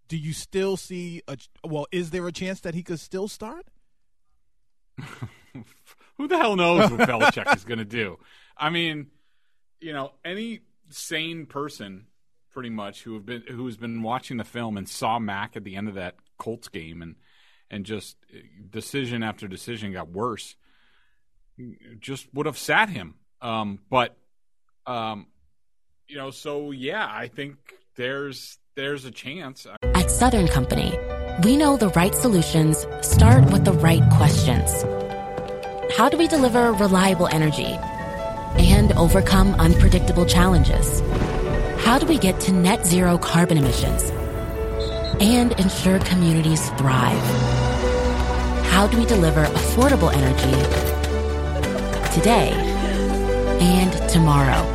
Do 0.08 0.18
you 0.18 0.34
still 0.34 0.78
see 0.78 1.22
a 1.28 1.38
well? 1.64 1.88
Is 1.92 2.12
there 2.12 2.28
a 2.28 2.32
chance 2.32 2.62
that 2.62 2.74
he 2.74 2.84
could 2.84 3.00
still 3.00 3.28
start? 3.28 3.68
Who 6.18 6.28
the 6.28 6.38
hell 6.38 6.56
knows 6.56 6.90
what 6.90 7.08
Belichick 7.08 7.56
is 7.56 7.64
going 7.66 7.78
to 7.78 7.86
do? 7.86 8.18
I 8.58 8.70
mean, 8.70 9.08
you 9.80 9.94
know, 9.94 10.14
any 10.26 10.62
sane 10.90 11.46
person, 11.46 12.08
pretty 12.52 12.70
much, 12.70 13.04
who 13.04 13.14
have 13.14 13.26
been 13.26 13.44
who's 13.50 13.78
been 13.78 14.02
watching 14.02 14.38
the 14.38 14.44
film 14.44 14.78
and 14.78 14.90
saw 14.90 15.20
Mac 15.20 15.56
at 15.56 15.64
the 15.64 15.76
end 15.76 15.88
of 15.90 15.96
that 15.96 16.16
Colts 16.38 16.70
game, 16.70 17.02
and 17.02 17.16
and 17.70 17.86
just 17.86 18.18
decision 18.70 19.24
after 19.24 19.48
decision 19.48 19.94
got 19.94 20.10
worse, 20.10 20.56
just 22.00 22.34
would 22.34 22.46
have 22.46 22.58
sat 22.58 22.90
him. 22.90 23.16
Um, 23.42 23.80
but, 23.90 24.18
um, 24.86 25.28
you 26.08 26.18
know, 26.18 26.32
so 26.32 26.72
yeah, 26.72 27.08
I 27.10 27.28
think 27.28 27.58
there's 27.96 28.58
there's 28.76 29.06
a 29.06 29.12
chance. 29.12 29.68
Southern 30.18 30.48
Company, 30.48 30.98
we 31.44 31.56
know 31.56 31.78
the 31.78 31.90
right 31.90 32.16
solutions 32.16 32.88
start 33.04 33.52
with 33.52 33.66
the 33.66 33.74
right 33.74 34.02
questions. 34.14 34.82
How 35.96 36.10
do 36.10 36.18
we 36.18 36.28
deliver 36.28 36.74
reliable 36.74 37.28
energy 37.28 37.78
and 38.58 38.94
overcome 38.94 39.54
unpredictable 39.60 40.26
challenges? 40.26 41.02
How 41.86 42.00
do 42.00 42.08
we 42.08 42.18
get 42.18 42.40
to 42.42 42.52
net 42.52 42.84
zero 42.84 43.20
carbon 43.20 43.60
emissions 43.60 44.10
and 45.22 45.52
ensure 45.60 46.00
communities 46.00 46.68
thrive? 46.72 47.22
How 48.72 48.88
do 48.88 48.98
we 48.98 49.06
deliver 49.06 49.46
affordable 49.46 50.12
energy 50.12 50.58
today 52.12 52.54
and 53.62 53.94
tomorrow? 54.10 54.66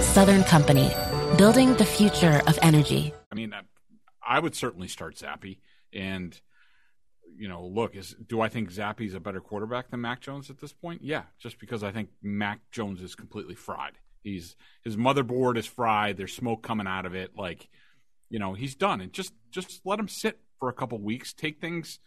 Southern 0.00 0.44
Company, 0.44 0.92
building 1.36 1.74
the 1.74 1.84
future 1.84 2.40
of 2.46 2.56
energy. 2.62 3.12
I 3.38 3.40
mean, 3.40 3.54
I, 3.54 4.36
I 4.36 4.38
would 4.40 4.54
certainly 4.54 4.88
start 4.88 5.16
Zappe. 5.16 5.58
And, 5.92 6.38
you 7.36 7.48
know, 7.48 7.64
look, 7.64 7.94
is 7.94 8.14
do 8.26 8.40
I 8.40 8.48
think 8.48 8.72
Zappe's 8.72 9.14
a 9.14 9.20
better 9.20 9.40
quarterback 9.40 9.90
than 9.90 10.00
Mac 10.00 10.20
Jones 10.20 10.50
at 10.50 10.60
this 10.60 10.72
point? 10.72 11.02
Yeah, 11.02 11.24
just 11.38 11.58
because 11.58 11.84
I 11.84 11.92
think 11.92 12.10
Mac 12.22 12.60
Jones 12.70 13.00
is 13.00 13.14
completely 13.14 13.54
fried. 13.54 13.98
He's 14.22 14.56
his 14.82 14.96
motherboard 14.96 15.56
is 15.56 15.66
fried. 15.66 16.16
There's 16.16 16.34
smoke 16.34 16.62
coming 16.62 16.86
out 16.86 17.06
of 17.06 17.14
it. 17.14 17.32
Like, 17.36 17.68
you 18.28 18.38
know, 18.38 18.54
he's 18.54 18.74
done. 18.74 19.00
And 19.00 19.12
just 19.12 19.32
just 19.50 19.80
let 19.84 20.00
him 20.00 20.08
sit 20.08 20.40
for 20.58 20.68
a 20.68 20.72
couple 20.72 20.98
weeks, 20.98 21.32
take 21.32 21.60
things 21.60 22.00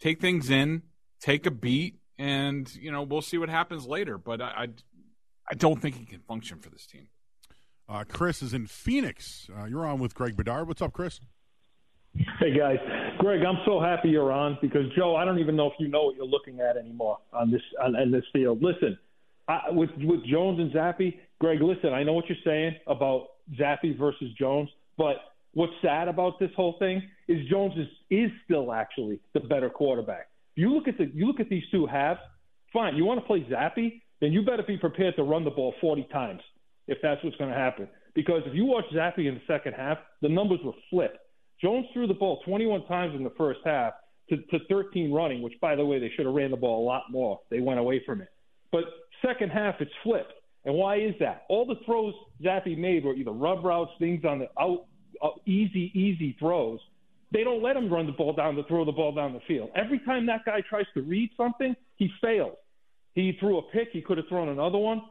take 0.00 0.20
things 0.20 0.50
in, 0.50 0.82
take 1.20 1.46
a 1.46 1.50
beat, 1.50 1.98
and 2.18 2.72
you 2.74 2.90
know 2.90 3.02
we'll 3.02 3.22
see 3.22 3.38
what 3.38 3.48
happens 3.48 3.86
later. 3.86 4.18
But 4.18 4.40
I 4.40 4.46
I, 4.46 4.68
I 5.50 5.54
don't 5.54 5.80
think 5.80 5.96
he 5.96 6.04
can 6.04 6.20
function 6.20 6.58
for 6.58 6.70
this 6.70 6.86
team. 6.86 7.08
Uh, 7.88 8.04
Chris 8.04 8.42
is 8.42 8.52
in 8.52 8.66
Phoenix. 8.66 9.48
Uh, 9.56 9.64
you're 9.64 9.86
on 9.86 9.98
with 9.98 10.14
Greg 10.14 10.36
Bedard. 10.36 10.66
What's 10.66 10.82
up, 10.82 10.92
Chris? 10.92 11.20
Hey 12.40 12.56
guys, 12.56 12.78
Greg, 13.18 13.44
I'm 13.44 13.58
so 13.66 13.78
happy 13.78 14.08
you're 14.08 14.32
on 14.32 14.56
because 14.62 14.84
Joe, 14.96 15.16
I 15.16 15.26
don't 15.26 15.38
even 15.38 15.54
know 15.54 15.66
if 15.66 15.74
you 15.78 15.88
know 15.88 16.04
what 16.04 16.16
you're 16.16 16.24
looking 16.24 16.60
at 16.60 16.78
anymore 16.78 17.18
on 17.32 17.50
this 17.50 17.60
on, 17.82 18.10
this 18.10 18.24
field. 18.32 18.62
Listen, 18.62 18.98
I, 19.48 19.70
with 19.70 19.90
with 19.98 20.24
Jones 20.24 20.58
and 20.58 20.72
Zappe, 20.72 21.18
Greg, 21.40 21.60
listen, 21.60 21.92
I 21.92 22.02
know 22.02 22.14
what 22.14 22.24
you're 22.28 22.38
saying 22.42 22.76
about 22.86 23.28
Zappe 23.60 23.98
versus 23.98 24.32
Jones, 24.38 24.70
but 24.96 25.16
what's 25.52 25.74
sad 25.82 26.08
about 26.08 26.38
this 26.38 26.50
whole 26.56 26.76
thing 26.78 27.02
is 27.28 27.46
Jones 27.50 27.74
is, 27.76 27.86
is 28.08 28.30
still 28.46 28.72
actually 28.72 29.20
the 29.34 29.40
better 29.40 29.68
quarterback. 29.68 30.28
You 30.54 30.72
look 30.72 30.88
at 30.88 30.96
the 30.96 31.10
you 31.14 31.26
look 31.26 31.40
at 31.40 31.50
these 31.50 31.64
two 31.70 31.84
halves. 31.84 32.20
Fine, 32.72 32.96
you 32.96 33.04
want 33.04 33.20
to 33.20 33.26
play 33.26 33.46
Zappe, 33.50 34.00
then 34.20 34.32
you 34.32 34.42
better 34.42 34.62
be 34.62 34.78
prepared 34.78 35.16
to 35.16 35.22
run 35.22 35.44
the 35.44 35.50
ball 35.50 35.74
40 35.82 36.08
times 36.10 36.40
if 36.88 36.98
that's 37.02 37.22
what's 37.24 37.36
going 37.36 37.50
to 37.50 37.56
happen. 37.56 37.88
Because 38.14 38.42
if 38.46 38.54
you 38.54 38.64
watch 38.64 38.84
Zappe 38.94 39.18
in 39.18 39.34
the 39.34 39.40
second 39.46 39.74
half, 39.74 39.98
the 40.22 40.28
numbers 40.28 40.60
were 40.64 40.72
flipped. 40.90 41.18
Jones 41.60 41.86
threw 41.92 42.06
the 42.06 42.14
ball 42.14 42.40
21 42.44 42.86
times 42.86 43.14
in 43.14 43.24
the 43.24 43.32
first 43.36 43.60
half 43.64 43.94
to, 44.30 44.36
to 44.36 44.58
13 44.68 45.12
running, 45.12 45.42
which, 45.42 45.54
by 45.60 45.74
the 45.74 45.84
way, 45.84 45.98
they 45.98 46.10
should 46.16 46.26
have 46.26 46.34
ran 46.34 46.50
the 46.50 46.56
ball 46.56 46.84
a 46.84 46.86
lot 46.86 47.04
more. 47.10 47.40
They 47.50 47.60
went 47.60 47.78
away 47.78 48.02
from 48.04 48.20
it. 48.20 48.28
But 48.72 48.84
second 49.24 49.50
half, 49.50 49.76
it's 49.80 49.92
flipped. 50.02 50.32
And 50.64 50.74
why 50.74 50.96
is 50.96 51.14
that? 51.20 51.44
All 51.48 51.64
the 51.64 51.76
throws 51.86 52.14
Zappe 52.42 52.76
made 52.76 53.04
were 53.04 53.14
either 53.14 53.30
rub 53.30 53.64
routes, 53.64 53.92
things 53.98 54.24
on 54.24 54.40
the 54.40 54.48
out, 54.60 54.86
out 55.22 55.40
easy, 55.46 55.92
easy 55.94 56.36
throws. 56.38 56.80
They 57.32 57.44
don't 57.44 57.62
let 57.62 57.76
him 57.76 57.92
run 57.92 58.06
the 58.06 58.12
ball 58.12 58.32
down 58.32 58.56
to 58.56 58.64
throw 58.64 58.84
the 58.84 58.92
ball 58.92 59.14
down 59.14 59.32
the 59.32 59.40
field. 59.46 59.70
Every 59.74 60.00
time 60.00 60.26
that 60.26 60.44
guy 60.44 60.62
tries 60.68 60.86
to 60.94 61.02
read 61.02 61.30
something, 61.36 61.74
he 61.96 62.10
fails. 62.20 62.56
He 63.14 63.36
threw 63.38 63.58
a 63.58 63.62
pick. 63.62 63.88
He 63.92 64.02
could 64.02 64.18
have 64.18 64.26
thrown 64.28 64.48
another 64.48 64.78
one. 64.78 65.02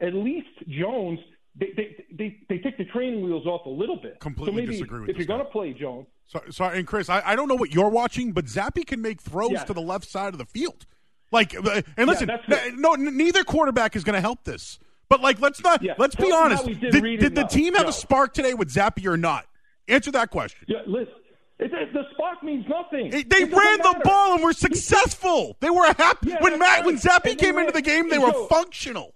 At 0.00 0.14
least 0.14 0.48
Jones, 0.68 1.18
they 1.58 1.72
they 1.76 2.04
they, 2.12 2.36
they 2.48 2.58
take 2.58 2.76
the 2.78 2.84
training 2.86 3.22
wheels 3.24 3.46
off 3.46 3.64
a 3.66 3.70
little 3.70 3.96
bit. 3.96 4.20
Completely 4.20 4.66
so 4.66 4.72
disagree 4.72 5.00
with 5.00 5.10
if 5.10 5.16
you're 5.16 5.26
going 5.26 5.40
to 5.40 5.50
play 5.50 5.72
Jones, 5.72 6.06
So, 6.26 6.42
sorry, 6.50 6.78
and 6.78 6.86
Chris, 6.86 7.08
I, 7.08 7.22
I 7.24 7.36
don't 7.36 7.48
know 7.48 7.54
what 7.54 7.72
you're 7.74 7.88
watching, 7.88 8.32
but 8.32 8.44
Zappe 8.46 8.86
can 8.86 9.00
make 9.00 9.20
throws 9.20 9.52
Yeah. 9.52 9.64
to 9.64 9.72
the 9.72 9.80
left 9.80 10.06
side 10.08 10.34
of 10.34 10.38
the 10.38 10.44
field. 10.46 10.86
Like, 11.32 11.56
uh, 11.56 11.82
and 11.96 12.06
listen, 12.08 12.30
n- 12.30 12.80
no, 12.80 12.92
n- 12.92 13.16
neither 13.16 13.42
quarterback 13.42 13.96
is 13.96 14.04
going 14.04 14.14
to 14.14 14.20
help 14.20 14.44
this. 14.44 14.78
But 15.08 15.20
like, 15.22 15.40
let's 15.40 15.62
not. 15.62 15.82
Yeah, 15.82 15.94
Let's 15.98 16.14
be 16.16 16.24
tell 16.28 16.34
honest. 16.38 16.66
did 16.66 16.80
Did, 16.80 17.02
did 17.20 17.34
the 17.34 17.44
team 17.44 17.74
have 17.74 17.84
Joe. 17.84 17.88
a 17.90 17.92
spark 17.92 18.34
today 18.34 18.54
with 18.54 18.72
Zappe 18.72 19.04
or 19.06 19.16
not? 19.16 19.46
Answer 19.88 20.10
that 20.12 20.30
question. 20.30 20.66
yeah, 20.68 20.78
listen, 20.86 21.14
it, 21.58 21.72
it- 21.72 21.92
the 21.92 22.02
spark 22.12 22.42
means 22.42 22.66
nothing. 22.68 23.10
They 23.10 23.18
It 23.20 23.28
doesn't 23.30 23.50
ran 23.52 23.78
the 23.78 24.00
ball 24.04 24.34
and 24.34 24.42
were 24.44 24.52
successful. 24.52 25.56
They 25.60 25.70
were 25.70 25.86
happy 25.98 26.30
Yeah, 26.30 26.42
when 26.42 26.58
Matt 26.58 26.78
right. 26.78 26.86
when 26.86 26.96
Zappe 26.98 27.30
And 27.30 27.38
came 27.38 27.56
into 27.58 27.72
the 27.72 27.82
game. 27.82 28.08
They 28.08 28.18
were 28.18 28.30
Joe- 28.32 28.46
functional. 28.48 29.14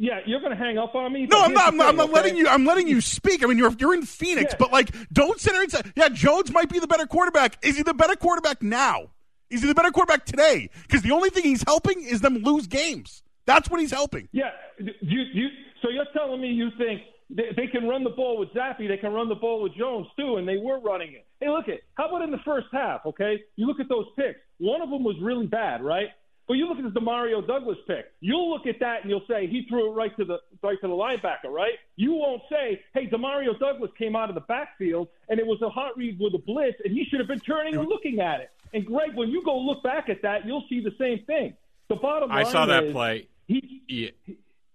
Yeah, 0.00 0.20
you're 0.26 0.38
going 0.40 0.56
to 0.56 0.56
hang 0.56 0.78
up 0.78 0.94
on 0.94 1.12
me. 1.12 1.26
No, 1.26 1.42
I'm 1.42 1.52
not. 1.52 1.68
I'm, 1.68 1.76
not, 1.76 1.88
I'm 1.88 1.96
thing, 1.96 2.06
not 2.06 2.12
letting 2.14 2.36
you. 2.36 2.46
I'm 2.46 2.64
letting 2.64 2.86
you 2.86 3.00
speak. 3.00 3.42
I 3.42 3.46
mean, 3.46 3.58
you're 3.58 3.72
you're 3.80 3.94
in 3.94 4.04
Phoenix, 4.04 4.52
Yeah. 4.52 4.56
but 4.60 4.70
like, 4.72 4.94
don't 5.12 5.40
sit 5.40 5.52
there 5.52 5.62
and 5.62 5.70
say, 5.72 5.80
"Yeah, 5.96 6.08
Jones 6.08 6.52
might 6.52 6.68
be 6.68 6.78
the 6.78 6.86
better 6.86 7.06
quarterback." 7.06 7.58
Is 7.62 7.76
he 7.76 7.82
the 7.82 7.94
better 7.94 8.14
quarterback 8.14 8.62
now? 8.62 9.10
Is 9.50 9.62
he 9.62 9.66
the 9.66 9.74
better 9.74 9.90
quarterback 9.90 10.24
today? 10.24 10.70
Because 10.82 11.02
the 11.02 11.10
only 11.10 11.30
thing 11.30 11.42
he's 11.42 11.64
helping 11.66 12.00
is 12.02 12.20
them 12.20 12.36
lose 12.38 12.66
games. 12.68 13.22
That's 13.44 13.68
what 13.70 13.80
he's 13.80 13.90
helping. 13.90 14.28
Yeah, 14.30 14.50
you 14.78 15.22
you. 15.32 15.48
So 15.82 15.88
you're 15.90 16.06
telling 16.14 16.40
me 16.40 16.48
you 16.48 16.68
think 16.78 17.02
they, 17.30 17.48
they 17.56 17.66
can 17.66 17.88
run 17.88 18.04
the 18.04 18.10
ball 18.10 18.38
with 18.38 18.50
Zappe, 18.50 18.86
they 18.86 18.96
can 18.98 19.12
run 19.12 19.28
the 19.28 19.34
ball 19.34 19.62
with 19.62 19.74
Jones 19.74 20.06
too, 20.16 20.36
and 20.36 20.46
they 20.46 20.58
were 20.58 20.78
running 20.80 21.12
it. 21.14 21.26
Hey, 21.40 21.48
look 21.48 21.68
at 21.68 21.80
how 21.94 22.08
about 22.08 22.22
in 22.22 22.30
the 22.30 22.40
first 22.44 22.66
half? 22.72 23.00
Okay, 23.04 23.42
you 23.56 23.66
look 23.66 23.80
at 23.80 23.88
those 23.88 24.06
picks. 24.16 24.38
One 24.58 24.80
of 24.80 24.90
them 24.90 25.02
was 25.02 25.16
really 25.20 25.46
bad, 25.46 25.82
right? 25.82 26.08
But 26.48 26.54
you 26.54 26.66
look 26.66 26.78
at 26.78 26.92
the 26.92 26.98
Demario 27.00 27.46
Douglas 27.46 27.76
pick. 27.86 28.06
You'll 28.20 28.50
look 28.50 28.66
at 28.66 28.80
that 28.80 29.02
and 29.02 29.10
you'll 29.10 29.22
say 29.28 29.46
he 29.46 29.66
threw 29.68 29.92
it 29.92 29.94
right 29.94 30.16
to 30.16 30.24
the 30.24 30.38
right 30.62 30.80
to 30.80 30.88
the 30.88 30.94
linebacker, 30.94 31.50
right? 31.50 31.74
You 31.96 32.12
won't 32.14 32.40
say, 32.50 32.80
hey, 32.94 33.06
Demario 33.06 33.56
Douglas 33.58 33.90
came 33.98 34.16
out 34.16 34.30
of 34.30 34.34
the 34.34 34.40
backfield 34.40 35.08
and 35.28 35.38
it 35.38 35.46
was 35.46 35.60
a 35.60 35.68
hot 35.68 35.96
read 35.98 36.18
with 36.18 36.34
a 36.34 36.38
blitz, 36.38 36.78
and 36.84 36.92
he 36.94 37.04
should 37.04 37.20
have 37.20 37.28
been 37.28 37.40
turning 37.40 37.76
and 37.76 37.86
looking 37.86 38.20
at 38.20 38.40
it. 38.40 38.50
And 38.72 38.86
Greg, 38.86 39.10
when 39.14 39.28
you 39.28 39.42
go 39.44 39.58
look 39.58 39.82
back 39.82 40.08
at 40.08 40.22
that, 40.22 40.46
you'll 40.46 40.64
see 40.70 40.80
the 40.80 40.94
same 40.98 41.22
thing. 41.26 41.54
The 41.88 41.96
bottom 41.96 42.30
line 42.30 42.46
I 42.46 42.50
saw 42.50 42.64
that 42.66 42.84
is 42.84 42.92
play. 42.92 43.28
He, 43.46 43.82
Yeah. 43.86 44.10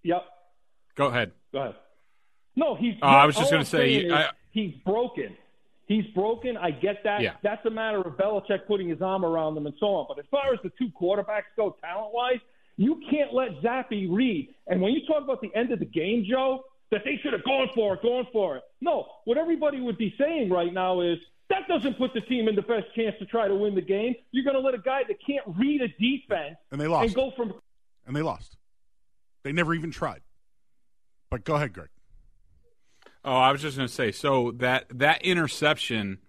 yep. 0.03 0.25
Go 0.95 1.07
ahead. 1.07 1.31
Go 1.51 1.59
ahead. 1.59 1.75
No, 2.55 2.75
he's. 2.75 2.93
Oh, 3.01 3.07
I 3.07 3.25
was 3.25 3.35
just 3.35 3.49
gonna 3.51 3.65
say, 3.65 3.77
saying 3.97 4.05
is 4.07 4.11
I- 4.13 4.29
he's 4.51 4.73
broken. 4.85 5.35
He's 5.85 6.05
broken. 6.15 6.55
I 6.57 6.71
get 6.71 7.03
that. 7.03 7.21
Yeah. 7.21 7.33
That's 7.43 7.65
a 7.65 7.69
matter 7.69 7.99
of 7.99 8.13
Belichick 8.17 8.65
putting 8.67 8.87
his 8.87 9.01
arm 9.01 9.25
around 9.25 9.55
them 9.55 9.65
and 9.65 9.75
so 9.79 9.87
on. 9.87 10.05
But 10.07 10.19
as 10.19 10.25
far 10.31 10.53
as 10.53 10.59
the 10.63 10.71
two 10.79 10.89
quarterbacks 10.99 11.51
go, 11.57 11.75
talent 11.81 12.13
wise, 12.13 12.39
you 12.77 13.01
can't 13.11 13.33
let 13.33 13.61
Zappe 13.61 14.07
read. 14.09 14.53
And 14.67 14.81
when 14.81 14.93
you 14.93 15.05
talk 15.05 15.23
about 15.23 15.41
the 15.41 15.53
end 15.53 15.71
of 15.71 15.79
the 15.79 15.85
game, 15.85 16.25
Joe, 16.27 16.63
that 16.91 17.01
they 17.03 17.19
should 17.21 17.33
have 17.33 17.43
gone 17.43 17.69
for 17.75 17.95
it, 17.95 18.01
gone 18.01 18.27
for 18.31 18.55
it. 18.57 18.63
No, 18.81 19.07
what 19.25 19.37
everybody 19.37 19.81
would 19.81 19.97
be 19.97 20.13
saying 20.17 20.49
right 20.49 20.73
now 20.73 21.01
is 21.01 21.19
that 21.49 21.67
doesn't 21.67 21.97
put 21.97 22.13
the 22.13 22.21
team 22.21 22.47
in 22.47 22.55
the 22.55 22.61
best 22.61 22.85
chance 22.95 23.15
to 23.19 23.25
try 23.25 23.47
to 23.47 23.55
win 23.55 23.75
the 23.75 23.81
game. 23.81 24.15
You're 24.31 24.43
going 24.45 24.55
to 24.55 24.61
let 24.61 24.73
a 24.73 24.79
guy 24.79 25.01
that 25.07 25.17
can't 25.25 25.43
read 25.57 25.81
a 25.81 25.87
defense 25.99 26.55
And 26.71 26.79
they 26.79 26.87
lost. 26.87 27.07
and 27.07 27.15
go 27.15 27.31
from 27.35 27.53
And 28.07 28.15
they 28.15 28.21
lost. 28.21 28.57
They 29.43 29.51
never 29.51 29.73
even 29.73 29.91
tried. 29.91 30.21
But 31.29 31.43
go 31.43 31.55
ahead, 31.55 31.73
Greg. 31.73 31.89
Oh, 33.25 33.35
I 33.35 33.51
was 33.51 33.61
just 33.61 33.77
going 33.77 33.87
to 33.87 33.93
say. 33.93 34.11
So 34.11 34.51
that 34.57 34.85
that 34.89 35.23
interception, 35.23 36.19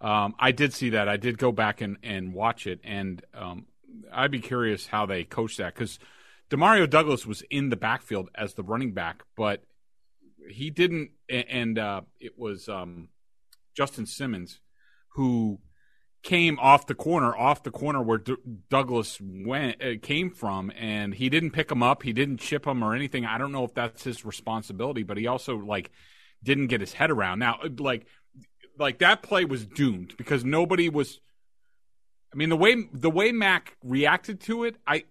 um, 0.00 0.34
I 0.38 0.52
did 0.52 0.72
see 0.72 0.90
that. 0.90 1.08
I 1.08 1.16
did 1.16 1.38
go 1.38 1.50
back 1.50 1.80
and, 1.80 1.96
and 2.02 2.32
watch 2.32 2.66
it, 2.66 2.80
and 2.84 3.22
um, 3.34 3.66
I'd 4.12 4.30
be 4.30 4.40
curious 4.40 4.86
how 4.86 5.06
they 5.06 5.24
coached 5.24 5.58
that 5.58 5.74
because 5.74 5.98
Demario 6.50 6.88
Douglas 6.88 7.26
was 7.26 7.42
in 7.50 7.70
the 7.70 7.76
backfield 7.76 8.30
as 8.34 8.54
the 8.54 8.62
running 8.62 8.92
back, 8.92 9.24
but 9.36 9.64
he 10.48 10.70
didn't. 10.70 11.10
And 11.28 11.78
uh, 11.78 12.02
it 12.20 12.38
was 12.38 12.68
um, 12.68 13.08
Justin 13.74 14.06
Simmons 14.06 14.60
who 15.14 15.58
came 16.22 16.58
off 16.58 16.86
the 16.86 16.94
corner, 16.94 17.36
off 17.36 17.62
the 17.62 17.70
corner 17.70 18.02
where 18.02 18.18
D- 18.18 18.36
Douglas 18.70 19.18
went 19.20 19.82
uh, 19.82 19.94
came 20.00 20.30
from, 20.30 20.70
and 20.78 21.14
he 21.14 21.28
didn't 21.28 21.50
pick 21.50 21.70
him 21.70 21.82
up. 21.82 22.02
He 22.02 22.12
didn't 22.12 22.38
chip 22.38 22.66
him 22.66 22.82
or 22.82 22.94
anything. 22.94 23.24
I 23.24 23.38
don't 23.38 23.52
know 23.52 23.64
if 23.64 23.74
that's 23.74 24.04
his 24.04 24.24
responsibility, 24.24 25.02
but 25.02 25.16
he 25.16 25.26
also 25.26 25.56
like 25.56 25.90
didn't 26.42 26.68
get 26.68 26.80
his 26.80 26.92
head 26.92 27.10
around. 27.10 27.38
Now, 27.38 27.58
like 27.78 28.06
like 28.78 28.98
that 28.98 29.22
play 29.22 29.44
was 29.44 29.66
doomed 29.66 30.14
because 30.16 30.44
nobody 30.44 30.88
was. 30.88 31.20
I 32.32 32.36
mean 32.36 32.50
the 32.50 32.56
way 32.56 32.76
the 32.92 33.10
way 33.10 33.32
Mac 33.32 33.76
reacted 33.82 34.40
to 34.42 34.64
it, 34.64 34.76
I. 34.86 35.04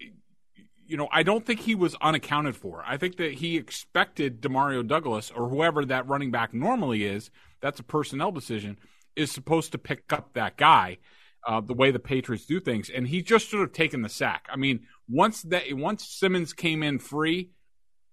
You 0.89 0.95
know, 0.95 1.09
I 1.11 1.21
don't 1.21 1.45
think 1.45 1.59
he 1.59 1.75
was 1.75 1.95
unaccounted 1.95 2.55
for. 2.55 2.82
I 2.88 2.95
think 2.95 3.17
that 3.17 3.34
he 3.34 3.57
expected 3.57 4.39
Demario 4.39 4.88
Douglas 4.88 5.30
or 5.32 5.49
whoever 5.49 5.84
that 5.84 6.07
running 6.07 6.32
back 6.32 6.53
normally 6.53 7.03
is. 7.03 7.30
That's 7.61 7.82
a 7.82 7.84
personnel 7.84 8.32
decision. 8.32 8.78
Is 9.13 9.30
supposed 9.30 9.73
to 9.73 9.78
pick 9.78 10.13
up 10.13 10.34
that 10.36 10.55
guy, 10.55 10.99
uh, 11.45 11.59
the 11.59 11.73
way 11.73 11.91
the 11.91 11.99
Patriots 11.99 12.45
do 12.45 12.61
things, 12.61 12.89
and 12.89 13.05
he 13.05 13.21
just 13.21 13.49
should 13.49 13.59
have 13.59 13.73
taken 13.73 14.01
the 14.01 14.07
sack. 14.07 14.47
I 14.49 14.55
mean, 14.55 14.86
once 15.09 15.41
that 15.41 15.63
once 15.71 16.07
Simmons 16.07 16.53
came 16.53 16.84
in 16.84 16.99
free, 16.99 17.49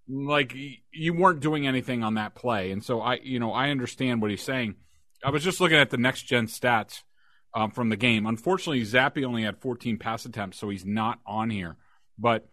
like 0.07 0.55
you 0.91 1.13
weren't 1.13 1.39
doing 1.39 1.67
anything 1.67 2.03
on 2.03 2.15
that 2.15 2.35
play, 2.35 2.71
and 2.71 2.83
so 2.83 3.01
I, 3.01 3.15
you 3.15 3.39
know, 3.39 3.51
I 3.51 3.69
understand 3.69 4.21
what 4.21 4.31
he's 4.31 4.43
saying. 4.43 4.75
I 5.23 5.29
was 5.29 5.43
just 5.43 5.59
looking 5.59 5.77
at 5.77 5.89
the 5.89 5.97
next 5.97 6.23
gen 6.23 6.47
stats 6.47 7.01
um, 7.53 7.71
from 7.71 7.89
the 7.89 7.97
game. 7.97 8.25
Unfortunately, 8.25 8.83
Zappe 8.83 9.25
only 9.25 9.43
had 9.43 9.59
14 9.59 9.97
pass 9.97 10.25
attempts, 10.25 10.57
so 10.59 10.69
he's 10.69 10.85
not 10.85 11.19
on 11.25 11.49
here. 11.49 11.77
But 12.17 12.47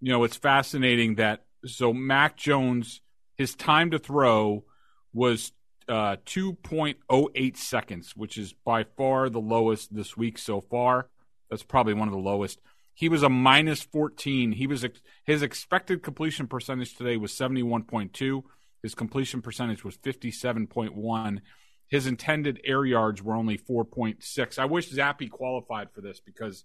you 0.00 0.12
know, 0.12 0.24
it's 0.24 0.36
fascinating 0.36 1.16
that 1.16 1.44
so 1.66 1.92
Mac 1.92 2.36
Jones, 2.36 3.00
his 3.36 3.54
time 3.54 3.90
to 3.90 3.98
throw 3.98 4.64
was 5.12 5.52
uh, 5.88 6.16
2.08 6.26 7.56
seconds, 7.56 8.16
which 8.16 8.38
is 8.38 8.52
by 8.52 8.84
far 8.96 9.28
the 9.28 9.40
lowest 9.40 9.94
this 9.94 10.16
week 10.16 10.38
so 10.38 10.60
far. 10.60 11.08
That's 11.50 11.62
probably 11.62 11.94
one 11.94 12.08
of 12.08 12.14
the 12.14 12.20
lowest. 12.20 12.60
He 12.94 13.08
was 13.08 13.22
a 13.22 13.28
minus 13.28 13.82
14. 13.82 14.52
He 14.52 14.66
was 14.66 14.86
his 15.24 15.42
expected 15.42 16.02
completion 16.02 16.46
percentage 16.46 16.94
today 16.96 17.16
was 17.16 17.32
71.2. 17.32 18.42
His 18.82 18.94
completion 18.94 19.42
percentage 19.42 19.84
was 19.84 19.96
57.1. 19.96 21.40
His 21.88 22.06
intended 22.06 22.60
air 22.64 22.84
yards 22.84 23.22
were 23.22 23.34
only 23.34 23.58
4.6. 23.58 24.58
I 24.58 24.64
wish 24.66 24.90
Zappe 24.92 25.30
qualified 25.30 25.90
for 25.90 26.00
this 26.00 26.20
because 26.20 26.64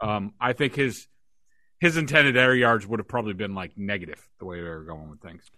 um, 0.00 0.34
I 0.40 0.52
think 0.52 0.74
his 0.74 1.06
his 1.80 1.96
intended 1.96 2.36
air 2.36 2.54
yards 2.54 2.86
would 2.86 2.98
have 2.98 3.06
probably 3.06 3.34
been 3.34 3.54
like 3.54 3.78
negative 3.78 4.28
the 4.40 4.44
way 4.44 4.60
they 4.60 4.68
were 4.68 4.82
going 4.82 5.10
with 5.10 5.20
things. 5.20 5.48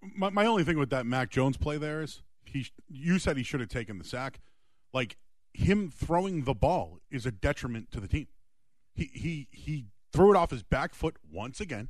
My, 0.00 0.30
my 0.30 0.46
only 0.46 0.64
thing 0.64 0.78
with 0.78 0.90
that 0.90 1.04
Mac 1.04 1.30
Jones 1.30 1.58
play 1.58 1.76
there 1.76 2.02
is 2.02 2.22
he. 2.44 2.66
You 2.88 3.18
said 3.18 3.36
he 3.36 3.42
should 3.42 3.60
have 3.60 3.68
taken 3.68 3.98
the 3.98 4.04
sack. 4.04 4.40
Like 4.94 5.16
him 5.52 5.90
throwing 5.90 6.44
the 6.44 6.54
ball 6.54 7.00
is 7.10 7.26
a 7.26 7.30
detriment 7.30 7.90
to 7.92 8.00
the 8.00 8.08
team. 8.08 8.28
He 8.96 9.10
he 9.12 9.48
he 9.50 9.84
threw 10.12 10.32
it 10.32 10.36
off 10.36 10.50
his 10.50 10.62
back 10.62 10.94
foot 10.94 11.16
once 11.30 11.60
again. 11.60 11.88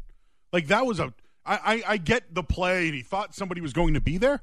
Like 0.52 0.66
that 0.66 0.84
was 0.86 1.00
a. 1.00 1.14
I, 1.44 1.58
I, 1.64 1.82
I 1.92 1.96
get 1.96 2.34
the 2.34 2.42
play, 2.42 2.86
and 2.86 2.94
he 2.94 3.02
thought 3.02 3.34
somebody 3.34 3.60
was 3.60 3.72
going 3.72 3.94
to 3.94 4.00
be 4.00 4.18
there, 4.18 4.42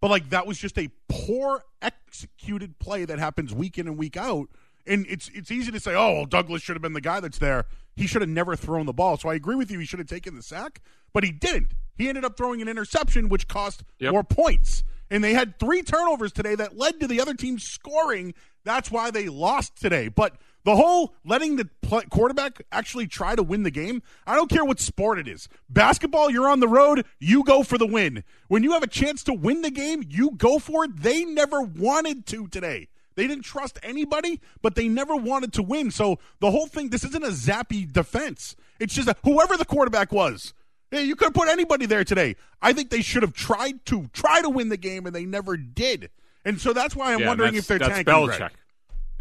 but 0.00 0.10
like 0.10 0.30
that 0.30 0.44
was 0.44 0.58
just 0.58 0.76
a 0.76 0.90
poor 1.08 1.62
executed 1.80 2.80
play 2.80 3.04
that 3.04 3.20
happens 3.20 3.54
week 3.54 3.78
in 3.78 3.86
and 3.86 3.96
week 3.96 4.16
out. 4.16 4.48
And 4.84 5.06
it's 5.08 5.30
it's 5.32 5.52
easy 5.52 5.70
to 5.70 5.78
say, 5.78 5.94
oh, 5.94 6.12
well, 6.14 6.24
Douglas 6.24 6.60
should 6.60 6.74
have 6.74 6.82
been 6.82 6.94
the 6.94 7.00
guy 7.00 7.20
that's 7.20 7.38
there. 7.38 7.66
He 7.94 8.08
should 8.08 8.22
have 8.22 8.28
never 8.28 8.56
thrown 8.56 8.86
the 8.86 8.92
ball. 8.92 9.16
So 9.16 9.28
I 9.28 9.34
agree 9.34 9.54
with 9.54 9.70
you. 9.70 9.78
He 9.78 9.84
should 9.84 10.00
have 10.00 10.08
taken 10.08 10.34
the 10.34 10.42
sack, 10.42 10.80
but 11.12 11.22
he 11.22 11.30
didn't. 11.30 11.74
He 11.94 12.08
ended 12.08 12.24
up 12.24 12.36
throwing 12.36 12.60
an 12.60 12.68
interception, 12.68 13.28
which 13.28 13.46
cost 13.46 13.84
yep. 14.00 14.12
more 14.12 14.24
points. 14.24 14.82
And 15.10 15.22
they 15.22 15.34
had 15.34 15.58
three 15.58 15.82
turnovers 15.82 16.32
today 16.32 16.54
that 16.54 16.76
led 16.76 16.98
to 17.00 17.06
the 17.06 17.20
other 17.20 17.34
team 17.34 17.58
scoring. 17.58 18.34
That's 18.64 18.90
why 18.90 19.10
they 19.10 19.28
lost 19.28 19.76
today. 19.76 20.08
But 20.08 20.36
the 20.64 20.76
whole 20.76 21.14
letting 21.24 21.56
the 21.56 21.68
play, 21.80 22.02
quarterback 22.10 22.62
actually 22.70 23.06
try 23.06 23.34
to 23.34 23.42
win 23.42 23.62
the 23.62 23.70
game, 23.70 24.02
I 24.26 24.34
don't 24.34 24.50
care 24.50 24.64
what 24.64 24.80
sport 24.80 25.18
it 25.18 25.28
is. 25.28 25.48
Basketball, 25.68 26.30
you're 26.30 26.48
on 26.48 26.60
the 26.60 26.68
road, 26.68 27.04
you 27.18 27.44
go 27.44 27.62
for 27.62 27.78
the 27.78 27.86
win. 27.86 28.24
When 28.48 28.62
you 28.62 28.72
have 28.72 28.82
a 28.82 28.88
chance 28.88 29.24
to 29.24 29.32
win 29.32 29.62
the 29.62 29.70
game, 29.70 30.04
you 30.08 30.32
go 30.36 30.58
for 30.58 30.84
it. 30.84 30.96
They 31.02 31.24
never 31.24 31.60
wanted 31.60 32.26
to 32.26 32.48
today. 32.48 32.88
They 33.14 33.26
didn't 33.26 33.44
trust 33.44 33.78
anybody, 33.82 34.40
but 34.62 34.74
they 34.74 34.88
never 34.88 35.14
wanted 35.14 35.52
to 35.54 35.62
win. 35.62 35.90
So 35.90 36.18
the 36.40 36.50
whole 36.50 36.66
thing, 36.66 36.90
this 36.90 37.04
isn't 37.04 37.24
a 37.24 37.28
Zappe 37.28 37.92
defense. 37.92 38.56
It's 38.80 38.94
just 38.94 39.08
a, 39.08 39.16
whoever 39.24 39.56
the 39.56 39.64
quarterback 39.64 40.12
was. 40.12 40.54
Hey, 40.90 41.04
you 41.04 41.16
could 41.16 41.26
have 41.26 41.34
put 41.34 41.48
anybody 41.48 41.86
there 41.86 42.04
today. 42.04 42.36
I 42.60 42.72
think 42.72 42.90
they 42.90 43.02
should 43.02 43.22
have 43.22 43.32
tried 43.32 43.84
to 43.86 44.08
try 44.12 44.42
to 44.42 44.50
win 44.50 44.68
the 44.68 44.76
game, 44.76 45.06
and 45.06 45.14
they 45.14 45.24
never 45.24 45.56
did. 45.56 46.10
And 46.44 46.60
so 46.60 46.72
that's 46.72 46.96
why 46.96 47.12
I'm 47.12 47.20
yeah, 47.20 47.28
wondering 47.28 47.54
if 47.54 47.66
they're 47.66 47.78
that's 47.78 47.94
tanking. 47.94 48.12
Belichick. 48.12 48.38
Greg. 48.38 48.52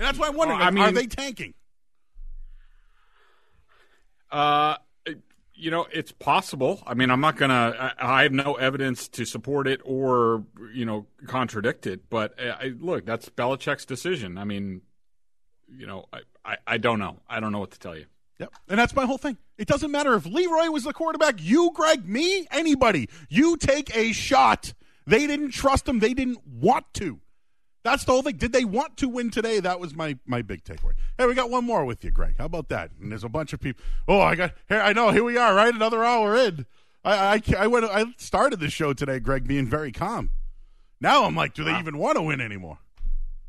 And 0.02 0.08
that's 0.08 0.18
why 0.18 0.30
I'm 0.30 0.36
wondering: 0.36 0.60
I 0.60 0.72
mean, 0.72 0.84
are 0.84 0.92
they 0.92 1.06
tanking? 1.06 1.54
Uh, 4.32 4.78
you 5.54 5.70
know, 5.70 5.86
it's 5.94 6.12
possible. 6.12 6.82
I 6.88 6.96
mean, 6.96 7.12
I'm 7.12 7.22
not 7.22 7.38
gonna. 7.38 7.94
I, 8.00 8.20
I 8.20 8.24
have 8.24 8.32
no 8.32 8.56
evidence 8.56 9.08
to 9.10 9.26
support 9.26 9.68
it 9.68 9.80
or 9.84 10.44
you 10.74 10.86
know 10.86 11.06
contradict 11.28 11.86
it. 11.86 12.10
But 12.10 12.34
uh, 12.44 12.56
I, 12.60 12.74
look, 12.80 13.06
that's 13.06 13.30
Belichick's 13.30 13.86
decision. 13.86 14.40
I 14.40 14.44
mean, 14.44 14.82
you 15.72 15.86
know, 15.86 16.06
I, 16.12 16.22
I, 16.44 16.58
I 16.66 16.78
don't 16.80 16.98
know. 16.98 17.20
I 17.30 17.40
don't 17.40 17.52
know 17.52 17.60
what 17.60 17.70
to 17.70 17.80
tell 17.80 17.96
you. 17.96 18.06
Yep. 18.40 18.54
And 18.70 18.80
that's 18.80 18.96
my 18.96 19.06
whole 19.06 19.20
thing. 19.20 19.38
It 19.60 19.68
doesn't 19.68 19.92
matter 19.92 20.16
if 20.16 20.26
Leroy 20.26 20.72
was 20.72 20.86
the 20.86 20.94
quarterback, 20.94 21.36
you, 21.38 21.70
Greg, 21.76 22.10
me, 22.10 22.48
anybody. 22.50 23.08
You 23.30 23.56
take 23.56 23.96
a 23.96 24.14
shot. 24.14 24.74
They 25.06 25.28
didn't 25.28 25.52
trust 25.52 25.88
him. 25.88 26.00
They 26.00 26.16
didn't 26.16 26.40
want 26.48 26.92
to. 26.96 27.20
That's 27.84 28.04
the 28.04 28.12
whole 28.12 28.22
thing. 28.22 28.38
Did 28.38 28.52
they 28.54 28.64
want 28.64 28.98
to 28.98 29.10
win 29.10 29.32
today? 29.32 29.60
That 29.60 29.80
was 29.80 29.96
my 29.96 30.18
my 30.26 30.42
big 30.42 30.64
takeaway. 30.64 30.94
Hey, 31.18 31.26
we 31.26 31.34
got 31.34 31.50
one 31.50 31.66
more 31.66 31.84
with 31.84 32.04
you, 32.04 32.12
Greg. 32.12 32.36
How 32.38 32.46
about 32.46 32.70
that? 32.70 32.92
And 33.02 33.12
there's 33.12 33.24
a 33.24 33.30
bunch 33.30 33.54
of 33.54 33.60
people. 33.60 33.84
Oh, 34.08 34.20
I 34.20 34.36
got 34.36 34.54
here. 34.70 34.82
I 34.82 34.94
know. 34.94 35.10
Here 35.12 35.24
we 35.24 35.38
are. 35.38 35.56
Right, 35.56 35.74
another 35.74 36.04
hour 36.04 36.36
in. 36.36 36.66
I 37.04 37.36
I, 37.36 37.42
I 37.58 37.68
went. 37.68 37.86
I 37.86 38.06
started 38.18 38.60
the 38.60 38.70
show 38.70 38.94
today, 38.94 39.20
Greg, 39.20 39.48
being 39.48 39.66
very 39.66 39.92
calm. 39.92 40.30
Now 41.00 41.26
I'm 41.26 41.36
like, 41.36 41.56
do 41.56 41.64
they 41.64 41.72
wow. 41.72 41.80
even 41.80 41.98
want 41.98 42.18
to 42.18 42.22
win 42.22 42.40
anymore? 42.40 42.78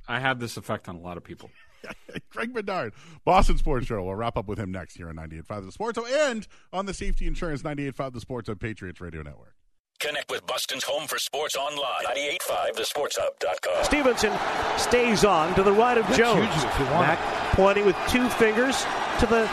I 0.09 0.18
have 0.18 0.41
this 0.41 0.57
effect 0.57 0.89
on 0.89 0.97
a 0.97 1.01
lot 1.01 1.18
of 1.18 1.24
people. 1.24 1.51
Greg 2.30 2.55
Bedard, 2.55 2.95
Boston 3.24 3.59
Sports 3.59 3.87
Journal. 3.87 4.07
We'll 4.07 4.14
wrap 4.14 4.37
up 4.37 4.47
with 4.47 4.59
him 4.59 4.72
next 4.72 4.97
here 4.97 5.09
on 5.09 5.16
98.5 5.16 5.66
The 5.66 5.72
Sports 5.72 5.99
and 5.99 6.47
on 6.72 6.87
the 6.87 6.95
Safety 6.95 7.26
Insurance 7.26 7.62
98.5 7.62 8.12
The 8.14 8.20
Sports 8.20 8.49
on 8.49 8.57
Patriots 8.57 9.01
Radio 9.01 9.22
Network. 9.22 9.55
Connect 10.03 10.28
with 10.32 10.44
Boston's 10.48 10.82
home 10.82 11.07
for 11.07 11.16
sports 11.16 11.55
online. 11.55 12.05
98.5 12.07 12.74
thesportshub.com. 12.74 13.84
Stevenson 13.84 14.32
stays 14.76 15.24
on 15.24 15.55
to 15.55 15.62
the 15.62 15.70
right 15.70 15.96
of 15.96 16.05
Jones. 16.16 16.48
Mac 16.90 17.20
pointing 17.53 17.86
with 17.86 17.94
two 18.09 18.28
fingers 18.30 18.84
to 19.20 19.26
the 19.26 19.48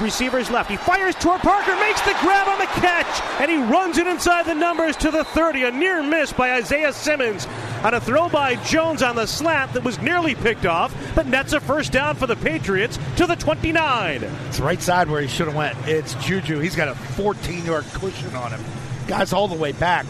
receiver's 0.00 0.50
left. 0.50 0.68
He 0.68 0.76
fires 0.76 1.14
toward 1.14 1.42
Parker, 1.42 1.76
makes 1.76 2.00
the 2.00 2.16
grab 2.20 2.48
on 2.48 2.58
the 2.58 2.66
catch, 2.66 3.20
and 3.40 3.48
he 3.48 3.56
runs 3.72 3.98
it 3.98 4.08
inside 4.08 4.46
the 4.46 4.54
numbers 4.54 4.96
to 4.96 5.12
the 5.12 5.22
30. 5.22 5.62
A 5.62 5.70
near 5.70 6.02
miss 6.02 6.32
by 6.32 6.54
Isaiah 6.54 6.92
Simmons 6.92 7.46
on 7.84 7.94
a 7.94 8.00
throw 8.00 8.28
by 8.28 8.56
Jones 8.64 9.04
on 9.04 9.14
the 9.14 9.26
slant 9.26 9.74
that 9.74 9.84
was 9.84 10.00
nearly 10.00 10.34
picked 10.34 10.66
off, 10.66 10.92
but 11.14 11.28
nets 11.28 11.52
a 11.52 11.60
first 11.60 11.92
down 11.92 12.16
for 12.16 12.26
the 12.26 12.36
Patriots 12.36 12.98
to 13.16 13.28
the 13.28 13.36
29. 13.36 14.24
It's 14.48 14.58
right 14.58 14.82
side 14.82 15.08
where 15.08 15.22
he 15.22 15.28
should 15.28 15.46
have 15.46 15.56
went. 15.56 15.78
It's 15.86 16.14
Juju. 16.14 16.58
He's 16.58 16.74
got 16.74 16.88
a 16.88 16.94
14-yard 16.94 17.84
cushion 17.92 18.34
on 18.34 18.50
him. 18.50 18.60
Guy's 19.08 19.32
all 19.32 19.48
the 19.48 19.56
way 19.56 19.72
back. 19.72 20.04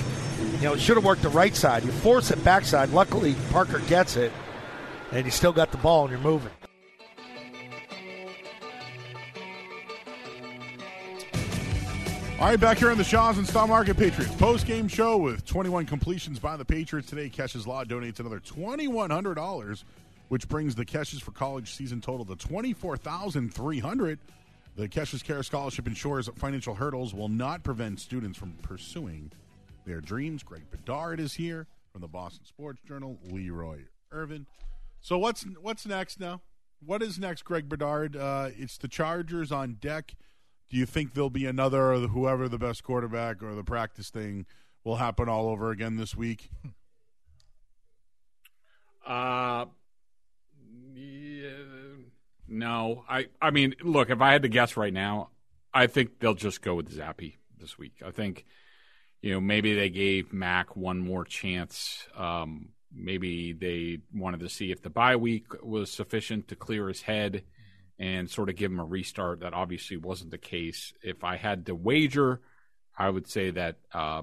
You 0.56 0.64
know, 0.64 0.74
it 0.74 0.80
should 0.80 0.96
have 0.96 1.04
worked 1.04 1.22
the 1.22 1.28
right 1.28 1.54
side. 1.54 1.84
You 1.84 1.92
force 1.92 2.32
it 2.32 2.42
backside. 2.44 2.90
Luckily, 2.90 3.36
Parker 3.52 3.78
gets 3.86 4.16
it, 4.16 4.32
and 5.12 5.24
you 5.24 5.30
still 5.30 5.52
got 5.52 5.70
the 5.70 5.78
ball 5.78 6.02
and 6.02 6.10
you're 6.10 6.20
moving. 6.20 6.50
All 12.40 12.46
right, 12.46 12.58
back 12.58 12.78
here 12.78 12.90
on 12.90 12.98
the 12.98 13.04
Shaw's 13.04 13.38
and 13.38 13.46
Star 13.46 13.66
Market 13.66 13.96
Patriots 13.96 14.34
post 14.34 14.66
game 14.66 14.88
show 14.88 15.16
with 15.16 15.44
21 15.44 15.86
completions 15.86 16.40
by 16.40 16.56
the 16.56 16.64
Patriots 16.64 17.08
today. 17.08 17.28
Keches 17.28 17.66
Law 17.66 17.84
donates 17.84 18.18
another 18.18 18.40
$2,100, 18.40 19.84
which 20.28 20.48
brings 20.48 20.74
the 20.74 20.84
Keches 20.84 21.20
for 21.20 21.30
college 21.30 21.74
season 21.74 22.00
total 22.00 22.24
to 22.26 22.36
24300 22.36 24.18
the 24.78 24.88
Keches 24.88 25.24
Care 25.24 25.42
Scholarship 25.42 25.88
ensures 25.88 26.26
that 26.26 26.38
financial 26.38 26.76
hurdles 26.76 27.12
will 27.12 27.28
not 27.28 27.64
prevent 27.64 27.98
students 27.98 28.38
from 28.38 28.52
pursuing 28.62 29.32
their 29.84 30.00
dreams. 30.00 30.44
Greg 30.44 30.70
Bedard 30.70 31.18
is 31.18 31.34
here 31.34 31.66
from 31.90 32.00
the 32.00 32.06
Boston 32.06 32.46
Sports 32.46 32.80
Journal. 32.86 33.18
Leroy 33.28 33.80
Irvin. 34.12 34.46
So 35.00 35.18
what's 35.18 35.44
what's 35.60 35.84
next 35.84 36.20
now? 36.20 36.42
What 36.80 37.02
is 37.02 37.18
next, 37.18 37.42
Greg 37.42 37.68
Bedard? 37.68 38.14
Uh, 38.14 38.50
it's 38.56 38.78
the 38.78 38.86
Chargers 38.86 39.50
on 39.50 39.78
deck. 39.80 40.14
Do 40.70 40.76
you 40.76 40.86
think 40.86 41.12
there'll 41.12 41.28
be 41.28 41.46
another 41.46 41.94
whoever 41.96 42.48
the 42.48 42.58
best 42.58 42.84
quarterback 42.84 43.42
or 43.42 43.56
the 43.56 43.64
practice 43.64 44.10
thing 44.10 44.46
will 44.84 44.96
happen 44.96 45.28
all 45.28 45.48
over 45.48 45.72
again 45.72 45.96
this 45.96 46.14
week? 46.16 46.50
Uh, 49.06 49.64
yeah 50.92 51.67
no, 52.48 53.04
I 53.08 53.26
I 53.40 53.50
mean, 53.50 53.74
look, 53.82 54.10
if 54.10 54.20
I 54.20 54.32
had 54.32 54.42
to 54.42 54.48
guess 54.48 54.76
right 54.76 54.92
now, 54.92 55.30
I 55.72 55.86
think 55.86 56.18
they'll 56.18 56.34
just 56.34 56.62
go 56.62 56.74
with 56.74 56.96
Zappe 56.96 57.34
this 57.58 57.78
week. 57.78 58.02
I 58.04 58.10
think, 58.10 58.46
you 59.20 59.32
know, 59.32 59.40
maybe 59.40 59.74
they 59.74 59.90
gave 59.90 60.32
Mac 60.32 60.76
one 60.76 60.98
more 60.98 61.24
chance. 61.24 62.08
Um, 62.16 62.70
maybe 62.92 63.52
they 63.52 63.98
wanted 64.14 64.40
to 64.40 64.48
see 64.48 64.70
if 64.72 64.82
the 64.82 64.90
bye 64.90 65.16
week 65.16 65.62
was 65.62 65.90
sufficient 65.90 66.48
to 66.48 66.56
clear 66.56 66.88
his 66.88 67.02
head 67.02 67.44
and 67.98 68.30
sort 68.30 68.48
of 68.48 68.56
give 68.56 68.70
him 68.70 68.80
a 68.80 68.84
restart. 68.84 69.40
That 69.40 69.54
obviously 69.54 69.96
wasn't 69.96 70.30
the 70.30 70.38
case. 70.38 70.92
If 71.02 71.24
I 71.24 71.36
had 71.36 71.66
to 71.66 71.74
wager, 71.74 72.40
I 72.96 73.10
would 73.10 73.28
say 73.28 73.50
that 73.50 73.76
uh, 73.92 74.22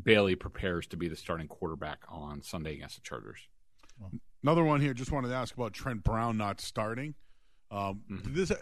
Bailey 0.00 0.34
prepares 0.34 0.86
to 0.88 0.96
be 0.96 1.08
the 1.08 1.16
starting 1.16 1.48
quarterback 1.48 2.00
on 2.08 2.42
Sunday 2.42 2.74
against 2.74 2.96
the 2.96 3.02
Chargers. 3.02 3.40
Another 4.42 4.64
one 4.64 4.80
here. 4.80 4.94
Just 4.94 5.12
wanted 5.12 5.28
to 5.28 5.34
ask 5.34 5.54
about 5.54 5.72
Trent 5.72 6.02
Brown 6.02 6.36
not 6.36 6.60
starting. 6.60 7.14
Um, 7.70 8.02
mm-hmm. 8.10 8.34
This 8.34 8.52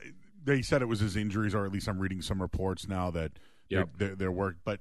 they 0.45 0.63
said 0.63 0.83
it 0.83 0.87
was 0.87 1.01
his 1.01 1.17
injuries, 1.17 1.55
or 1.55 1.65
at 1.65 1.73
least 1.73 1.89
I'm 1.89 1.99
reading 1.99 2.23
some 2.23 2.41
reports 2.41 2.89
now 2.89 3.11
that 3.11 3.33
yep. 3.69 3.89
work. 4.21 4.57
But 4.65 4.81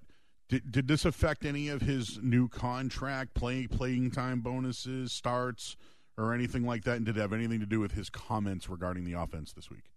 did 0.50 0.72
did 0.72 0.88
this 0.88 1.06
affect 1.06 1.46
any 1.46 1.70
of 1.70 1.82
his 1.82 2.20
new 2.22 2.48
contract, 2.48 3.34
play 3.34 3.68
playing 3.68 4.12
time 4.12 4.42
bonuses, 4.42 5.12
starts, 5.14 5.76
or 6.18 6.34
anything 6.34 6.66
like 6.66 6.84
that? 6.84 6.98
And 6.98 7.06
did 7.06 7.18
it 7.18 7.22
have 7.22 7.34
anything 7.34 7.60
to 7.60 7.66
do 7.66 7.80
with 7.80 7.94
his 7.94 8.10
comments 8.10 8.70
regarding 8.70 9.06
the 9.06 9.14
offense 9.14 9.54
this 9.54 9.70
week? 9.70 9.92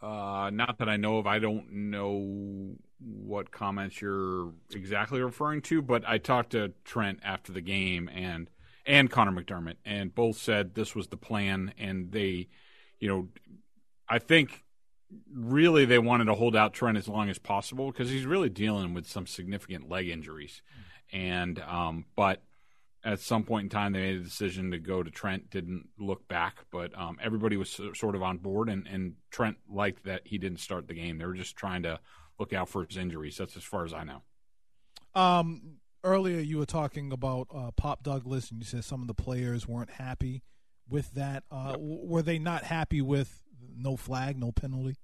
Uh, 0.00 0.50
not 0.52 0.78
that 0.78 0.88
I 0.88 0.96
know 0.96 1.18
of. 1.18 1.28
I 1.28 1.38
don't 1.38 1.72
know 1.72 2.74
what 2.98 3.52
comments 3.52 4.00
you're 4.00 4.52
exactly 4.74 5.20
referring 5.20 5.62
to, 5.62 5.80
but 5.80 6.02
I 6.06 6.18
talked 6.18 6.50
to 6.50 6.72
Trent 6.84 7.20
after 7.22 7.52
the 7.52 7.60
game 7.60 8.10
and 8.12 8.50
and 8.84 9.10
Conor 9.10 9.30
McDermott, 9.30 9.76
and 9.84 10.12
both 10.14 10.36
said 10.36 10.74
this 10.74 10.94
was 10.94 11.06
the 11.06 11.16
plan, 11.16 11.72
and 11.78 12.10
they, 12.10 12.48
you 13.02 13.08
know, 13.08 13.28
I 14.08 14.20
think 14.20 14.62
really 15.34 15.84
they 15.86 15.98
wanted 15.98 16.26
to 16.26 16.34
hold 16.34 16.54
out 16.54 16.72
Trent 16.72 16.96
as 16.96 17.08
long 17.08 17.28
as 17.28 17.36
possible 17.36 17.90
because 17.90 18.08
he's 18.08 18.24
really 18.24 18.48
dealing 18.48 18.94
with 18.94 19.08
some 19.08 19.26
significant 19.26 19.90
leg 19.90 20.08
injuries, 20.08 20.62
and 21.12 21.58
um, 21.62 22.04
but 22.14 22.44
at 23.04 23.18
some 23.18 23.42
point 23.42 23.64
in 23.64 23.70
time 23.70 23.92
they 23.92 23.98
made 23.98 24.20
a 24.20 24.22
decision 24.22 24.70
to 24.70 24.78
go 24.78 25.02
to 25.02 25.10
Trent. 25.10 25.50
Didn't 25.50 25.88
look 25.98 26.28
back, 26.28 26.58
but 26.70 26.96
um, 26.96 27.18
everybody 27.20 27.56
was 27.56 27.80
sort 27.94 28.14
of 28.14 28.22
on 28.22 28.38
board, 28.38 28.68
and, 28.68 28.86
and 28.86 29.14
Trent 29.32 29.56
liked 29.68 30.04
that 30.04 30.22
he 30.24 30.38
didn't 30.38 30.60
start 30.60 30.86
the 30.86 30.94
game. 30.94 31.18
They 31.18 31.26
were 31.26 31.34
just 31.34 31.56
trying 31.56 31.82
to 31.82 31.98
look 32.38 32.52
out 32.52 32.68
for 32.68 32.86
his 32.86 32.96
injuries. 32.96 33.36
That's 33.36 33.56
as 33.56 33.64
far 33.64 33.84
as 33.84 33.92
I 33.92 34.04
know. 34.04 34.22
Um, 35.20 35.78
earlier 36.04 36.38
you 36.38 36.58
were 36.58 36.66
talking 36.66 37.10
about 37.10 37.48
uh, 37.52 37.72
Pop 37.72 38.04
Douglas, 38.04 38.52
and 38.52 38.60
you 38.60 38.64
said 38.64 38.84
some 38.84 39.00
of 39.00 39.08
the 39.08 39.14
players 39.14 39.66
weren't 39.66 39.90
happy 39.90 40.44
with 40.88 41.12
that. 41.14 41.44
Uh, 41.50 41.72
w- 41.72 42.00
were 42.02 42.22
they 42.22 42.38
not 42.38 42.64
happy 42.64 43.00
with 43.00 43.42
no 43.76 43.96
flag, 43.96 44.38
no 44.38 44.52
penalty? 44.52 44.96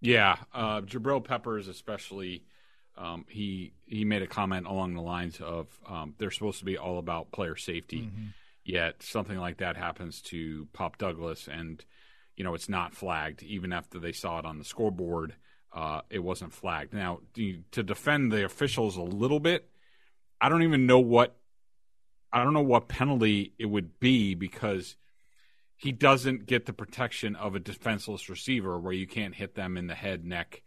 Yeah, 0.00 0.36
uh, 0.54 0.80
Jabril 0.82 1.22
Peppers 1.24 1.68
especially. 1.68 2.44
Um, 2.96 3.24
he 3.28 3.72
he 3.86 4.04
made 4.04 4.22
a 4.22 4.26
comment 4.26 4.66
along 4.66 4.94
the 4.94 5.00
lines 5.02 5.40
of 5.40 5.68
um, 5.88 6.14
they're 6.18 6.30
supposed 6.30 6.58
to 6.58 6.64
be 6.64 6.76
all 6.76 6.98
about 6.98 7.32
player 7.32 7.56
safety, 7.56 8.02
Mm-hmm. 8.02 8.26
yet 8.64 9.02
something 9.02 9.38
like 9.38 9.58
that 9.58 9.76
happens 9.76 10.20
to 10.22 10.66
Pop 10.72 10.98
Douglas, 10.98 11.48
and 11.50 11.82
you 12.36 12.44
know 12.44 12.54
it's 12.54 12.68
not 12.68 12.94
flagged 12.94 13.42
even 13.42 13.72
after 13.72 13.98
they 13.98 14.12
saw 14.12 14.38
it 14.38 14.44
on 14.44 14.58
the 14.58 14.64
scoreboard. 14.64 15.34
Uh, 15.72 16.00
it 16.10 16.18
wasn't 16.18 16.52
flagged. 16.52 16.92
Now 16.92 17.20
to 17.34 17.82
defend 17.82 18.32
the 18.32 18.44
officials 18.44 18.96
a 18.96 19.02
little 19.02 19.40
bit, 19.40 19.70
I 20.40 20.48
don't 20.48 20.62
even 20.64 20.84
know 20.86 20.98
what 20.98 21.36
I 22.32 22.44
don't 22.44 22.54
know 22.54 22.62
what 22.62 22.88
penalty 22.88 23.54
it 23.58 23.66
would 23.66 23.98
be 23.98 24.34
because 24.34 24.96
he 25.76 25.92
doesn't 25.92 26.46
get 26.46 26.66
the 26.66 26.72
protection 26.72 27.34
of 27.36 27.54
a 27.54 27.60
defenseless 27.60 28.28
receiver 28.28 28.78
where 28.78 28.92
you 28.92 29.06
can't 29.06 29.34
hit 29.34 29.54
them 29.54 29.76
in 29.76 29.86
the 29.86 29.94
head, 29.94 30.24
neck, 30.24 30.62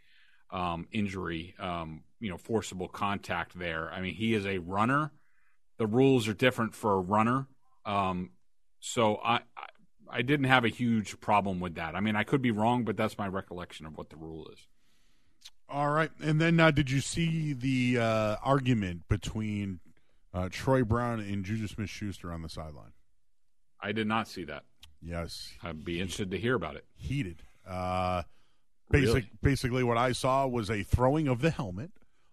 um, 0.50 0.88
injury, 0.92 1.56
um, 1.60 2.04
you 2.20 2.30
know, 2.30 2.38
forcible 2.38 2.88
contact 2.88 3.58
there. 3.58 3.92
I 3.92 4.02
mean, 4.02 4.16
he 4.16 4.34
is 4.34 4.46
a 4.46 4.58
runner. 4.58 5.12
The 5.78 5.88
rules 5.88 6.28
are 6.28 6.34
different 6.34 6.74
for 6.74 6.94
a 6.94 7.00
runner. 7.00 7.48
Um, 7.86 8.32
so 8.80 9.18
I, 9.24 9.42
I, 9.58 9.68
I 10.10 10.22
didn't 10.22 10.48
have 10.48 10.66
a 10.66 10.70
huge 10.70 11.20
problem 11.20 11.60
with 11.60 11.76
that. 11.76 11.96
I 11.96 12.00
mean, 12.00 12.16
I 12.16 12.24
could 12.24 12.42
be 12.42 12.52
wrong, 12.52 12.84
but 12.84 12.98
that's 12.98 13.18
my 13.18 13.28
recollection 13.28 13.86
of 13.86 13.98
what 13.98 14.10
the 14.10 14.18
rule 14.18 14.48
is. 14.52 14.68
All 15.70 15.90
right, 15.90 16.12
and 16.22 16.40
then 16.40 16.60
uh, 16.60 16.72
did 16.72 16.92
you 16.92 17.02
see 17.02 17.54
the 17.54 17.98
uh, 18.00 18.36
argument 18.44 19.08
between 19.10 19.80
uh, 20.34 20.50
Troy 20.52 20.84
Brown 20.84 21.20
and 21.20 21.44
Juju 21.46 21.68
Smith-Schuster 21.68 22.32
on 22.32 22.42
the 22.42 22.50
sideline? 22.50 22.94
I 23.80 23.92
did 23.92 24.08
not 24.08 24.28
see 24.28 24.44
that. 24.46 24.64
Yes, 25.02 25.52
I'd 25.62 25.84
be 25.84 26.00
interested 26.00 26.32
to 26.32 26.38
hear 26.40 26.56
about 26.56 26.76
it. 26.76 26.86
Heated. 26.96 27.44
Uh, 27.68 28.24
basic, 28.90 29.08
Really? 29.14 29.30
basically, 29.42 29.84
what 29.84 29.98
I 29.98 30.14
saw 30.14 30.48
was 30.48 30.70
a 30.70 30.84
throwing 30.84 31.28
of 31.28 31.42
the 31.42 31.50
helmet, 31.50 31.92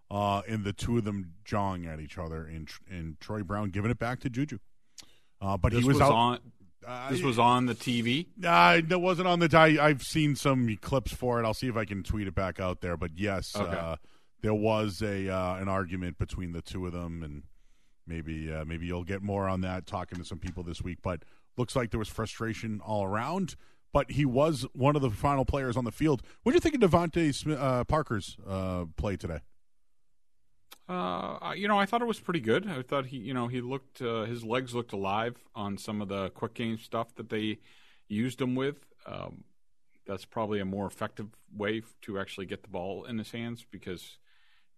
uh, 0.09 0.41
and 0.47 0.63
the 0.63 0.71
two 0.73 0.97
of 0.97 1.03
them 1.03 1.33
jawing 1.43 1.85
at 1.85 1.99
each 1.99 2.17
other, 2.17 2.45
and 2.45 2.69
and 2.89 3.19
Troy 3.19 3.43
Brown 3.43 3.69
giving 3.71 3.91
it 3.91 3.99
back 3.99 4.19
to 4.21 4.29
Juju. 4.29 4.59
Uh, 5.41 5.57
but 5.57 5.71
this 5.73 5.81
he 5.81 5.87
was, 5.87 5.99
out. 5.99 6.11
on. 6.11 6.39
this 7.09 7.21
was 7.21 7.37
on 7.39 7.65
the 7.65 7.75
TV. 7.75 8.27
Uh, 8.43 8.81
that 8.87 8.99
wasn't 8.99 9.27
on 9.27 9.39
the. 9.39 9.49
I, 9.57 9.85
I've 9.87 10.03
seen 10.03 10.35
some 10.35 10.77
clips 10.81 11.11
for 11.13 11.41
it. 11.41 11.45
I'll 11.45 11.53
see 11.53 11.67
if 11.67 11.75
I 11.75 11.83
can 11.85 12.03
tweet 12.03 12.27
it 12.27 12.35
back 12.35 12.59
out 12.59 12.79
there. 12.81 12.95
But 12.95 13.11
yes, 13.17 13.53
Okay. 13.55 13.75
uh, 13.75 13.95
there 14.41 14.53
was 14.53 15.01
a 15.01 15.27
uh, 15.29 15.55
an 15.55 15.67
argument 15.67 16.17
between 16.17 16.51
the 16.53 16.61
two 16.61 16.85
of 16.85 16.93
them, 16.93 17.21
and 17.23 17.43
maybe 18.11 18.51
uh, 18.51 18.65
maybe 18.65 18.85
you'll 18.85 19.03
get 19.03 19.21
more 19.21 19.47
on 19.47 19.61
that 19.61 19.87
talking 19.87 20.17
to 20.17 20.25
some 20.25 20.37
people 20.37 20.63
this 20.63 20.81
week. 20.81 20.99
But 21.01 21.23
looks 21.57 21.75
like 21.75 21.91
there 21.91 21.99
was 21.99 22.09
frustration 22.09 22.81
all 22.83 23.03
around. 23.03 23.55
But 23.93 24.11
he 24.11 24.25
was 24.25 24.65
one 24.73 24.95
of 24.95 25.01
the 25.01 25.09
final 25.09 25.43
players 25.43 25.75
on 25.75 25.83
the 25.83 25.91
field. 25.91 26.21
What 26.43 26.53
do 26.53 26.55
you 26.55 26.61
think 26.61 26.75
of 26.75 26.89
DeVante 26.89 27.57
uh, 27.59 27.83
Parker's 27.83 28.37
uh, 28.47 28.85
play 28.95 29.17
today? 29.17 29.39
Uh, 30.87 31.53
you 31.55 31.67
know, 31.67 31.77
I 31.77 31.85
thought 31.85 32.01
it 32.01 32.07
was 32.07 32.19
pretty 32.19 32.39
good. 32.39 32.67
I 32.69 32.83
thought 32.83 33.07
he, 33.07 33.17
you 33.17 33.33
know, 33.33 33.47
he 33.47 33.59
looked, 33.59 34.01
uh, 34.01 34.23
his 34.23 34.43
legs 34.43 34.73
looked 34.73 34.93
alive 34.93 35.37
on 35.55 35.77
some 35.77 36.01
of 36.01 36.07
the 36.07 36.29
quick 36.29 36.53
game 36.53 36.77
stuff 36.79 37.13
that 37.15 37.29
they 37.29 37.59
used 38.07 38.41
him 38.41 38.55
with. 38.55 38.79
Um, 39.05 39.43
that's 40.05 40.25
probably 40.25 40.59
a 40.59 40.65
more 40.65 40.87
effective 40.87 41.27
way 41.55 41.81
to 42.03 42.19
actually 42.19 42.45
get 42.45 42.63
the 42.63 42.69
ball 42.69 43.03
in 43.03 43.17
his 43.17 43.31
hands 43.31 43.65
because 43.69 44.17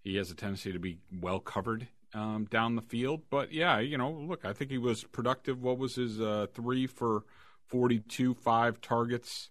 he 0.01 0.15
has 0.15 0.29
a 0.31 0.35
tendency 0.35 0.71
to 0.71 0.79
be 0.79 0.97
well 1.21 1.39
covered 1.39 1.87
um, 2.13 2.45
down 2.45 2.75
the 2.75 2.81
field. 2.81 3.21
But 3.29 3.51
yeah, 3.51 3.79
you 3.79 3.97
know, 3.97 4.11
look, 4.11 4.45
I 4.45 4.53
think 4.53 4.71
he 4.71 4.77
was 4.77 5.03
productive. 5.03 5.61
What 5.61 5.77
was 5.77 5.95
his 5.95 6.19
uh, 6.19 6.47
three 6.53 6.87
for 6.87 7.23
42, 7.67 8.33
five 8.35 8.81
targets 8.81 9.49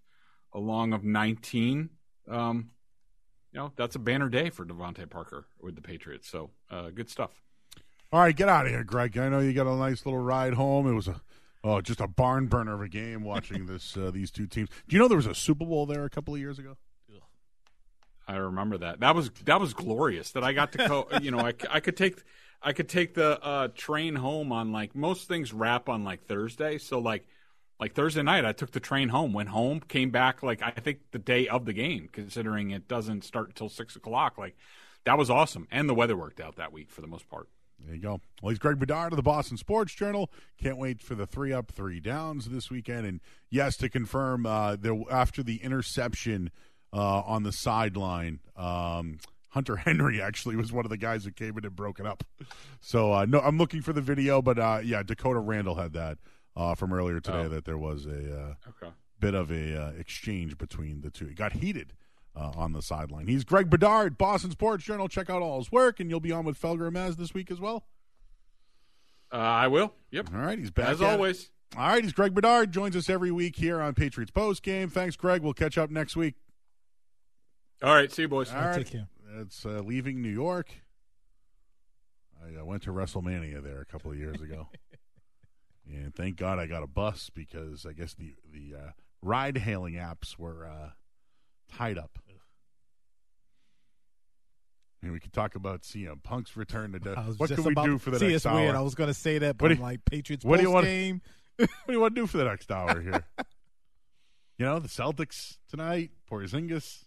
along 0.52 0.92
of 0.92 1.04
19? 1.04 1.90
Um, 2.28 2.70
you 3.52 3.60
know, 3.60 3.72
that's 3.76 3.96
a 3.96 3.98
banner 3.98 4.28
day 4.28 4.50
for 4.50 4.64
DeVante 4.64 5.08
Parker 5.08 5.46
with 5.60 5.74
the 5.74 5.82
Patriots. 5.82 6.28
So 6.28 6.50
uh, 6.70 6.90
good 6.90 7.10
stuff. 7.10 7.42
All 8.12 8.20
right, 8.20 8.36
get 8.36 8.48
out 8.48 8.66
of 8.66 8.72
here, 8.72 8.84
Greg. 8.84 9.16
I 9.16 9.28
know 9.28 9.40
you 9.40 9.52
got 9.52 9.66
a 9.66 9.74
nice 9.74 10.04
little 10.04 10.20
ride 10.20 10.54
home. 10.54 10.86
It 10.86 10.92
was 10.92 11.08
a 11.08 11.20
oh, 11.64 11.80
just 11.80 12.00
a 12.00 12.06
barn 12.06 12.46
burner 12.46 12.74
of 12.74 12.82
a 12.82 12.88
game 12.88 13.24
watching 13.24 13.66
this 13.66 13.96
uh, 13.96 14.10
these 14.10 14.30
two 14.30 14.46
teams. 14.46 14.68
Do 14.86 14.96
you 14.96 15.00
know 15.00 15.08
there 15.08 15.16
was 15.16 15.26
a 15.26 15.34
Super 15.34 15.64
Bowl 15.64 15.86
there 15.86 16.04
a 16.04 16.10
couple 16.10 16.34
of 16.34 16.40
years 16.40 16.58
ago? 16.58 16.76
I 18.26 18.36
remember 18.36 18.78
that. 18.78 19.00
That 19.00 19.14
was 19.14 19.30
that 19.44 19.60
was 19.60 19.74
glorious. 19.74 20.30
That 20.32 20.44
I 20.44 20.52
got 20.52 20.72
to 20.72 20.88
go. 20.88 21.08
you 21.22 21.30
know, 21.30 21.40
I, 21.40 21.54
I 21.70 21.80
could 21.80 21.96
take 21.96 22.22
I 22.62 22.72
could 22.72 22.88
take 22.88 23.14
the 23.14 23.42
uh, 23.42 23.68
train 23.74 24.16
home 24.16 24.52
on 24.52 24.72
like 24.72 24.94
most 24.94 25.28
things 25.28 25.52
wrap 25.52 25.88
on 25.88 26.04
like 26.04 26.26
Thursday. 26.26 26.78
So 26.78 26.98
like 26.98 27.26
like 27.80 27.94
Thursday 27.94 28.22
night, 28.22 28.44
I 28.44 28.52
took 28.52 28.70
the 28.70 28.80
train 28.80 29.08
home, 29.08 29.32
went 29.32 29.48
home, 29.48 29.80
came 29.80 30.10
back 30.10 30.42
like 30.42 30.62
I 30.62 30.70
think 30.70 31.00
the 31.10 31.18
day 31.18 31.48
of 31.48 31.64
the 31.64 31.72
game, 31.72 32.08
considering 32.12 32.70
it 32.70 32.86
doesn't 32.86 33.24
start 33.24 33.48
until 33.48 33.68
six 33.68 33.96
o'clock. 33.96 34.38
Like 34.38 34.56
that 35.04 35.18
was 35.18 35.30
awesome, 35.30 35.66
and 35.70 35.88
the 35.88 35.94
weather 35.94 36.16
worked 36.16 36.40
out 36.40 36.56
that 36.56 36.72
week 36.72 36.90
for 36.90 37.00
the 37.00 37.08
most 37.08 37.28
part. 37.28 37.48
There 37.84 37.94
you 37.94 38.00
go. 38.00 38.20
Well, 38.40 38.50
he's 38.50 38.58
Greg 38.58 38.78
Bedard 38.78 39.12
of 39.12 39.16
the 39.16 39.22
Boston 39.22 39.56
Sports 39.56 39.92
Journal. 39.94 40.30
Can't 40.56 40.78
wait 40.78 41.02
for 41.02 41.14
the 41.14 41.26
three 41.26 41.52
up, 41.52 41.72
three 41.72 41.98
downs 41.98 42.48
this 42.48 42.70
weekend. 42.70 43.06
And 43.06 43.20
yes, 43.50 43.76
to 43.78 43.88
confirm, 43.88 44.46
uh, 44.46 44.76
there, 44.76 44.94
after 45.10 45.42
the 45.42 45.56
interception 45.56 46.52
uh, 46.92 47.22
on 47.22 47.42
the 47.42 47.52
sideline, 47.52 48.38
um, 48.56 49.18
Hunter 49.52 49.76
Henry 49.76 50.20
actually 50.20 50.56
was 50.56 50.72
one 50.72 50.84
of 50.84 50.90
the 50.90 50.96
guys 50.96 51.24
that 51.24 51.36
came 51.36 51.56
in 51.58 51.64
and 51.64 51.76
broke 51.76 52.00
it 52.00 52.06
up. 52.06 52.24
So 52.80 53.12
uh, 53.12 53.24
no, 53.26 53.38
I'm 53.40 53.58
looking 53.58 53.82
for 53.82 53.92
the 53.92 54.00
video, 54.00 54.42
but 54.42 54.58
uh, 54.58 54.80
yeah, 54.82 55.02
Dakota 55.02 55.38
Randall 55.40 55.74
had 55.76 55.92
that 55.92 56.18
uh, 56.56 56.74
from 56.74 56.92
earlier 56.92 57.20
today 57.20 57.44
Oh. 57.44 57.48
that 57.50 57.64
there 57.64 57.78
was 57.78 58.06
a 58.06 58.10
uh, 58.40 58.54
Okay. 58.70 58.92
bit 59.20 59.34
of 59.34 59.50
a 59.50 59.76
uh, 59.80 59.90
exchange 59.90 60.56
between 60.58 61.00
the 61.02 61.10
two. 61.10 61.26
It 61.26 61.36
got 61.36 61.52
heated 61.52 61.92
uh, 62.34 62.52
on 62.56 62.72
the 62.72 62.80
sideline. 62.82 63.26
He's 63.26 63.44
Greg 63.44 63.68
Bedard, 63.70 64.16
Boston 64.18 64.50
Sports 64.52 64.84
Journal. 64.84 65.06
Check 65.08 65.28
out 65.30 65.42
all 65.42 65.58
his 65.58 65.70
work, 65.70 66.00
and 66.00 66.08
you'll 66.08 66.20
be 66.20 66.32
on 66.32 66.44
with 66.44 66.60
Felger 66.60 66.84
and 66.86 66.94
Mazz 66.94 67.16
this 67.16 67.34
week 67.34 67.50
as 67.50 67.60
well. 67.60 67.84
Uh, 69.32 69.36
I 69.36 69.68
will. 69.68 69.92
Yep. 70.10 70.28
All 70.34 70.40
right, 70.40 70.58
he's 70.58 70.70
back 70.70 70.88
as 70.88 71.00
at 71.02 71.08
it. 71.08 71.12
always. 71.12 71.50
All 71.76 71.86
right, 71.88 72.02
he's 72.02 72.12
Greg 72.12 72.34
Bedard. 72.34 72.72
Joins 72.72 72.96
us 72.96 73.08
every 73.10 73.30
week 73.30 73.56
here 73.56 73.80
on 73.80 73.94
Patriots 73.94 74.30
Post 74.30 74.62
Game. 74.62 74.88
Thanks, 74.90 75.16
Greg. 75.16 75.42
We'll 75.42 75.54
catch 75.54 75.76
up 75.78 75.90
next 75.90 76.16
week. 76.16 76.34
All 77.82 77.94
right, 77.94 78.10
see 78.12 78.22
you 78.22 78.28
boys. 78.28 78.50
All 78.52 78.60
right, 78.60 79.06
It's 79.40 79.64
uh, 79.64 79.80
leaving 79.84 80.20
New 80.22 80.28
York. 80.30 80.68
I 82.44 82.60
uh, 82.60 82.64
went 82.64 82.82
to 82.84 82.90
WrestleMania 82.90 83.62
there 83.62 83.80
a 83.80 83.84
couple 83.86 84.10
of 84.10 84.18
years 84.18 84.40
ago, 84.40 84.68
and 85.86 86.14
thank 86.14 86.36
God 86.36 86.58
I 86.58 86.66
got 86.66 86.82
a 86.82 86.86
bus 86.88 87.30
because 87.32 87.86
I 87.86 87.92
guess 87.92 88.14
the 88.14 88.34
the 88.52 88.76
uh, 88.76 88.90
ride 89.22 89.58
hailing 89.58 89.94
apps 89.94 90.36
were 90.38 90.66
uh, 90.66 90.90
tied 91.72 91.98
up. 91.98 92.18
And 95.02 95.10
we 95.12 95.18
could 95.18 95.32
talk 95.32 95.56
about 95.56 95.82
CM 95.82 96.22
Punk's 96.22 96.56
return 96.56 96.92
to 96.92 96.98
death. 97.00 97.34
What 97.38 97.50
can 97.50 97.64
we 97.64 97.74
do 97.74 97.98
for 97.98 98.10
the 98.10 98.18
see, 98.20 98.26
next 98.26 98.36
it's 98.36 98.46
hour? 98.46 98.60
weird. 98.60 98.76
I 98.76 98.82
was 98.82 98.94
going 98.94 99.08
to 99.08 99.14
say 99.14 99.38
that, 99.38 99.58
but 99.58 99.64
What 99.64 99.68
do 99.70 99.74
I'm 99.74 99.78
you- 99.78 99.84
like 99.84 100.04
Patriots 100.04 100.44
what 100.44 100.58
do 100.58 100.62
you 100.62 100.70
want- 100.70 100.86
game. 100.86 101.22
what 101.56 101.68
do 101.86 101.92
you 101.92 102.00
want 102.00 102.14
to 102.14 102.20
do 102.20 102.26
for 102.26 102.38
the 102.38 102.44
next 102.44 102.70
hour 102.70 103.00
here? 103.00 103.24
you 104.58 104.64
know, 104.66 104.78
the 104.78 104.88
Celtics 104.88 105.58
tonight. 105.68 106.10
Porzingis 106.30 107.04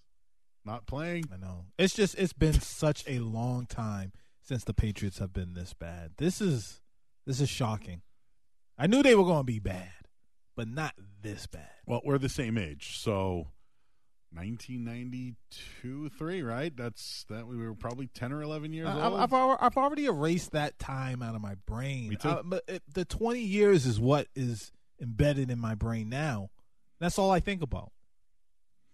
not 0.66 0.86
playing. 0.86 1.26
I 1.34 1.38
know. 1.38 1.66
It's 1.78 1.94
just 1.94 2.16
it's 2.18 2.34
been 2.34 2.60
such 2.60 3.04
a 3.08 3.20
long 3.20 3.66
time 3.66 4.12
since 4.42 4.64
the 4.64 4.74
Patriots 4.74 5.20
have 5.20 5.34
been 5.34 5.54
this 5.54 5.74
bad. 5.74 6.12
This 6.18 6.42
is 6.42 6.82
this 7.26 7.42
is 7.42 7.50
shocking. 7.50 8.02
I 8.78 8.88
knew 8.88 9.02
they 9.04 9.16
were 9.16 9.24
going 9.24 9.40
to 9.40 9.44
be 9.44 9.60
bad, 9.60 9.94
but 10.56 10.68
not 10.68 10.94
this 11.22 11.48
bad. 11.48 11.70
Well, 11.86 12.02
we're 12.04 12.18
the 12.18 12.30
same 12.30 12.58
age, 12.58 12.98
so 12.98 13.48
1992 14.34 16.10
3, 16.10 16.42
right? 16.42 16.76
That's 16.76 17.26
that 17.30 17.48
we 17.48 17.58
were 17.58 17.74
probably 17.74 18.08
10 18.08 18.34
or 18.34 18.42
11 18.42 18.74
years 18.74 18.88
I- 18.88 19.06
old. 19.06 19.20
I've, 19.20 19.34
I've, 19.34 19.78
already 19.78 20.06
erased 20.06 20.52
that 20.52 20.78
time 20.78 21.22
out 21.22 21.36
of 21.36 21.42
my 21.42 21.56
brain. 21.66 22.10
Me 22.10 22.16
too. 22.18 22.30
Uh, 22.30 22.44
but 22.44 22.64
it, 22.68 22.84
the 22.94 23.06
20 23.06 23.40
years 23.40 23.86
is 23.86 24.00
what 24.00 24.28
is 24.36 24.72
embedded 25.02 25.50
in 25.50 25.60
my 25.60 25.76
brain 25.76 26.10
now. 26.10 26.50
That's 27.00 27.18
all 27.18 27.32
I 27.32 27.40
think 27.40 27.62
about. 27.62 27.92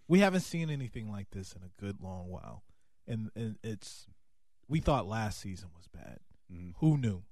We 0.08 0.20
haven't 0.20 0.42
seen 0.42 0.70
anything 0.70 1.12
like 1.12 1.32
this 1.32 1.54
in 1.54 1.62
a 1.64 1.82
good 1.82 2.02
long 2.02 2.30
while. 2.30 2.64
And, 3.08 3.32
and 3.36 3.58
it's 3.64 4.08
we 4.68 4.80
thought 4.80 5.08
last 5.08 5.40
season 5.40 5.70
was 5.76 5.88
bad. 5.88 6.20
Mm-hmm. 6.52 6.72
Who 6.78 6.98
knew? 6.98 7.24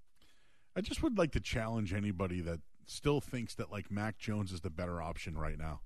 I 0.75 0.81
just 0.81 1.03
would 1.03 1.17
like 1.17 1.31
to 1.31 1.39
challenge 1.39 1.93
anybody 1.93 2.41
that 2.41 2.59
still 2.85 3.21
thinks 3.21 3.55
that 3.55 3.71
like 3.71 3.91
Mac 3.91 4.17
Jones 4.17 4.51
is 4.51 4.61
the 4.61 4.69
better 4.69 5.01
option 5.01 5.37
right 5.37 5.57
now. 5.57 5.81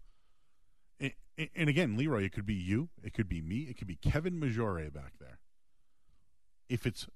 And, 1.00 1.14
and 1.56 1.70
again, 1.70 1.98
Leroy, 1.98 2.24
it 2.24 2.32
could 2.32 2.46
be 2.46 2.54
you, 2.54 2.90
it 3.04 3.14
could 3.14 3.28
be 3.28 3.42
me, 3.42 3.68
it 3.70 3.78
could 3.78 3.88
be 3.88 3.96
Kevin 3.96 4.40
Majore 4.40 4.94
back 4.94 5.14
there. 5.20 5.40
If 6.70 6.86
it's 6.86 7.08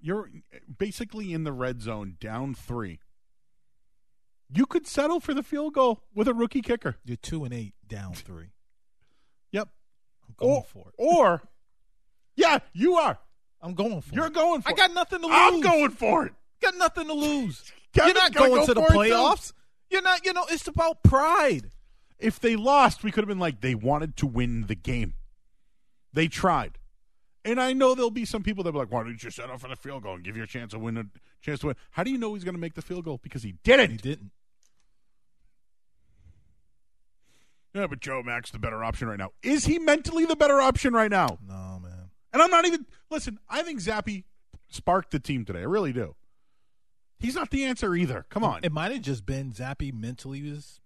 you're 0.00 0.30
basically 0.78 1.32
in 1.32 1.44
the 1.44 1.52
red 1.52 1.82
zone, 1.82 2.16
down 2.20 2.54
three, 2.54 3.00
you 4.48 4.66
could 4.66 4.86
settle 4.86 5.20
for 5.20 5.34
the 5.34 5.42
field 5.42 5.74
goal 5.74 6.04
with 6.14 6.28
a 6.28 6.34
rookie 6.34 6.62
kicker. 6.62 6.96
You're 7.04 7.16
two 7.16 7.44
and 7.44 7.52
eight, 7.52 7.74
down 7.86 8.14
three. 8.14 8.52
I'm 10.28 10.34
going 10.38 10.56
or, 10.56 10.64
for 10.64 10.88
it. 10.88 10.94
Or, 10.98 11.42
yeah, 12.36 12.58
you 12.72 12.94
are. 12.94 13.18
I'm 13.60 13.74
going 13.74 14.00
for 14.00 14.12
it. 14.12 14.16
You're 14.16 14.30
going 14.30 14.62
for 14.62 14.68
I 14.68 14.72
it. 14.72 14.76
got 14.76 14.94
nothing 14.94 15.20
to 15.20 15.26
lose. 15.26 15.36
I'm 15.36 15.60
going 15.60 15.90
for 15.90 16.26
it. 16.26 16.32
Got 16.60 16.76
nothing 16.76 17.06
to 17.06 17.12
lose. 17.12 17.72
You're 17.94 18.12
not 18.14 18.32
gonna 18.32 18.50
go 18.50 18.66
to 18.66 18.74
the 18.74 18.80
for 18.82 18.86
it, 19.04 19.08
too. 19.08 19.14
playoffs. 19.14 19.52
You're 19.90 20.02
not. 20.02 20.24
You 20.24 20.32
know, 20.32 20.44
it's 20.50 20.68
about 20.68 21.02
pride. 21.02 21.70
If 22.18 22.40
they 22.40 22.56
lost, 22.56 23.04
we 23.04 23.10
could 23.10 23.22
have 23.22 23.28
been 23.28 23.38
like, 23.38 23.60
they 23.60 23.74
wanted 23.74 24.16
to 24.16 24.26
win 24.26 24.66
the 24.66 24.74
game. 24.74 25.14
They 26.12 26.26
tried. 26.26 26.78
And 27.44 27.60
I 27.60 27.72
know 27.72 27.94
there'll 27.94 28.10
be 28.10 28.24
some 28.24 28.42
people 28.42 28.64
that'll 28.64 28.78
be 28.78 28.84
like, 28.84 28.92
why 28.92 29.04
didn't 29.04 29.22
you 29.22 29.30
set 29.30 29.48
up 29.48 29.60
for 29.60 29.68
the 29.68 29.76
field 29.76 30.02
goal 30.02 30.14
and 30.14 30.24
give 30.24 30.36
you 30.36 30.42
a 30.42 30.46
chance 30.46 30.72
to 30.72 30.78
win 30.78 30.96
a 30.98 31.04
chance 31.40 31.60
to 31.60 31.68
win? 31.68 31.76
How 31.92 32.02
do 32.02 32.10
you 32.10 32.18
know 32.18 32.34
he's 32.34 32.44
going 32.44 32.56
to 32.56 32.60
make 32.60 32.74
the 32.74 32.82
field 32.82 33.04
goal? 33.04 33.20
Because 33.22 33.42
he 33.44 33.52
didn't. 33.62 33.90
He 33.92 33.96
didn't. 33.96 34.32
Yeah, 37.74 37.86
but 37.86 38.00
Joe 38.00 38.22
Mac's 38.22 38.50
the 38.50 38.58
better 38.58 38.82
option 38.82 39.08
right 39.08 39.18
now. 39.18 39.30
Is 39.42 39.66
he 39.66 39.78
mentally 39.78 40.24
the 40.24 40.36
better 40.36 40.60
option 40.60 40.92
right 40.94 41.10
now? 41.10 41.38
No, 41.46 41.78
man. 41.82 42.10
And 42.32 42.42
I'm 42.42 42.50
not 42.50 42.66
even 42.66 42.86
listen. 43.10 43.38
I 43.48 43.62
think 43.62 43.80
Zappe 43.80 44.24
sparked 44.68 45.10
the 45.10 45.18
team 45.18 45.44
today. 45.44 45.60
I 45.60 45.64
really 45.64 45.92
do. 45.92 46.14
He's 47.20 47.34
not 47.34 47.50
the 47.50 47.64
answer 47.64 47.94
either. 47.94 48.26
Come 48.30 48.44
on. 48.44 48.60
It 48.62 48.72
might 48.72 48.92
have 48.92 49.02
just 49.02 49.26
been 49.26 49.52
Zappe 49.52 49.92
mentally 49.92 50.42
was 50.50 50.80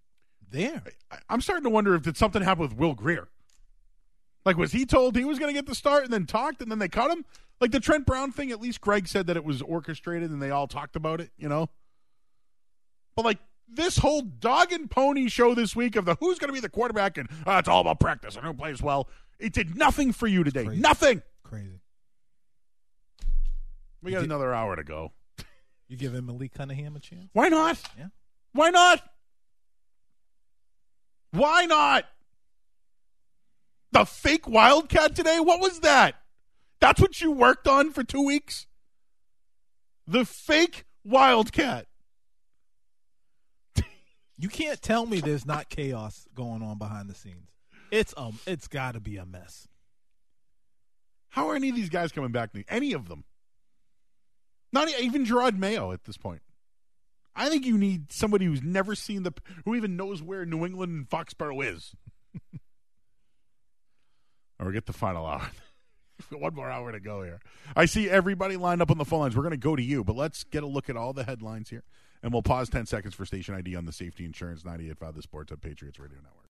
there. 0.49 0.83
I- 1.11 1.19
I'm 1.29 1.41
starting 1.41 1.63
to 1.63 1.69
wonder 1.69 1.95
if 1.95 2.01
did 2.03 2.17
something 2.17 2.41
happen 2.41 2.63
with 2.63 2.75
Will 2.75 2.95
Grier. 2.95 3.29
Like, 4.45 4.57
was 4.57 4.71
he 4.73 4.85
told 4.85 5.15
he 5.15 5.23
was 5.25 5.39
going 5.39 5.49
to 5.49 5.57
get 5.57 5.67
the 5.67 5.75
start 5.75 6.03
and 6.03 6.11
then 6.11 6.25
talked 6.25 6.61
and 6.61 6.69
then 6.69 6.79
they 6.79 6.89
cut 6.89 7.11
him? 7.11 7.23
Like 7.61 7.71
the 7.71 7.79
Trent 7.79 8.05
Brown 8.05 8.31
thing, 8.31 8.51
at 8.51 8.59
least 8.59 8.81
Greg 8.81 9.07
said 9.07 9.27
that 9.27 9.37
it 9.37 9.45
was 9.45 9.61
orchestrated 9.61 10.31
and 10.31 10.41
they 10.41 10.49
all 10.51 10.67
talked 10.67 10.95
about 10.97 11.21
it, 11.21 11.31
you 11.37 11.47
know? 11.47 11.69
But 13.15 13.23
like 13.25 13.39
this 13.67 13.97
whole 13.97 14.21
dog 14.21 14.71
and 14.71 14.89
pony 14.89 15.27
show 15.29 15.55
this 15.55 15.75
week 15.75 15.95
of 15.95 16.05
the 16.05 16.15
who's 16.19 16.39
going 16.39 16.49
to 16.49 16.53
be 16.53 16.59
the 16.59 16.69
quarterback 16.69 17.17
and 17.17 17.29
uh, 17.45 17.57
it's 17.59 17.67
all 17.67 17.81
about 17.81 17.99
practice 17.99 18.35
and 18.35 18.45
who 18.45 18.53
plays 18.53 18.81
well, 18.81 19.07
it 19.39 19.53
did 19.53 19.75
nothing 19.77 20.13
for 20.13 20.27
you 20.27 20.43
today. 20.43 20.65
Crazy. 20.65 20.81
Nothing. 20.81 21.21
Crazy. 21.43 21.79
We 24.01 24.11
got 24.11 24.23
another 24.23 24.53
hour 24.53 24.75
to 24.75 24.83
go. 24.83 25.11
You 25.89 25.97
giving 25.97 26.25
Malik 26.25 26.53
Cunningham 26.53 26.95
a 26.95 26.99
chance? 26.99 27.27
Why 27.33 27.49
not? 27.49 27.77
Yeah. 27.95 28.07
Why 28.53 28.71
not? 28.71 29.03
Why 31.31 31.65
not? 31.65 32.05
The 33.91 34.05
fake 34.05 34.47
Wildcat 34.47 35.15
today? 35.15 35.39
What 35.39 35.59
was 35.59 35.81
that? 35.81 36.15
That's 36.79 36.99
what 36.99 37.21
you 37.21 37.31
worked 37.31 37.67
on 37.67 37.91
for 37.91 38.03
two 38.03 38.25
weeks? 38.25 38.65
The 40.07 40.25
fake 40.25 40.85
Wildcat. 41.03 41.85
You 44.37 44.49
can't 44.49 44.81
tell 44.81 45.05
me 45.05 45.21
there's 45.21 45.45
not 45.45 45.69
chaos 45.69 46.25
going 46.33 46.61
on 46.61 46.77
behind 46.77 47.09
the 47.09 47.15
scenes. 47.15 47.49
It's 47.91 48.13
um, 48.17 48.39
it's 48.47 48.67
got 48.67 48.93
to 48.93 48.99
be 48.99 49.17
a 49.17 49.25
mess. 49.25 49.67
How 51.29 51.49
are 51.49 51.55
any 51.55 51.69
of 51.69 51.75
these 51.75 51.89
guys 51.89 52.11
coming 52.11 52.31
back? 52.31 52.51
Any 52.69 52.93
of 52.93 53.07
them? 53.07 53.23
Not 54.71 54.89
even 54.99 55.25
Jerod 55.25 55.57
Mayo 55.57 55.91
at 55.91 56.03
this 56.05 56.17
point. 56.17 56.41
I 57.35 57.49
think 57.49 57.65
you 57.65 57.77
need 57.77 58.11
somebody 58.11 58.45
who's 58.45 58.61
never 58.61 58.95
seen 58.95 59.23
the, 59.23 59.33
who 59.65 59.75
even 59.75 59.95
knows 59.95 60.21
where 60.21 60.45
New 60.45 60.65
England 60.65 60.91
and 60.91 61.09
Foxborough 61.09 61.61
is. 61.73 61.95
or 64.59 64.71
get 64.71 64.85
the 64.85 64.93
final 64.93 65.25
hour. 65.25 65.49
One 66.31 66.55
more 66.55 66.69
hour 66.69 66.91
to 66.91 66.99
go 66.99 67.23
here. 67.23 67.39
I 67.75 67.85
see 67.85 68.09
everybody 68.09 68.55
lined 68.55 68.81
up 68.81 68.91
on 68.91 68.97
the 68.97 69.05
phone 69.05 69.21
lines. 69.21 69.35
We're 69.35 69.43
going 69.43 69.51
to 69.51 69.57
go 69.57 69.75
to 69.75 69.83
you, 69.83 70.03
but 70.03 70.15
let's 70.15 70.43
get 70.43 70.63
a 70.63 70.67
look 70.67 70.89
at 70.89 70.97
all 70.97 71.13
the 71.13 71.23
headlines 71.23 71.69
here, 71.69 71.83
and 72.23 72.33
we'll 72.33 72.41
pause 72.41 72.69
ten 72.69 72.85
seconds 72.85 73.13
for 73.13 73.25
station 73.25 73.53
ID 73.53 73.75
on 73.75 73.85
the 73.85 73.91
Safety 73.91 74.25
Insurance 74.25 74.63
98.5 74.63 75.15
The 75.15 75.21
Sports 75.21 75.51
at 75.51 75.61
Patriots 75.61 75.99
Radio 75.99 76.17
Network. 76.17 76.42